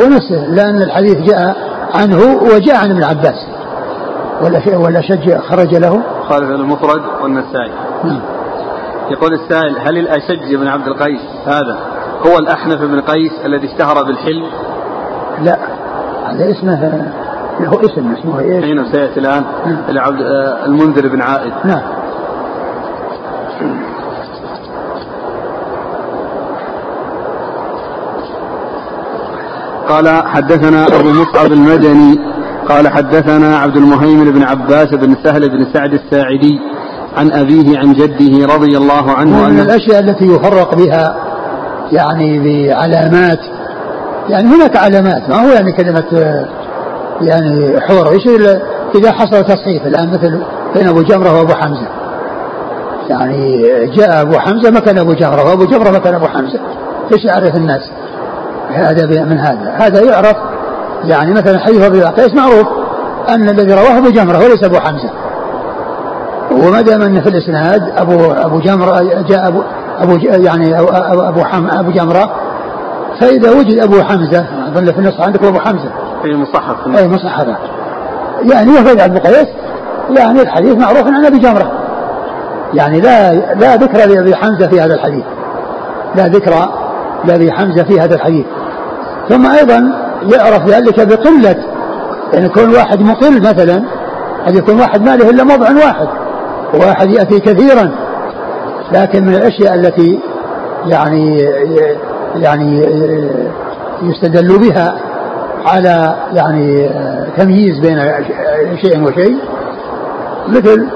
هو 0.00 0.08
نفسه 0.08 0.46
لأن 0.48 0.82
الحديث 0.82 1.16
جاء 1.16 1.56
عنه 1.94 2.18
وجاء 2.42 2.76
عن 2.76 2.90
ابن 2.90 3.04
عباس. 3.04 3.46
والأشج 4.76 5.38
خرج 5.38 5.74
له. 5.74 6.02
خالد 6.28 6.50
المفرد 6.50 7.02
والنسائي. 7.22 7.72
نعم. 8.04 8.20
يقول 9.10 9.34
السائل 9.34 9.78
هل 9.78 9.98
الأشج 9.98 10.54
بن 10.54 10.68
عبد 10.68 10.86
القيس 10.86 11.20
هذا؟ 11.46 11.93
هو 12.26 12.38
الأحنف 12.38 12.80
بن 12.80 13.00
قيس 13.00 13.32
الذي 13.44 13.66
اشتهر 13.66 14.04
بالحلم؟ 14.04 14.46
لا 15.42 15.58
هذا 16.24 16.50
اسمه 16.50 16.84
له 17.60 17.80
اسم 17.84 18.12
اسمه 18.12 18.40
إيش؟ 18.40 18.64
حين 18.64 18.92
سيأتي 18.92 19.20
الآن 19.20 19.44
نعم. 19.66 20.16
المنذر 20.66 21.08
بن 21.08 21.22
عائد 21.22 21.52
نعم 21.64 21.82
قال 29.88 30.08
حدثنا 30.08 30.86
أبو 30.86 31.08
مصعب 31.08 31.52
المدني 31.52 32.18
قال 32.68 32.88
حدثنا 32.88 33.58
عبد 33.58 33.76
المهيمن 33.76 34.30
بن 34.30 34.42
عباس 34.42 34.88
بن 34.94 35.16
سهل 35.24 35.48
بن 35.48 35.66
سعد 35.72 35.92
الساعدي 35.92 36.60
عن 37.16 37.32
أبيه 37.32 37.78
عن 37.78 37.92
جده 37.92 38.54
رضي 38.54 38.76
الله 38.76 39.10
عنه 39.10 39.48
من 39.48 39.60
الأشياء 39.60 40.00
التي 40.00 40.24
يفرق 40.24 40.74
بها 40.74 41.23
يعني 41.94 42.38
بعلامات. 42.38 43.40
يعني 44.28 44.48
هناك 44.48 44.76
علامات 44.76 45.28
ما 45.28 45.36
هو 45.36 45.52
يعني 45.52 45.72
كلمة 45.72 46.04
يعني 47.20 47.80
حور 47.80 48.12
إيش 48.12 48.26
إذا 48.94 49.12
حصل 49.12 49.44
تصحيف 49.44 49.86
الآن 49.86 50.08
مثل 50.08 50.42
بين 50.74 50.88
أبو 50.88 51.02
جمرة 51.02 51.38
وأبو 51.38 51.54
حمزة. 51.54 51.88
يعني 53.10 53.62
جاء 53.86 54.22
أبو 54.22 54.38
حمزة 54.38 54.70
مكان 54.70 54.98
أبو 54.98 55.12
جمرة 55.12 55.44
وأبو 55.44 55.64
جمرة 55.64 55.90
مكان 55.90 56.14
أبو 56.14 56.26
حمزة. 56.26 56.60
إيش 57.12 57.24
يعرف 57.24 57.56
الناس؟ 57.56 57.90
هذا 58.70 59.24
من 59.24 59.38
هذا. 59.38 59.74
هذا 59.76 60.00
يعرف 60.00 60.36
يعني 61.04 61.32
مثلا 61.32 61.58
حديث 61.58 61.80
أبي 61.80 62.02
قيس 62.02 62.34
معروف؟ 62.34 62.66
أن 63.28 63.48
الذي 63.48 63.74
رواه 63.74 63.98
أبو 63.98 64.10
جمرة 64.10 64.38
وليس 64.38 64.64
أبو 64.64 64.76
حمزة. 64.76 65.10
وما 66.50 66.80
دام 66.80 67.02
أن 67.02 67.20
في 67.20 67.28
الإسناد 67.28 67.92
أبو 67.96 68.32
أبو 68.32 68.58
جمرة 68.58 69.22
جاء 69.28 69.48
أبو 69.48 69.62
أبو 69.98 70.16
يعني 70.22 70.80
ابو 70.80 70.88
أبو, 71.22 71.44
حم 71.44 71.66
أبو 71.70 71.90
جمرة. 71.90 72.30
فإذا 73.20 73.50
وجد 73.50 73.78
أبو 73.78 74.02
حمزة 74.02 74.46
اظن 74.68 74.92
في 74.92 74.98
النص 74.98 75.20
عندكم 75.20 75.46
أبو 75.46 75.58
حمزة؟ 75.58 75.90
اي 76.24 76.36
مصحف. 76.36 76.98
اي 76.98 77.08
مصحف. 77.08 77.46
يعني 78.52 78.70
وفد 78.70 79.00
ابو 79.00 79.18
قيس 79.18 79.46
يعني 80.10 80.42
الحديث 80.42 80.76
معروف 80.76 81.06
عن 81.06 81.24
أبي 81.24 81.38
جمرة. 81.38 81.72
يعني 82.74 83.00
لا 83.00 83.32
لا 83.34 83.76
ذكر 83.76 83.98
لأبي 83.98 84.36
حمزة 84.36 84.66
في 84.66 84.80
هذا 84.80 84.94
الحديث. 84.94 85.24
لا 86.14 86.26
ذكر 86.26 86.52
لأبي 87.24 87.52
حمزة 87.52 87.82
في 87.82 88.00
هذا 88.00 88.14
الحديث. 88.14 88.46
ثم 89.28 89.46
أيضا 89.46 89.92
يعرف 90.22 90.66
ذلك 90.68 91.08
بقلة. 91.08 91.56
يعني 92.32 92.46
يكون 92.46 92.70
واحد 92.70 93.00
مقل 93.00 93.40
مثلا 93.40 93.84
قد 94.46 94.56
يكون 94.56 94.80
واحد 94.80 95.02
ما 95.02 95.16
له 95.16 95.30
إلا 95.30 95.44
موضع 95.44 95.70
واحد. 95.70 96.08
وواحد 96.74 97.10
يأتي 97.10 97.40
كثيرا. 97.40 98.03
لكن 98.92 99.24
من 99.24 99.34
الأشياء 99.34 99.74
التي 99.74 100.20
يعني 100.86 101.38
يعني 102.34 102.80
يستدل 104.02 104.58
بها 104.58 104.94
على 105.66 106.16
يعني 106.32 106.90
تمييز 107.36 107.78
بين 107.78 107.98
شيء 108.82 109.02
وشيء 109.02 109.38
مثل 110.48 110.88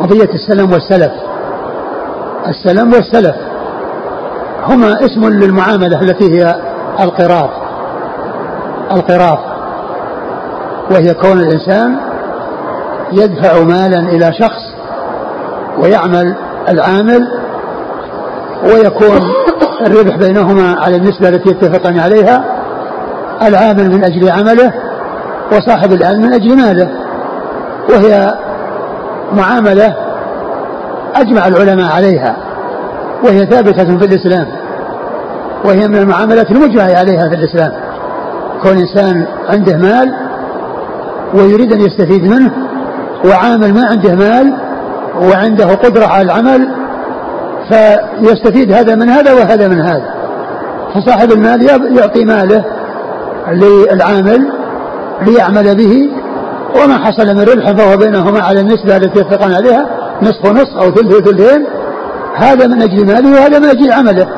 قضية 0.00 0.28
السلم 0.34 0.72
والسلف. 0.72 1.12
السلم 2.48 2.92
والسلف 2.92 3.36
هما 4.64 4.92
اسم 5.04 5.28
للمعاملة 5.28 6.02
التي 6.02 6.38
هي 6.38 6.54
القراض 7.00 7.50
القراض 8.92 9.38
وهي 10.90 11.14
كون 11.14 11.40
الإنسان 11.40 11.96
يدفع 13.12 13.62
مالا 13.62 13.98
إلى 13.98 14.32
شخص 14.32 14.74
ويعمل 15.78 16.34
العامل 16.68 17.28
ويكون 18.64 19.20
الربح 19.86 20.16
بينهما 20.16 20.76
على 20.80 20.96
النسبة 20.96 21.28
التي 21.28 21.50
يتفقان 21.50 21.98
عليها 21.98 22.44
العامل 23.42 23.90
من 23.90 24.04
أجل 24.04 24.30
عمله 24.30 24.72
وصاحب 25.52 25.92
العلم 25.92 26.22
من 26.22 26.32
أجل 26.32 26.56
ماله. 26.56 26.88
وهي 27.90 28.34
معاملة 29.32 29.96
أجمع 31.14 31.48
العلماء 31.48 31.92
عليها 31.92 32.36
وهي 33.24 33.46
ثابتة 33.46 33.98
في 33.98 34.04
الإسلام 34.04 34.46
وهي 35.64 35.88
من 35.88 35.96
المعاملات 35.96 36.50
المجمع 36.50 36.82
عليها 36.82 37.28
في 37.28 37.34
الإسلام. 37.34 37.72
كون 38.62 38.78
إنسان 38.78 39.26
عنده 39.48 39.76
مال 39.76 40.14
ويريد 41.34 41.72
أن 41.72 41.80
يستفيد 41.80 42.24
منه 42.24 42.50
وعامل 43.24 43.74
ما 43.74 43.86
عنده 43.90 44.14
مال 44.14 44.63
وعنده 45.20 45.74
قدرة 45.74 46.06
على 46.06 46.22
العمل 46.22 46.68
فيستفيد 47.68 48.72
هذا 48.72 48.94
من 48.94 49.08
هذا 49.08 49.32
وهذا 49.32 49.68
من 49.68 49.80
هذا. 49.80 50.14
فصاحب 50.94 51.32
المال 51.32 51.62
يعطي 51.98 52.24
ماله 52.24 52.64
للعامل 53.48 54.52
ليعمل 55.22 55.74
به 55.74 56.10
وما 56.82 56.98
حصل 56.98 57.26
من 57.26 57.40
ربح 57.40 57.72
فهو 57.72 57.96
بينهما 57.96 58.40
على 58.40 58.60
النسبة 58.60 58.96
التي 58.96 59.20
يتفقان 59.20 59.52
عليها 59.52 59.86
نصف 60.22 60.50
ونصف 60.50 60.76
أو 60.76 60.90
ثلث 60.90 61.16
وثلثين. 61.16 61.66
هذا 62.36 62.66
من 62.66 62.82
أجل 62.82 63.06
ماله 63.06 63.32
وهذا 63.32 63.58
من 63.58 63.68
أجل 63.68 63.92
عمله. 63.92 64.28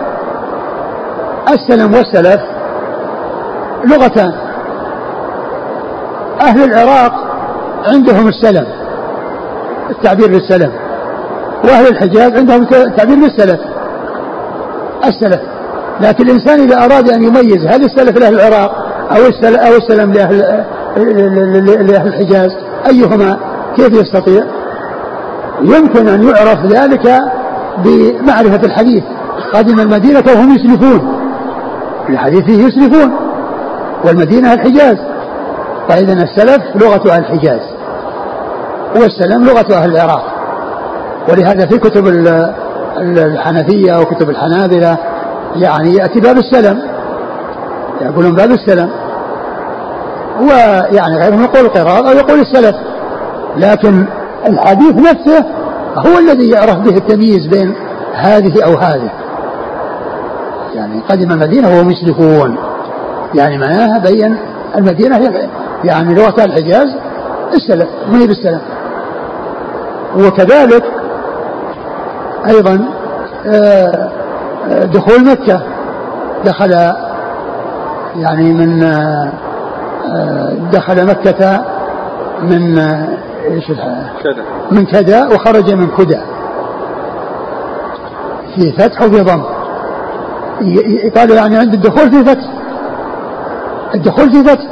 السلم 1.48 1.94
والسلف 1.94 2.40
لغتان. 3.84 4.32
أهل 6.40 6.64
العراق 6.64 7.12
عندهم 7.92 8.28
السلم. 8.28 8.66
التعبير 9.90 10.26
بالسلم 10.26 10.72
وأهل 11.64 11.86
الحجاز 11.86 12.32
عندهم 12.32 12.62
التعبير 12.62 13.16
بالسلف 13.16 13.60
السلف. 15.04 15.40
لكن 16.00 16.24
الإنسان 16.24 16.60
إذا 16.60 16.84
أراد 16.84 17.10
أن 17.10 17.24
يميز 17.24 17.66
هل 17.66 17.84
السلف 17.84 18.18
لأهل 18.18 18.34
العراق 18.34 18.86
أو 19.10 19.26
السلم, 19.26 19.56
أو 19.56 19.76
السلم 19.76 20.12
لأهل, 20.12 20.64
لأهل 21.86 22.06
الحجاز 22.06 22.48
أيهما؟ 22.86 23.38
كيف 23.76 23.92
يستطيع؟ 23.92 24.44
يمكن 25.62 26.08
أن 26.08 26.22
يعرف 26.22 26.66
ذلك 26.66 27.18
بمعرفة 27.84 28.66
الحديث. 28.66 29.04
قدم 29.54 29.80
المدينة 29.80 30.22
وهم 30.26 30.54
يسلفون. 30.54 31.22
في 32.06 32.18
حديثه 32.18 32.52
يسلفون. 32.52 33.12
والمدينة 34.04 34.52
الحجاز. 34.52 34.96
فإذا 35.88 36.12
السلف 36.12 36.62
لغة 36.74 37.12
أهل 37.12 37.20
الحجاز. 37.20 37.60
والسلم 38.96 39.44
لغة 39.44 39.74
أهل 39.74 39.90
العراق. 39.90 40.24
ولهذا 41.28 41.66
في 41.66 41.78
كتب 41.78 42.06
الحنفية 42.98 44.00
وكتب 44.00 44.30
الحنابلة 44.30 44.98
يعني 45.56 45.94
يأتي 45.94 46.20
باب 46.20 46.36
السلم 46.36 46.82
يقولون 48.00 48.34
باب 48.34 48.50
السلم 48.50 48.90
ويعني 50.40 51.16
غيرهم 51.16 51.42
يقول 51.42 51.60
القراء 51.66 52.08
أو 52.08 52.16
يقول 52.16 52.40
السلف. 52.40 52.76
لكن 53.56 54.06
الحديث 54.48 54.94
نفسه 54.94 55.44
هو 55.96 56.18
الذي 56.18 56.50
يعرف 56.50 56.76
به 56.76 56.96
التمييز 56.96 57.46
بين 57.46 57.74
هذه 58.14 58.64
أو 58.64 58.74
هذه. 58.74 59.10
يعني 60.74 61.00
قدم 61.08 61.30
المدينة 61.30 61.68
وهم 61.68 61.90
يسلكون. 61.90 62.56
يعني 63.34 63.58
معناها 63.58 63.98
بين 63.98 64.36
المدينة 64.76 65.20
يعني 65.84 66.14
لغة 66.14 66.44
الحجاز 66.44 66.96
السلف 67.54 67.88
ما 68.08 68.18
هي 68.18 68.26
بالسلف 68.26 68.60
وكذلك 70.16 70.84
أيضا 72.48 72.88
آه، 73.46 74.10
آه، 74.70 74.84
دخول 74.84 75.24
مكة 75.24 75.60
دخل 76.44 76.70
يعني 78.16 78.52
من 78.52 78.82
آه، 78.82 79.32
دخل 80.72 81.06
مكة 81.06 81.64
من 82.42 82.78
إيش 83.50 83.66
كذا. 84.24 84.44
من 84.70 84.86
كذا 84.86 85.26
وخرج 85.26 85.72
من 85.74 85.88
كدى 85.98 86.18
في 88.54 88.72
فتح 88.72 89.02
وفي 89.02 89.20
ضم. 89.22 89.42
قالوا 91.16 91.36
يعني 91.36 91.56
عند 91.56 91.74
الدخول 91.74 92.10
في 92.10 92.24
فتح. 92.24 92.48
الدخول 93.94 94.30
في 94.32 94.44
فتح. 94.44 94.64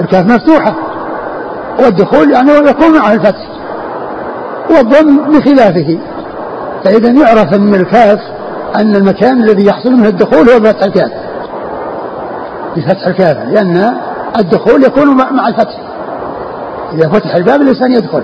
الكاف 0.00 0.26
مفتوحة. 0.26 0.74
والدخول 1.84 2.30
يعني 2.30 2.50
يكون 2.50 2.98
مع 2.98 3.12
الفتح. 3.12 3.47
والضم 4.70 5.38
بخلافه. 5.38 5.98
فإذا 6.84 7.10
يعرف 7.10 7.54
أن 7.54 7.74
الكاف 7.74 8.18
أن 8.76 8.96
المكان 8.96 9.42
الذي 9.42 9.66
يحصل 9.66 9.92
منه 9.92 10.08
الدخول 10.08 10.48
هو 10.48 10.60
بفتح 10.60 10.84
الكاف 10.84 11.10
بفتح 12.76 13.06
الكاف 13.06 13.36
لأن 13.48 13.92
الدخول 14.38 14.84
يكون 14.84 15.16
مع 15.16 15.48
الفتح. 15.48 15.80
إذا 16.92 17.08
فتح 17.08 17.34
الباب 17.34 17.60
الإنسان 17.60 17.92
يدخل. 17.92 18.22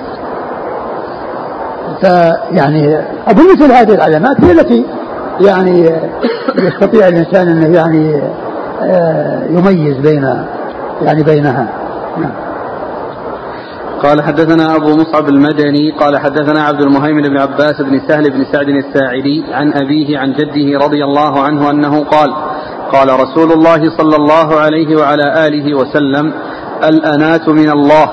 فيعني 2.00 2.98
أظن 3.28 3.52
مثل 3.52 3.72
هذه 3.72 3.94
العلامات 3.94 4.44
هي 4.44 4.52
التي 4.52 4.86
يعني 5.40 5.90
يستطيع 6.58 7.08
الإنسان 7.08 7.48
أنه 7.48 7.76
يعني 7.76 8.22
آه، 8.82 9.44
يميز 9.50 9.96
بين 9.96 10.44
يعني 11.02 11.22
بينها. 11.22 11.68
نعم. 12.16 12.43
قال 14.04 14.22
حدثنا 14.22 14.76
أبو 14.76 14.96
مصعب 14.96 15.28
المدني 15.28 15.90
قال 15.90 16.18
حدثنا 16.18 16.62
عبد 16.62 16.82
المهيمن 16.82 17.22
بن 17.22 17.38
عباس 17.38 17.80
بن 17.80 18.00
سهل 18.08 18.30
بن 18.30 18.44
سعد 18.52 18.68
الساعدي 18.68 19.44
عن 19.52 19.72
أبيه 19.82 20.18
عن 20.18 20.32
جده 20.32 20.78
رضي 20.84 21.04
الله 21.04 21.42
عنه 21.42 21.70
أنه 21.70 22.04
قال 22.04 22.34
قال 22.92 23.08
رسول 23.20 23.52
الله 23.52 23.98
صلى 23.98 24.16
الله 24.16 24.60
عليه 24.60 24.96
وعلى 24.96 25.46
آله 25.46 25.74
وسلم 25.74 26.32
الأنات 26.84 27.48
من 27.48 27.70
الله 27.70 28.08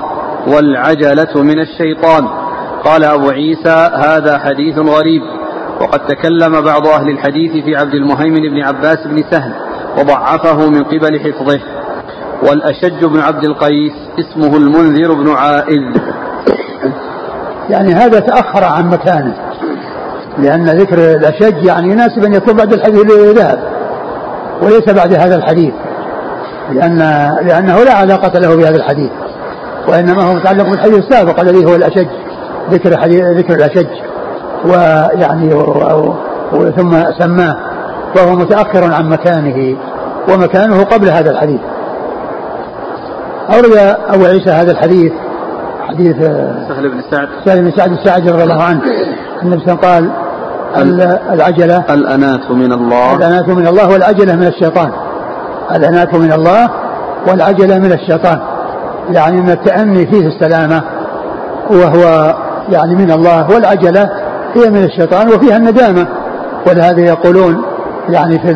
والعجلة 0.48 1.44
من 1.44 1.60
الشيطان. 1.60 2.28
قال 2.86 3.04
أبو 3.04 3.30
عيسى 3.30 3.92
هذا 3.96 4.38
حديث 4.38 4.78
غريب. 4.78 5.22
وقد 5.82 6.00
تكلم 6.00 6.62
بعض 6.62 6.88
أهل 6.88 7.10
الحديث 7.10 7.64
في 7.66 7.76
عبد 7.76 7.94
المهيمن 7.94 8.50
بن 8.50 8.64
عباس 8.64 9.08
بن 9.08 9.24
سهل 9.32 9.54
وضعفه 10.00 10.70
من 10.70 10.84
قبل 10.84 11.20
حفظه. 11.20 11.60
والأشج 12.44 13.06
بن 13.06 13.20
عبد 13.20 13.44
القيس 13.44 13.94
اسمه 14.20 14.58
المنذر 14.58 15.14
بن 15.14 15.30
عائذ 15.30 16.02
يعني 17.70 17.94
هذا 17.94 18.20
تأخر 18.20 18.64
عن 18.64 18.90
مكانه 18.90 19.36
لأن 20.38 20.70
ذكر 20.70 20.98
الأشج 20.98 21.66
يعني 21.66 21.92
يناسب 21.92 22.24
أن 22.24 22.34
يكون 22.34 22.54
بعد 22.54 22.74
الحديث 22.74 23.02
الذي 23.02 23.34
ذهب 23.34 23.60
وليس 24.62 24.90
بعد 24.90 25.14
هذا 25.14 25.36
الحديث 25.36 25.74
لأن 26.72 26.98
لأنه 27.46 27.84
لا 27.84 27.94
علاقة 27.94 28.40
له 28.40 28.56
بهذا 28.56 28.76
الحديث 28.76 29.12
وإنما 29.88 30.24
هو 30.24 30.34
متعلق 30.34 30.70
بالحديث 30.70 30.98
السابق 30.98 31.40
الذي 31.40 31.66
هو 31.66 31.76
الأشج 31.76 32.08
ذكر 32.72 32.98
حديث 32.98 33.24
ذكر 33.24 33.54
الأشج 33.54 33.88
ويعني. 34.66 35.52
ثم 36.52 37.04
سماه 37.20 37.56
وهو 38.16 38.36
متأخر 38.36 38.94
عن 38.94 39.10
مكانه 39.10 39.78
ومكانه 40.30 40.84
قبل 40.84 41.10
هذا 41.10 41.32
الحديث 41.32 41.60
أورد 43.54 43.96
أبو 44.10 44.26
عيسى 44.26 44.50
هذا 44.50 44.72
الحديث 44.72 45.12
حديث 45.88 46.16
سهل 46.68 46.90
بن 46.90 47.02
سعد. 47.12 47.28
سهل 47.46 47.62
بن 47.62 47.72
سعد 47.72 47.92
الساعدي 47.92 48.30
رضي 48.32 48.44
الله 48.44 48.64
عنه 48.64 48.82
النبي 49.44 49.66
صلى 49.66 49.74
الله 49.74 49.88
عليه 49.88 50.08
وسلم 50.08 50.12
قال 50.12 50.12
العجلة 51.34 51.84
الأنات 51.90 52.52
من 52.52 52.72
الله. 52.72 53.16
الأنات 53.16 53.50
من 53.50 53.68
الله 53.68 53.90
والعجلة 53.90 54.36
من 54.36 54.48
الشيطان. 54.48 54.92
الأنات 55.76 56.16
من 56.16 56.32
الله 56.32 56.70
والعجلة 57.28 57.78
من 57.80 57.92
الشيطان. 57.92 58.40
يعني 59.12 59.40
أن 59.40 59.50
التأني 59.50 60.06
فيه 60.06 60.28
السلامة 60.28 60.82
وهو 61.70 62.36
يعني 62.70 62.96
من 62.96 63.12
الله 63.12 63.50
والعجلة 63.50 64.10
هي 64.56 64.70
من 64.70 64.84
الشيطان 64.84 65.28
وفيها 65.28 65.58
الندامة. 65.58 66.08
ولهذا 66.68 67.02
يقولون 67.02 67.64
يعني 68.10 68.40
في 68.40 68.54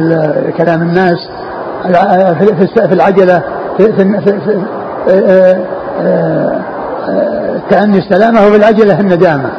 كلام 0.58 0.82
الناس 0.82 1.18
في 2.76 2.94
العجلة 2.94 3.44
في, 3.78 3.94
في, 3.94 4.22
في, 4.22 4.66
في 5.06 5.56
تأني 7.70 7.98
السلامة 7.98 8.48
وفي 8.48 8.56
العجلة 8.56 9.00
الندامة. 9.00 9.50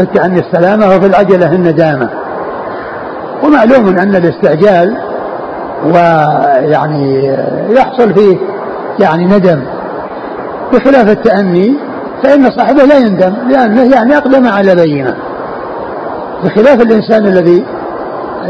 التأني 0.00 0.40
السلامة 0.40 0.86
وفي 0.86 1.06
العجلة 1.06 1.52
الندامة. 1.52 2.08
ومعلوم 3.44 3.98
أن 3.98 4.16
الاستعجال 4.16 4.96
ويعني 5.84 7.36
يحصل 7.68 8.14
فيه 8.14 8.36
يعني 9.00 9.24
ندم. 9.24 9.62
بخلاف 10.72 11.10
التأني 11.10 11.76
فإن 12.22 12.50
صاحبه 12.50 12.84
لا 12.84 12.98
يندم 12.98 13.34
لأنه 13.48 13.94
يعني 13.94 14.16
أقدم 14.16 14.48
على 14.48 14.74
بينة. 14.74 15.14
بخلاف 16.44 16.82
الإنسان 16.82 17.26
الذي 17.26 17.64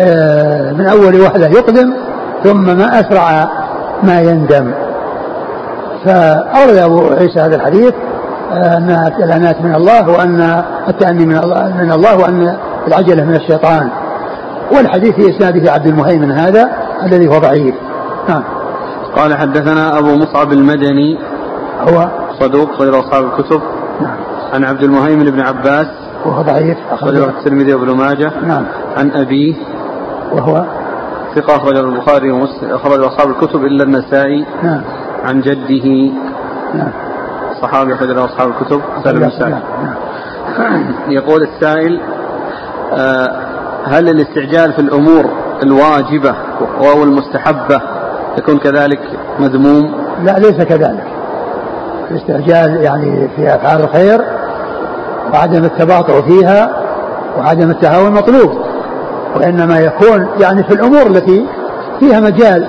آه، 0.01 0.72
من 0.72 0.86
أول 0.86 1.20
وهلة 1.20 1.47
يقدم 1.47 1.95
ثم 2.45 2.64
ما 2.78 3.01
أسرع 3.01 3.49
ما 4.03 4.20
يندم. 4.20 4.72
فأورد 6.05 6.76
أبو 6.76 7.09
عيسى 7.09 7.40
هذا 7.40 7.57
الحديث 7.57 7.94
آه، 8.53 8.76
أن 8.76 9.12
الأنات 9.22 9.61
من 9.61 9.74
الله 9.74 10.11
وأن 10.11 10.64
التأني 10.88 11.26
من 11.26 11.36
الله 11.36 11.74
من 11.82 11.92
الله 11.92 12.16
وأن 12.16 12.57
العجلة 12.86 13.24
من 13.24 13.34
الشيطان. 13.34 13.90
والحديث 14.76 15.14
في 15.14 15.36
إسناده 15.36 15.72
عبد 15.72 15.86
المهيمن 15.86 16.32
هذا 16.32 16.68
الذي 17.07 17.28
هو 17.28 17.38
ضعيف. 17.38 17.74
نعم. 18.28 18.42
قال 19.16 19.36
حدثنا 19.36 19.98
أبو 19.98 20.14
مصعب 20.16 20.53
المدني 20.53 21.18
هو؟ 21.80 22.09
صدوق 22.40 22.82
غير 22.82 23.00
أصحاب 23.00 23.24
الكتب. 23.24 23.61
نعم. 24.00 24.16
عن 24.53 24.64
عبد 24.64 24.82
المهيمن 24.82 25.30
بن 25.30 25.40
عباس 25.40 25.86
وهو 26.26 26.42
ضعيف. 26.42 26.78
أخرجه 26.90 27.24
الترمذي 27.24 27.74
وابن 27.74 27.96
ماجه. 27.96 28.32
نعم. 28.46 28.64
عن 28.96 29.11
أبيه 29.11 29.55
وهو؟ 30.32 30.64
ثقة 31.34 31.57
أخرج 31.57 31.76
البخاري 31.76 32.30
ومسلم 32.30 32.70
أخرج 32.70 33.00
أصحاب 33.00 33.30
الكتب 33.30 33.64
إلا 33.64 33.84
النسائي. 33.84 34.46
نعم. 34.62 34.82
عن 35.24 35.40
جده. 35.40 36.12
نعم. 36.74 36.92
صحابي 37.62 37.94
أخرج 37.94 38.18
أصحاب 38.18 38.48
الكتب. 38.48 38.80
سالم 39.04 39.24
السائل. 39.24 39.50
نعم. 39.50 39.94
يقول 41.16 41.42
السائل 41.42 42.00
آه، 42.92 43.32
هل 43.84 44.08
الاستعجال 44.08 44.72
في 44.72 44.78
الأمور 44.78 45.24
الواجبة 45.62 46.34
أو 46.80 47.02
المستحبة 47.02 47.80
يكون 48.38 48.58
كذلك 48.58 49.00
مذموم؟ 49.38 49.94
لا 50.24 50.38
ليس 50.38 50.62
كذلك. 50.62 51.06
الاستعجال 52.10 52.82
يعني 52.82 53.28
في 53.36 53.54
أفعال 53.54 53.80
الخير 53.80 54.24
وعدم 55.32 55.64
التباطؤ 55.64 56.22
فيها 56.22 56.70
وعدم 57.38 57.70
التهاون 57.70 58.12
مطلوب 58.12 58.58
وإنما 59.36 59.78
يكون 59.78 60.26
يعني 60.40 60.64
في 60.64 60.74
الأمور 60.74 61.06
التي 61.06 61.46
فيها 62.00 62.20
مجال 62.20 62.68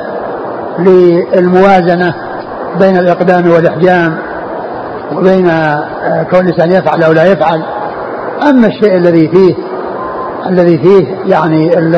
للموازنة 0.79 2.13
بين 2.79 2.97
الإقدام 2.97 3.51
والإحجام 3.51 4.17
وبين 5.17 5.49
آه، 5.49 6.23
كون 6.23 6.39
الإنسان 6.39 6.71
يفعل 6.71 7.03
أو 7.03 7.11
لا 7.11 7.25
يفعل. 7.25 7.63
أما 8.49 8.67
الشيء 8.67 8.97
الذي 8.97 9.27
فيه 9.27 9.55
الذي 10.49 10.77
فيه 10.77 11.15
يعني 11.25 11.79
ال 11.79 11.93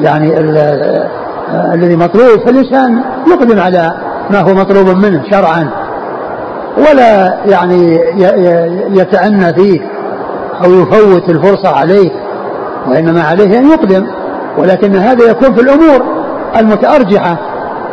يعني 0.00 0.40
ال 0.40 0.56
آه، 0.56 1.74
الذي 1.74 1.96
مطلوب 1.96 2.46
فالإنسان 2.46 3.02
يقدم 3.26 3.60
على 3.60 3.94
ما 4.30 4.40
هو 4.40 4.54
مطلوب 4.54 4.88
منه 4.88 5.22
شرعا. 5.30 5.70
ولا 6.76 7.34
يعني 7.46 8.00
يتأنى 8.90 9.54
فيه 9.54 9.80
أو 10.64 10.70
يفوت 10.70 11.28
الفرصة 11.28 11.76
عليه 11.76 12.10
وإنما 12.88 13.22
عليه 13.22 13.58
أن 13.58 13.70
يقدم. 13.70 14.06
ولكن 14.58 14.96
هذا 14.96 15.30
يكون 15.30 15.54
في 15.54 15.60
الأمور 15.60 16.02
المتأرجحة 16.56 17.36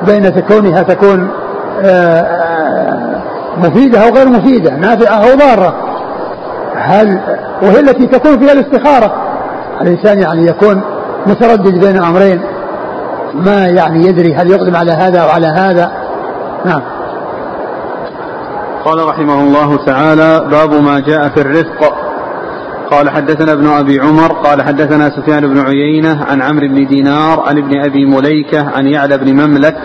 بين 0.07 0.29
كونها 0.29 0.83
تكون 0.83 1.29
مفيدة 3.57 4.07
أو 4.07 4.15
غير 4.15 4.29
مفيدة 4.29 4.75
نافعة 4.75 5.15
أو 5.15 5.37
ضارة. 5.37 5.75
هل 6.75 7.19
وهي 7.61 7.79
التي 7.79 8.07
تكون 8.07 8.39
فيها 8.39 8.51
الاستخارة؟ 8.51 9.13
الإنسان 9.81 10.19
يعني 10.19 10.47
يكون 10.47 10.81
متردد 11.27 11.85
بين 11.85 12.03
أمرين. 12.03 12.41
ما 13.33 13.67
يعني 13.67 14.07
يدري 14.07 14.35
هل 14.35 14.51
يقدم 14.51 14.75
على 14.75 14.91
هذا 14.91 15.19
أو 15.19 15.29
على 15.29 15.47
هذا. 15.47 15.91
نعم. 16.65 16.81
قال 18.85 19.07
رحمه 19.07 19.41
الله 19.41 19.85
تعالى 19.85 20.47
باب 20.51 20.73
ما 20.73 20.99
جاء 20.99 21.29
في 21.29 21.41
الرفق 21.41 22.07
قال 22.91 23.09
حدثنا 23.09 23.51
ابن 23.51 23.67
أبي 23.67 23.99
عمر 23.99 24.31
قال 24.31 24.61
حدثنا 24.61 25.09
سفيان 25.09 25.47
بن 25.47 25.59
عيينة 25.59 26.23
عن 26.23 26.41
عمرو 26.41 26.67
بن 26.67 26.87
دينار 26.87 27.43
عن 27.47 27.57
ابن 27.57 27.85
أبي 27.85 28.05
مليكة 28.05 28.69
عن 28.75 28.87
يعلى 28.87 29.17
بن 29.17 29.33
مملك 29.33 29.75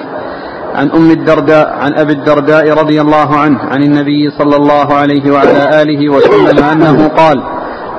عن 0.75 0.91
أم 0.91 1.11
الدرداء 1.11 1.69
عن 1.81 1.95
أبي 1.95 2.13
الدرداء 2.13 2.73
رضي 2.73 3.01
الله 3.01 3.37
عنه 3.37 3.59
عن 3.59 3.83
النبي 3.83 4.31
صلى 4.39 4.57
الله 4.57 4.95
عليه 4.95 5.33
وعلى 5.33 5.83
آله 5.83 6.09
وسلم 6.09 6.65
أنه 6.65 7.09
قال 7.09 7.43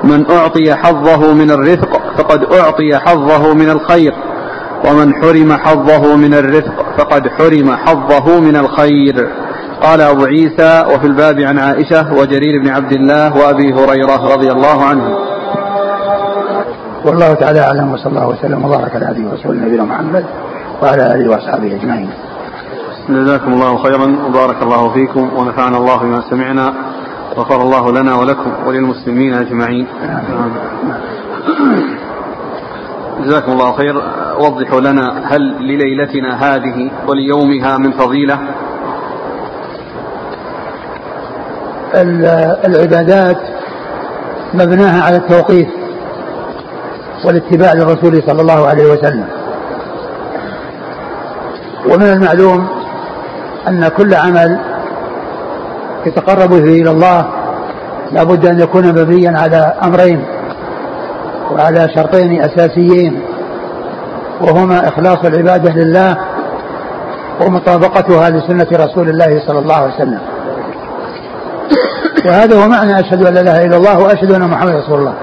من 0.04 0.30
أعطي 0.30 0.74
حظه 0.74 1.34
من 1.34 1.50
الرفق 1.50 2.00
فقد 2.18 2.44
أعطي 2.52 2.98
حظه 2.98 3.54
من 3.54 3.70
الخير 3.70 4.14
ومن 4.88 5.14
حرم 5.14 5.52
حظه 5.52 6.16
من 6.16 6.34
الرفق 6.34 6.86
فقد 6.98 7.28
حرم 7.28 7.76
حظه 7.76 8.40
من 8.40 8.56
الخير. 8.56 9.28
قال 9.82 10.00
أبو 10.00 10.24
عيسى 10.24 10.84
وفي 10.94 11.06
الباب 11.06 11.40
عن 11.40 11.58
عائشة 11.58 12.14
وجرير 12.14 12.62
بن 12.62 12.68
عبد 12.68 12.92
الله 12.92 13.36
وأبي 13.36 13.74
هريرة 13.74 14.34
رضي 14.34 14.52
الله 14.52 14.84
عنه. 14.84 15.18
والله 17.04 17.34
تعالى 17.34 17.60
أعلم 17.60 17.92
وصلى 17.92 18.12
الله 18.12 18.28
وسلم 18.28 18.64
وبارك 18.64 18.96
على 18.96 19.06
نبينا 19.46 19.84
محمد 19.84 20.24
وعلى 20.82 21.14
آله 21.14 21.30
وأصحابه 21.30 21.74
أجمعين. 21.74 22.10
جزاكم 23.08 23.52
الله 23.52 23.82
خيرا 23.82 24.16
وبارك 24.28 24.62
الله 24.62 24.92
فيكم 24.92 25.30
ونفعنا 25.36 25.76
الله 25.76 25.96
بما 25.98 26.20
سمعنا 26.30 26.74
غفر 27.36 27.62
الله 27.62 27.92
لنا 27.92 28.16
ولكم 28.16 28.52
وللمسلمين 28.66 29.34
أجمعين. 29.34 29.86
جزاكم 33.20 33.52
الله 33.52 33.72
خير. 33.72 33.96
وضحوا 34.38 34.80
لنا 34.80 35.22
هل 35.24 35.40
لليلتنا 35.40 36.34
هذه 36.34 36.90
وليومها 37.08 37.78
من 37.78 37.92
فضيلة؟ 37.92 38.38
العبادات 42.64 43.38
مبناها 44.54 45.02
على 45.02 45.16
التوقيف 45.16 45.68
والاتباع 47.24 47.72
للرسول 47.72 48.22
صلى 48.26 48.40
الله 48.40 48.66
عليه 48.66 48.92
وسلم. 48.92 49.28
ومن 51.86 52.02
المعلوم 52.02 52.83
أن 53.68 53.88
كل 53.88 54.14
عمل 54.14 54.58
يتقرب 56.06 56.50
به 56.50 56.82
إلى 56.82 56.90
الله 56.90 57.26
لابد 58.12 58.46
أن 58.46 58.60
يكون 58.60 58.88
مبنيا 58.88 59.38
على 59.38 59.74
أمرين 59.84 60.24
وعلى 61.52 61.88
شرطين 61.94 62.42
أساسيين 62.42 63.20
وهما 64.40 64.88
إخلاص 64.88 65.24
العبادة 65.24 65.72
لله 65.72 66.16
ومطابقتها 67.40 68.30
لسنة 68.30 68.66
رسول 68.72 69.08
الله 69.08 69.46
صلى 69.46 69.58
الله 69.58 69.74
عليه 69.74 69.94
وسلم. 69.94 70.20
وهذا 72.26 72.64
هو 72.64 72.68
معنى 72.68 73.00
أشهد 73.00 73.26
أن 73.26 73.34
لا 73.34 73.40
إله 73.40 73.64
إلا 73.64 73.76
الله 73.76 73.98
وأشهد 73.98 74.32
أن 74.32 74.42
محمد 74.42 74.74
رسول 74.74 74.98
الله. 74.98 75.14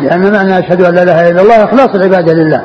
لأن 0.00 0.32
معنى 0.32 0.58
أشهد 0.58 0.82
أن 0.82 0.94
لا 0.94 1.02
إله 1.02 1.28
إلا 1.28 1.42
الله 1.42 1.64
إخلاص 1.64 1.88
العبادة 1.94 2.32
لله. 2.32 2.62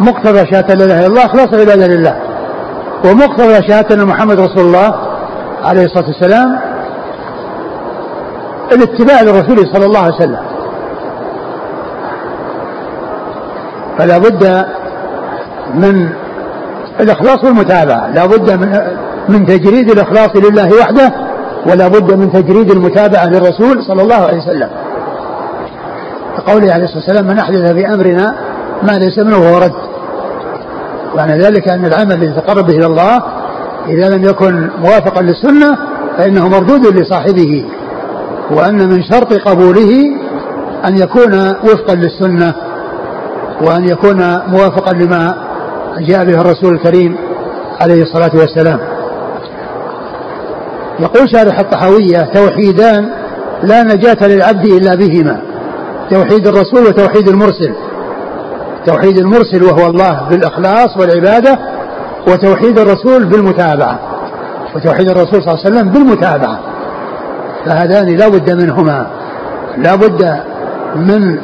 مقتضى 0.00 0.46
شهادة 0.46 0.74
لا 0.74 0.84
إله 0.84 0.98
إلا 0.98 1.06
الله 1.06 1.26
إخلاص 1.26 1.48
العبادة 1.52 1.86
لله. 1.86 2.29
ومقتضى 3.04 3.68
شهادة 3.68 3.94
أن 3.94 4.06
محمد 4.06 4.40
رسول 4.40 4.64
الله 4.66 4.94
عليه 5.64 5.84
الصلاة 5.84 6.06
والسلام 6.06 6.60
الاتباع 8.72 9.22
للرسول 9.22 9.66
صلى 9.72 9.86
الله 9.86 10.00
عليه 10.00 10.14
وسلم. 10.14 10.40
فلا 13.98 14.18
بد 14.18 14.66
من 15.74 16.08
الإخلاص 17.00 17.44
والمتابعة 17.44 18.10
لا 18.14 18.26
بد 18.26 18.50
من 18.50 18.80
من 19.28 19.46
تجريد 19.46 19.90
الإخلاص 19.90 20.36
لله 20.36 20.78
وحده 20.80 21.12
ولا 21.66 21.88
بد 21.88 22.12
من 22.12 22.32
تجريد 22.32 22.70
المتابعة 22.70 23.26
للرسول 23.26 23.84
صلى 23.84 24.02
الله 24.02 24.26
عليه 24.26 24.38
وسلم. 24.38 24.68
كقوله 26.36 26.72
عليه 26.72 26.84
الصلاة 26.84 26.98
والسلام 26.98 27.26
من 27.26 27.38
أحدث 27.38 27.72
في 27.72 27.94
أمرنا 27.94 28.34
ما 28.82 28.92
ليس 28.92 29.18
منه 29.18 29.36
وهو 29.36 29.58
رد. 29.58 29.89
وعن 31.16 31.30
ذلك 31.30 31.68
أن 31.68 31.84
العمل 31.84 32.12
الذي 32.12 32.26
يتقرب 32.26 32.66
به 32.66 32.74
إلى 32.74 32.86
الله 32.86 33.22
إذا 33.88 34.08
لم 34.08 34.24
يكن 34.24 34.70
موافقا 34.78 35.22
للسنة 35.22 35.78
فإنه 36.18 36.48
مردود 36.48 36.86
لصاحبه 36.86 37.64
وأن 38.50 38.88
من 38.88 39.02
شرط 39.02 39.32
قبوله 39.32 39.90
أن 40.88 40.96
يكون 40.96 41.34
وفقا 41.64 41.94
للسنة 41.94 42.54
وأن 43.62 43.88
يكون 43.88 44.18
موافقا 44.46 44.92
لما 44.92 45.34
جاء 45.98 46.24
به 46.24 46.40
الرسول 46.40 46.74
الكريم 46.74 47.16
عليه 47.80 48.02
الصلاة 48.02 48.30
والسلام. 48.34 48.78
يقول 51.00 51.30
شارح 51.32 51.58
الطحاوية 51.58 52.18
توحيدان 52.34 53.10
لا 53.62 53.82
نجاة 53.82 54.26
للعبد 54.26 54.64
إلا 54.64 54.94
بهما 54.94 55.40
توحيد 56.10 56.46
الرسول 56.46 56.86
وتوحيد 56.86 57.28
المرسل. 57.28 57.74
توحيد 58.86 59.18
المرسل 59.18 59.62
وهو 59.62 59.86
الله 59.86 60.28
بالإخلاص 60.30 60.96
والعبادة 60.96 61.58
وتوحيد 62.28 62.78
الرسول 62.78 63.24
بالمتابعة 63.24 63.98
وتوحيد 64.76 65.10
الرسول 65.10 65.42
صلى 65.42 65.54
الله 65.54 65.64
عليه 65.64 65.76
وسلم 65.76 65.88
بالمتابعة. 65.88 66.58
فهذان 67.66 68.16
لا 68.16 68.28
بد 68.28 68.62
منهما. 68.62 69.06
لا 69.76 69.94
بد 69.94 70.40
من 70.96 71.38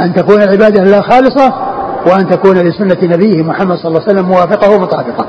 أن 0.00 0.14
تكون 0.14 0.42
العبادة 0.42 0.84
لله 0.84 1.00
خالصة 1.00 1.54
وأن 2.06 2.28
تكون 2.28 2.56
لسنة 2.56 2.96
نبيه 3.02 3.42
محمد 3.42 3.76
صلى 3.76 3.88
الله 3.88 4.00
عليه 4.00 4.12
وسلم 4.12 4.28
موافقة 4.28 4.70
ومطابقة. 4.70 5.26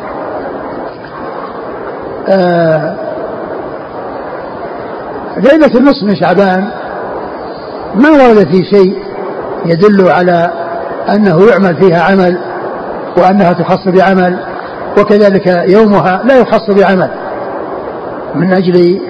آه 2.29 2.95
ليلة 5.37 5.79
النصف 5.79 6.03
من 6.03 6.15
شعبان 6.15 6.67
ما 7.95 8.09
ورد 8.09 8.47
في 8.51 8.63
شيء 8.63 8.97
يدل 9.65 10.11
على 10.11 10.51
أنه 11.09 11.45
يعمل 11.51 11.81
فيها 11.81 12.01
عمل 12.01 12.37
وأنها 13.17 13.53
تخص 13.53 13.87
بعمل 13.87 14.39
وكذلك 14.99 15.47
يومها 15.69 16.21
لا 16.23 16.39
يخص 16.39 16.69
بعمل. 16.69 17.09
من 18.35 18.53
أجل 18.53 19.01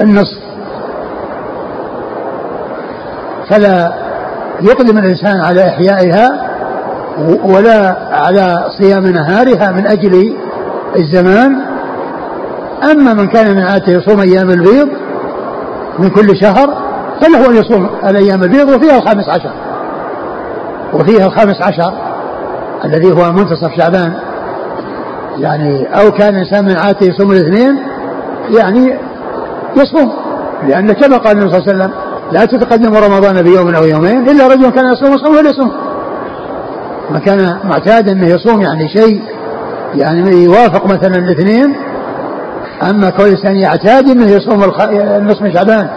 النصف 0.00 0.38
فلا 3.50 3.92
يقدم 4.60 4.98
الإنسان 4.98 5.40
على 5.40 5.68
إحيائها 5.68 6.46
ولا 7.44 7.96
على 8.12 8.64
صيام 8.78 9.06
نهارها 9.06 9.72
من 9.72 9.86
أجل 9.86 10.36
الزمان. 10.96 11.56
أما 12.90 13.14
من 13.14 13.26
كان 13.28 13.56
من 13.56 13.62
عادته 13.62 13.92
يصوم 13.92 14.20
أيام 14.20 14.50
البيض 14.50 14.88
من 15.98 16.10
كل 16.10 16.36
شهر 16.40 16.86
فله 17.20 17.50
أن 17.50 17.56
يصوم 17.56 17.90
الأيام 18.04 18.42
البيض 18.42 18.68
وفيها 18.68 18.96
الخامس 18.96 19.28
عشر. 19.28 19.65
وفيها 21.00 21.26
الخامس 21.26 21.62
عشر 21.62 21.92
الذي 22.84 23.12
هو 23.12 23.32
منتصف 23.32 23.70
شعبان. 23.78 24.12
يعني 25.38 25.86
أو 26.00 26.10
كان 26.10 26.34
إنسان 26.34 26.64
من 26.64 26.76
عادته 26.76 27.06
يصوم 27.06 27.32
الاثنين 27.32 27.78
يعني 28.58 28.98
يصوم 29.76 30.12
لأن 30.68 30.92
كما 30.92 31.16
قال 31.16 31.38
النبي 31.38 31.50
صلى 31.50 31.58
الله 31.58 31.72
عليه 31.72 31.84
وسلم 31.84 31.90
لا 32.32 32.44
تتقدم 32.44 32.94
رمضان 32.94 33.42
بيوم 33.42 33.74
أو 33.74 33.84
يومين 33.84 34.28
إلا 34.28 34.46
رجل 34.46 34.70
كان 34.70 34.92
يصوم 34.92 35.18
صوم 35.18 35.36
فليصوم 35.36 35.72
ما 37.10 37.18
كان 37.18 37.58
معتادا 37.64 38.12
أنه 38.12 38.26
يصوم 38.26 38.62
يعني 38.62 38.88
شيء 38.88 39.22
يعني 39.94 40.44
يوافق 40.44 40.86
مثلا 40.86 41.16
الاثنين. 41.16 41.76
أما 42.90 43.10
كل 43.10 43.24
إنسان 43.24 43.56
يعتاد 43.56 44.10
أنه 44.10 44.30
يصوم 44.30 44.64
النصف 44.90 45.42
من 45.42 45.52
شعبان 45.52 45.88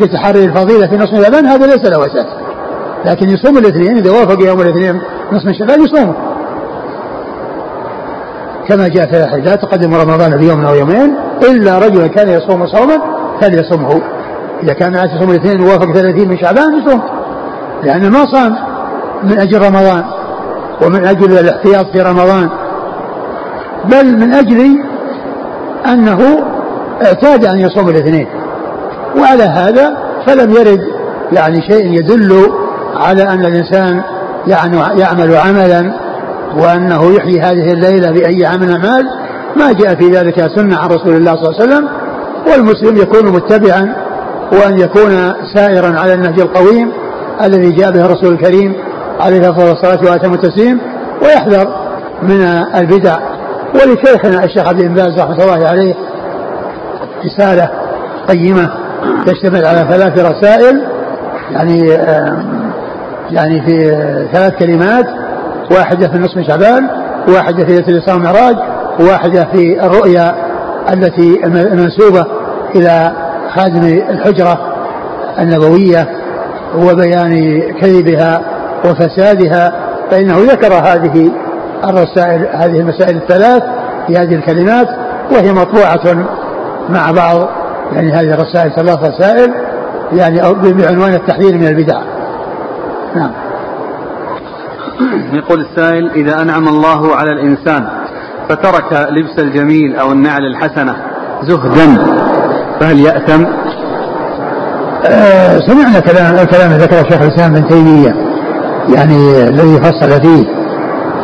لتحري 0.00 0.44
الفضيلة 0.44 0.86
في 0.86 0.96
نصف 0.96 1.22
شعبان 1.22 1.46
هذا 1.46 1.66
ليس 1.66 1.84
له 1.84 2.06
أساس. 2.06 2.26
لكن 3.04 3.30
يصوم 3.30 3.58
الاثنين 3.58 3.96
إذا 3.96 4.10
وافق 4.10 4.46
يوم 4.46 4.60
الاثنين 4.60 5.00
نصف 5.32 5.58
شعبان 5.58 5.82
يصومه 5.82 6.14
كما 8.68 8.88
جاء 8.88 9.06
في 9.06 9.24
الحديث 9.24 9.46
لا 9.46 9.54
تقدم 9.54 9.94
رمضان 9.94 10.36
بيوم 10.36 10.64
أو 10.64 10.74
يومين 10.74 11.14
إلا 11.42 11.78
رجلا 11.78 12.06
كان 12.06 12.28
يصوم 12.28 12.66
صوما 12.66 12.98
فليصومه. 13.40 14.02
إذا 14.62 14.72
كان 14.72 14.94
يصوم 14.94 15.30
الاثنين 15.30 15.60
ووافق 15.60 15.92
30 15.92 16.28
من 16.28 16.38
شعبان 16.38 16.82
يصوم. 16.82 17.02
لأنه 17.82 18.08
ما 18.08 18.24
صام 18.32 18.56
من 19.22 19.38
أجل 19.38 19.58
رمضان 19.58 20.04
ومن 20.82 21.06
أجل 21.06 21.38
الاحتياط 21.38 21.86
في 21.92 22.02
رمضان 22.02 22.48
بل 23.84 24.18
من 24.18 24.32
أجل 24.32 24.78
أنه 25.86 26.44
اعتاد 27.06 27.44
أن 27.44 27.60
يصوم 27.60 27.88
الاثنين. 27.88 28.26
وعلى 29.18 29.42
هذا 29.42 29.96
فلم 30.26 30.50
يرد 30.50 30.80
يعني 31.32 31.62
شيء 31.62 31.86
يدل 31.86 32.50
على 32.96 33.22
أن 33.22 33.44
الإنسان 33.44 34.02
يعني 34.46 34.76
يعمل 35.00 35.36
عملا 35.36 35.94
وأنه 36.56 37.14
يحيي 37.16 37.40
هذه 37.40 37.72
الليلة 37.72 38.10
بأي 38.10 38.46
عمل 38.46 38.70
أعمال 38.70 39.04
ما 39.56 39.72
جاء 39.72 39.94
في 39.94 40.10
ذلك 40.10 40.50
سنة 40.56 40.76
عن 40.76 40.88
رسول 40.88 41.16
الله 41.16 41.36
صلى 41.36 41.48
الله 41.48 41.60
عليه 41.60 41.64
وسلم 41.64 41.88
والمسلم 42.52 42.96
يكون 42.96 43.32
متبعا 43.32 43.94
وأن 44.52 44.78
يكون 44.78 45.32
سائرا 45.54 46.00
على 46.00 46.14
النهج 46.14 46.40
القويم 46.40 46.92
الذي 47.42 47.72
جاء 47.72 47.90
به 47.90 48.04
الرسول 48.06 48.32
الكريم 48.32 48.74
عليه 49.20 49.50
الصلاة 49.50 49.98
وأتم 50.10 50.34
التسليم 50.34 50.80
ويحذر 51.22 51.68
من 52.22 52.42
البدع. 52.74 53.16
ولشيخنا 53.74 54.44
الشيخ 54.44 54.68
عبد 54.68 54.94
باز 54.94 55.18
رحمة 55.18 55.42
الله 55.42 55.68
عليه 55.68 55.94
رسالة 57.24 57.70
قيمة 58.28 58.70
تشتمل 59.26 59.66
على 59.66 59.86
ثلاث 59.90 60.18
رسائل 60.18 60.82
يعني 61.50 61.98
يعني 63.30 63.62
في 63.66 63.78
ثلاث 64.32 64.52
كلمات 64.52 65.06
واحدة 65.70 66.08
في 66.08 66.18
من 66.18 66.44
شعبان 66.44 66.88
واحدة 67.28 67.64
في 67.64 67.72
ليلة 67.72 67.88
الإسراء 67.88 68.16
والمعراج 68.16 68.56
وواحدة 69.00 69.48
في 69.52 69.86
الرؤيا 69.86 70.34
التي 70.92 71.40
المنسوبة 71.44 72.26
إلى 72.74 73.12
خادم 73.54 73.84
الحجرة 74.10 74.58
النبوية 75.38 76.08
وبيان 76.76 77.62
كذبها 77.80 78.40
وفسادها 78.84 79.72
فإنه 80.10 80.38
ذكر 80.38 80.72
هذه 80.72 81.30
الرسائل 81.84 82.48
هذه 82.52 82.80
المسائل 82.80 83.16
الثلاث 83.16 83.62
في 84.06 84.16
هذه 84.16 84.34
الكلمات 84.34 84.88
وهي 85.32 85.52
مطبوعة 85.52 86.26
مع 86.88 87.10
بعض 87.10 87.48
يعني 87.92 88.12
هذه 88.12 88.34
الرسائل 88.34 88.72
ثلاث 88.76 88.98
رسائل 88.98 89.54
يعني 90.12 90.40
بعنوان 90.62 91.14
التحذير 91.14 91.58
من 91.58 91.66
البدع. 91.66 92.13
نعم. 93.16 93.30
يقول 95.32 95.60
السائل 95.60 96.10
إذا 96.10 96.42
أنعم 96.42 96.68
الله 96.68 97.16
على 97.16 97.32
الإنسان 97.32 97.86
فترك 98.48 99.08
لبس 99.10 99.38
الجميل 99.38 99.96
أو 99.96 100.12
النعل 100.12 100.42
الحسنة 100.44 100.96
زهدا 101.42 101.96
فهل 102.80 103.00
يأثم؟ 103.00 103.44
آه 105.06 105.58
سمعنا 105.58 106.00
كلام 106.00 106.34
الكلام 106.34 106.72
ذكره 106.72 107.02
شيخ 107.02 107.22
الإسلام 107.22 107.56
ابن 107.56 107.68
تيمية 107.68 108.14
يعني 108.94 109.48
الذي 109.48 109.80
فصل 109.80 110.22
فيه. 110.22 110.44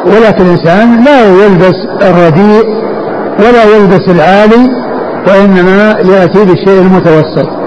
ولكن 0.06 0.44
الإنسان 0.44 1.04
لا 1.04 1.24
يلبس 1.24 1.76
الرديء 2.02 2.80
ولا 3.38 3.64
يلبس 3.76 4.08
العالي 4.08 4.68
وإنما 5.28 5.96
يأتي 6.04 6.44
بالشيء 6.44 6.80
المتوسط. 6.80 7.59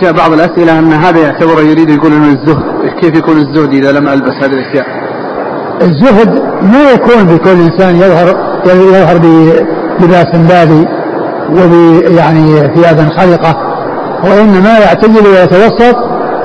جاء 0.00 0.12
بعض 0.12 0.32
الأسئلة 0.32 0.78
أن 0.78 0.92
هذا 0.92 1.18
يعتبر 1.18 1.62
يريد 1.62 1.90
يقول 1.90 2.12
أنه 2.12 2.26
الزهد. 2.26 2.62
كيف 3.00 3.14
يكون 3.14 3.36
الزهد 3.36 3.72
إذا 3.72 3.92
لم 3.92 4.08
ألبس 4.08 4.34
هذه 4.42 4.52
الأشياء؟ 4.52 4.86
الزهد 5.82 6.42
ما 6.62 6.90
يكون 6.94 7.24
بكل 7.24 7.50
إنسان 7.50 7.96
يظهر 7.96 8.36
يظهر 8.66 9.18
بلباس 10.00 10.36
بادي 10.36 10.86
وب 11.50 12.02
يعني 12.18 12.74
ثياب 12.74 13.08
خلقة 13.16 13.56
وإنما 14.24 14.78
يعتدل 14.78 15.26
ويتوسط 15.26 15.96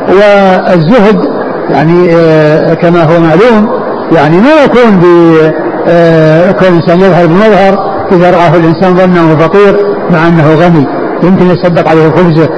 والزهد 0.07 1.25
يعني 1.69 2.15
آه، 2.15 2.73
كما 2.73 3.03
هو 3.03 3.19
معلوم 3.19 3.69
يعني 4.11 4.37
ما 4.37 4.63
يكون 4.65 4.97
بكل 4.97 5.53
آه، 5.87 6.69
إنسان 6.69 6.99
يظهر 6.99 7.25
بمظهر 7.25 7.91
إذا 8.11 8.31
رآه 8.31 8.55
الإنسان 8.55 8.95
ظنه 8.95 9.35
فقير 9.35 9.77
مع 10.11 10.27
أنه 10.27 10.55
غني 10.55 10.85
يمكن 11.23 11.45
يصدق 11.45 11.89
عليه 11.89 12.09
خبزه 12.09 12.49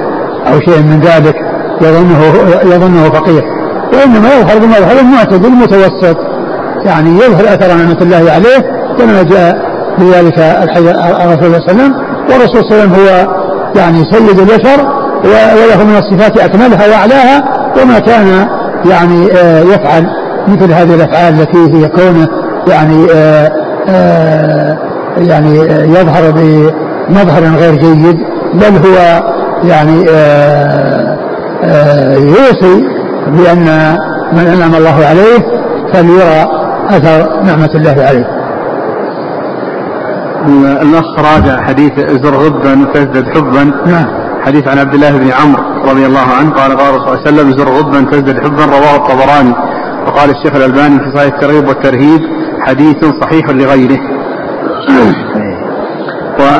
أو 0.46 0.60
شيء 0.60 0.82
من 0.82 1.00
ذلك 1.00 1.34
يظنه 1.80 2.24
يظنه 2.74 3.10
فقير. 3.10 3.44
وإنما 3.92 4.28
يظهر 4.40 4.58
بمظهر 4.58 5.00
المعتدل 5.00 5.46
المتوسط. 5.46 6.16
يعني 6.84 7.10
يظهر 7.10 7.54
أثر 7.54 7.74
نعمة 7.74 7.98
الله 8.00 8.32
عليه 8.32 8.58
كما 8.98 9.22
جاء 9.22 9.58
بذلك 9.98 10.38
الرسول 10.38 11.40
صلى 11.40 11.46
الله 11.46 11.60
عليه 11.60 11.64
وسلم. 11.64 11.94
والرسول 12.30 12.64
صلى 12.64 12.70
الله 12.70 12.82
عليه 12.82 12.92
وسلم 12.92 12.94
هو 12.94 13.34
يعني 13.76 14.04
سيد 14.12 14.38
البشر 14.38 15.04
وله 15.24 15.84
من 15.84 15.96
الصفات 15.96 16.38
أكملها 16.38 16.88
وأعلاها 16.88 17.44
وما 17.82 17.98
كان 17.98 18.48
يعني 18.90 19.32
آه، 19.32 19.60
يفعل 19.60 20.06
مثل 20.48 20.72
هذه 20.72 20.94
الأفعال 20.94 21.40
التي 21.40 21.58
هي 21.58 21.88
كونه 21.88 22.28
يعني 22.68 23.06
آه، 23.14 23.52
آه، 23.88 24.78
يعني 25.18 25.58
يظهر 25.68 26.30
بمظهر 26.30 27.42
غير 27.56 27.74
جيد. 27.74 28.18
بل 28.54 28.88
هو 28.88 29.22
يعني 29.68 30.04
آه، 30.10 31.18
آه، 31.64 32.14
يوصي 32.14 32.84
بأن 33.26 33.96
من 34.32 34.46
أنعم 34.46 34.74
الله 34.74 35.06
عليه 35.06 35.38
فليرى 35.92 36.64
أثر 36.90 37.42
نعمة 37.42 37.70
الله 37.74 38.04
عليه. 38.04 38.44
الأخ 40.82 41.18
راجع 41.18 41.62
حديث 41.62 41.92
زر 41.98 42.34
غبا 42.34 42.86
تزدد 42.94 43.28
حبا. 43.28 43.64
نعم. 43.86 44.06
حديث 44.46 44.68
عن 44.68 44.78
عبد 44.78 44.94
الله 44.94 45.10
بن 45.10 45.30
عمرو 45.30 45.62
رضي 45.90 46.06
الله 46.06 46.26
عنه 46.40 46.50
قال 46.50 46.76
قال 46.76 46.94
صلى 46.94 47.06
الله 47.06 47.10
عليه 47.10 47.20
وسلم 47.22 47.52
زر 47.58 47.68
غبا 47.68 48.10
تزدد 48.10 48.38
حبا 48.44 48.64
رواه 48.64 48.96
الطبراني. 48.96 49.54
وقال 50.06 50.30
الشيخ 50.30 50.54
الألباني 50.56 50.98
في 50.98 51.16
صحيح 51.16 51.34
الترغيب 51.34 51.68
والترهيب 51.68 52.20
حديث 52.60 53.04
صحيح 53.20 53.48
لغيره. 53.48 53.98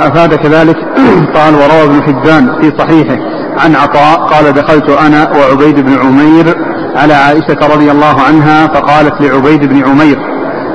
وأفاد 0.05 0.34
كذلك 0.34 0.76
قال 1.36 1.55
وروى 1.55 1.84
ابن 1.84 2.02
حبان 2.02 2.61
في 2.61 2.72
صحيحه 2.78 3.16
عن 3.59 3.74
عطاء 3.74 4.18
قال 4.18 4.52
دخلت 4.52 4.90
أنا 4.90 5.28
وعبيد 5.38 5.80
بن 5.80 5.98
عمير 5.98 6.55
على 6.96 7.14
عائشة 7.14 7.74
رضي 7.74 7.90
الله 7.90 8.20
عنها 8.28 8.66
فقالت 8.66 9.20
لعبيد 9.20 9.64
بن 9.64 9.84
عمير 9.84 10.18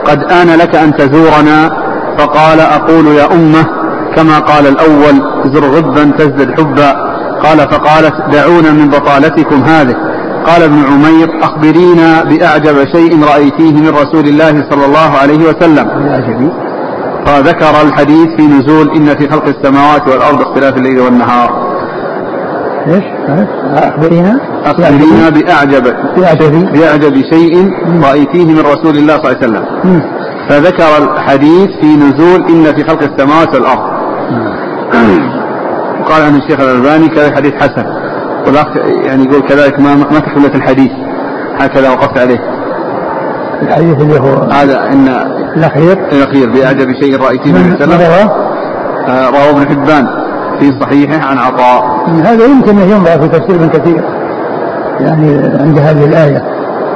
قد 0.06 0.24
آن 0.32 0.48
لك 0.48 0.76
أن 0.76 0.96
تزورنا؟ 0.96 1.70
فقال 2.18 2.60
أقول 2.60 3.08
يا 3.08 3.34
أمة 3.34 3.66
كما 4.16 4.40
قال 4.40 4.68
الأول 4.68 5.22
زر 5.54 5.66
غبا 5.66 6.12
تزدد 6.18 6.60
حبا. 6.60 6.92
قال 7.44 7.58
فقالت 7.58 8.14
دعونا 8.32 8.72
من 8.72 8.90
بطالتكم 8.90 9.64
هذه. 9.64 9.96
قال 10.46 10.64
ابن 10.64 10.84
عمير 10.92 11.30
أخبرينا 11.44 12.24
بأعجب 12.24 12.86
شيء 12.96 13.24
رأيتيه 13.24 13.72
من 13.72 13.90
رسول 13.90 14.28
الله 14.28 14.66
صلى 14.70 14.86
الله 14.86 15.18
عليه 15.22 15.38
وسلم. 15.38 15.88
فذكر 17.30 17.88
الحديث 17.88 18.28
في 18.38 18.48
نزول 18.48 18.90
إن 18.96 19.06
في 19.06 19.30
خلق 19.30 19.46
السماوات 19.48 20.08
والأرض 20.08 20.42
اختلاف 20.42 20.78
الليل 20.78 21.00
والنهار. 21.00 21.70
إيش؟ 22.88 23.04
أخبرينا؟ 23.76 24.40
أخبرينا 24.66 25.30
بأعجب 25.30 25.84
بأعجب. 26.16 26.74
بأعجب 26.74 27.14
شيء 27.34 27.72
رأيتيه 28.04 28.46
من 28.46 28.60
رسول 28.60 28.98
الله 28.98 29.18
صلى 29.18 29.32
الله 29.32 29.38
عليه 29.38 29.48
وسلم. 29.48 29.66
فذكر 30.50 31.04
الحديث 31.04 31.70
في 31.82 31.96
نزول 31.96 32.46
إن 32.50 32.76
في 32.76 32.84
خلق 32.84 33.04
السماوات 33.04 33.56
والأرض. 33.56 34.00
وقال 36.02 36.22
عن 36.24 36.36
الشيخ 36.36 36.60
الألباني 36.60 37.08
كذلك 37.08 37.36
حديث 37.36 37.54
حسن. 37.54 37.86
والأخ 38.48 38.68
يعني 39.06 39.24
يقول 39.24 39.42
كذلك 39.42 39.80
ما 39.80 39.96
ما 39.96 40.20
تكملة 40.20 40.56
الحديث. 40.56 40.92
هكذا 41.60 41.90
وقفت 41.90 42.18
عليه. 42.18 42.40
الحديث 43.62 44.02
اللي 44.02 44.20
هو 44.20 44.36
هذا 44.52 44.84
إن 44.94 45.39
الاخير 45.58 45.98
الاخير 46.12 46.50
بأعجب 46.50 46.94
شيء 47.02 47.22
رايته 47.22 47.52
من 47.52 47.78
رواه؟ 47.82 48.50
آه، 49.08 49.30
رواه 49.30 49.50
ابن 49.50 49.70
حبان 49.70 50.08
في 50.60 50.72
صحيحه 50.82 51.30
عن 51.30 51.38
عطاء. 51.38 52.06
هذا 52.24 52.46
يمكن 52.46 52.78
أن 52.78 52.90
ينظر 52.90 53.22
في 53.22 53.28
تفسير 53.28 53.56
ابن 53.56 53.70
كثير. 53.70 54.04
يعني 55.00 55.38
عند 55.60 55.80
هذه 55.80 56.06
الآية. 56.06 56.44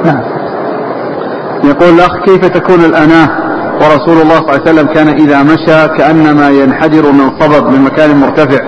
نعم. 0.04 0.20
يقول 1.64 1.88
الاخ 1.88 2.24
كيف 2.24 2.46
تكون 2.46 2.84
الأناة؟ 2.84 3.28
ورسول 3.74 4.22
الله 4.22 4.34
صلى 4.34 4.40
الله 4.40 4.60
عليه 4.60 4.62
وسلم 4.62 4.86
كان 4.86 5.08
إذا 5.08 5.42
مشى 5.42 5.88
كأنما 5.98 6.50
ينحدر 6.50 7.12
من 7.12 7.40
صبب 7.40 7.68
من 7.68 7.80
مكان 7.80 8.16
مرتفع. 8.16 8.64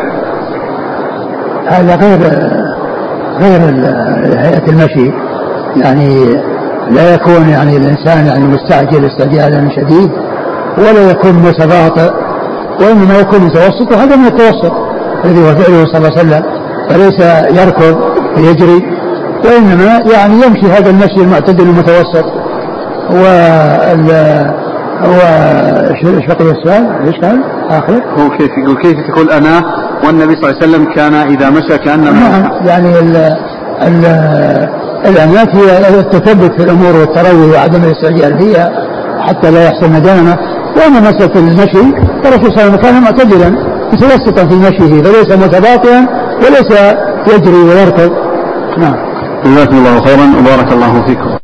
هذا 1.67 1.97
غير 1.97 2.19
غير 3.39 3.61
هيئة 4.39 4.69
المشي. 4.69 5.13
يعني 5.77 6.41
لا 6.91 7.15
يكون 7.15 7.49
يعني 7.49 7.77
الإنسان 7.77 8.27
يعني 8.27 8.47
مستعجل 8.47 9.05
استعجالا 9.05 9.71
شديد 9.77 10.11
ولا 10.79 11.11
يكون 11.11 11.33
متباطئ 11.33 12.11
وإنما 12.81 13.19
يكون 13.19 13.41
متوسط 13.41 13.93
وهذا 13.93 14.17
من 14.17 14.27
التوسط 14.27 14.73
الذي 15.25 15.41
هو 15.41 15.55
فعله 15.55 15.87
صلى 15.87 15.99
الله 15.99 16.19
عليه 16.19 16.21
وسلم 16.21 16.43
فليس 16.89 17.21
يركض 17.61 17.99
ويجري 18.37 18.87
وإنما 19.45 20.03
يعني 20.13 20.35
يمشي 20.35 20.67
هذا 20.67 20.91
المشي 20.91 21.21
المعتدل 21.21 21.65
المتوسط 21.65 22.25
وال 23.11 24.11
هو 25.03 25.21
إيش 25.91 26.27
بقي 26.27 26.51
السؤال؟ 26.51 27.07
إيش 27.07 27.17
قال؟ 27.17 27.45
آخر؟ 27.71 28.03
هو 28.19 28.31
كيف 28.31 28.51
يقول 28.65 28.83
كيف 28.83 28.97
تكون 29.09 29.31
أنا 29.31 29.63
والنبي 30.05 30.37
صلى 30.37 30.51
الله 30.51 30.63
عليه 30.63 30.69
وسلم 30.69 30.95
كان 30.95 31.15
إذا 31.15 31.51
مشى 31.51 31.79
كأنما 31.79 32.11
نعم 32.11 32.67
يعني 32.67 32.99
ال 32.99 33.17
ال 33.83 34.05
الأمات 35.05 35.57
هي 35.57 35.99
التثبت 36.01 36.53
في 36.61 36.63
الأمور 36.65 36.97
والتروي 36.97 37.51
وعدم 37.51 37.85
الاستعجال. 37.85 38.39
فيها 38.39 38.73
حتى 39.21 39.51
لا 39.51 39.65
يحصل 39.65 39.91
ندامة. 39.93 40.37
وأما 40.77 41.01
مسألة 41.01 41.35
المشي 41.37 41.93
فالرسول 42.23 42.53
صلى 42.53 42.63
الله 42.63 42.63
عليه 42.63 42.73
وسلم 42.73 42.77
كان 42.77 43.03
معتدلا 43.03 43.51
متوسطا 43.93 44.47
في 44.49 44.55
مشيه 44.55 45.03
فليس 45.03 45.39
متباطئا 45.39 46.07
وليس 46.39 46.71
يجري 47.35 47.63
ويركض. 47.63 48.13
نعم. 48.79 48.97
جزاكم 49.45 49.77
الله 49.77 50.01
خيرا. 50.05 50.27
وبارك 50.41 50.73
الله 50.73 51.07
فيكم. 51.07 51.37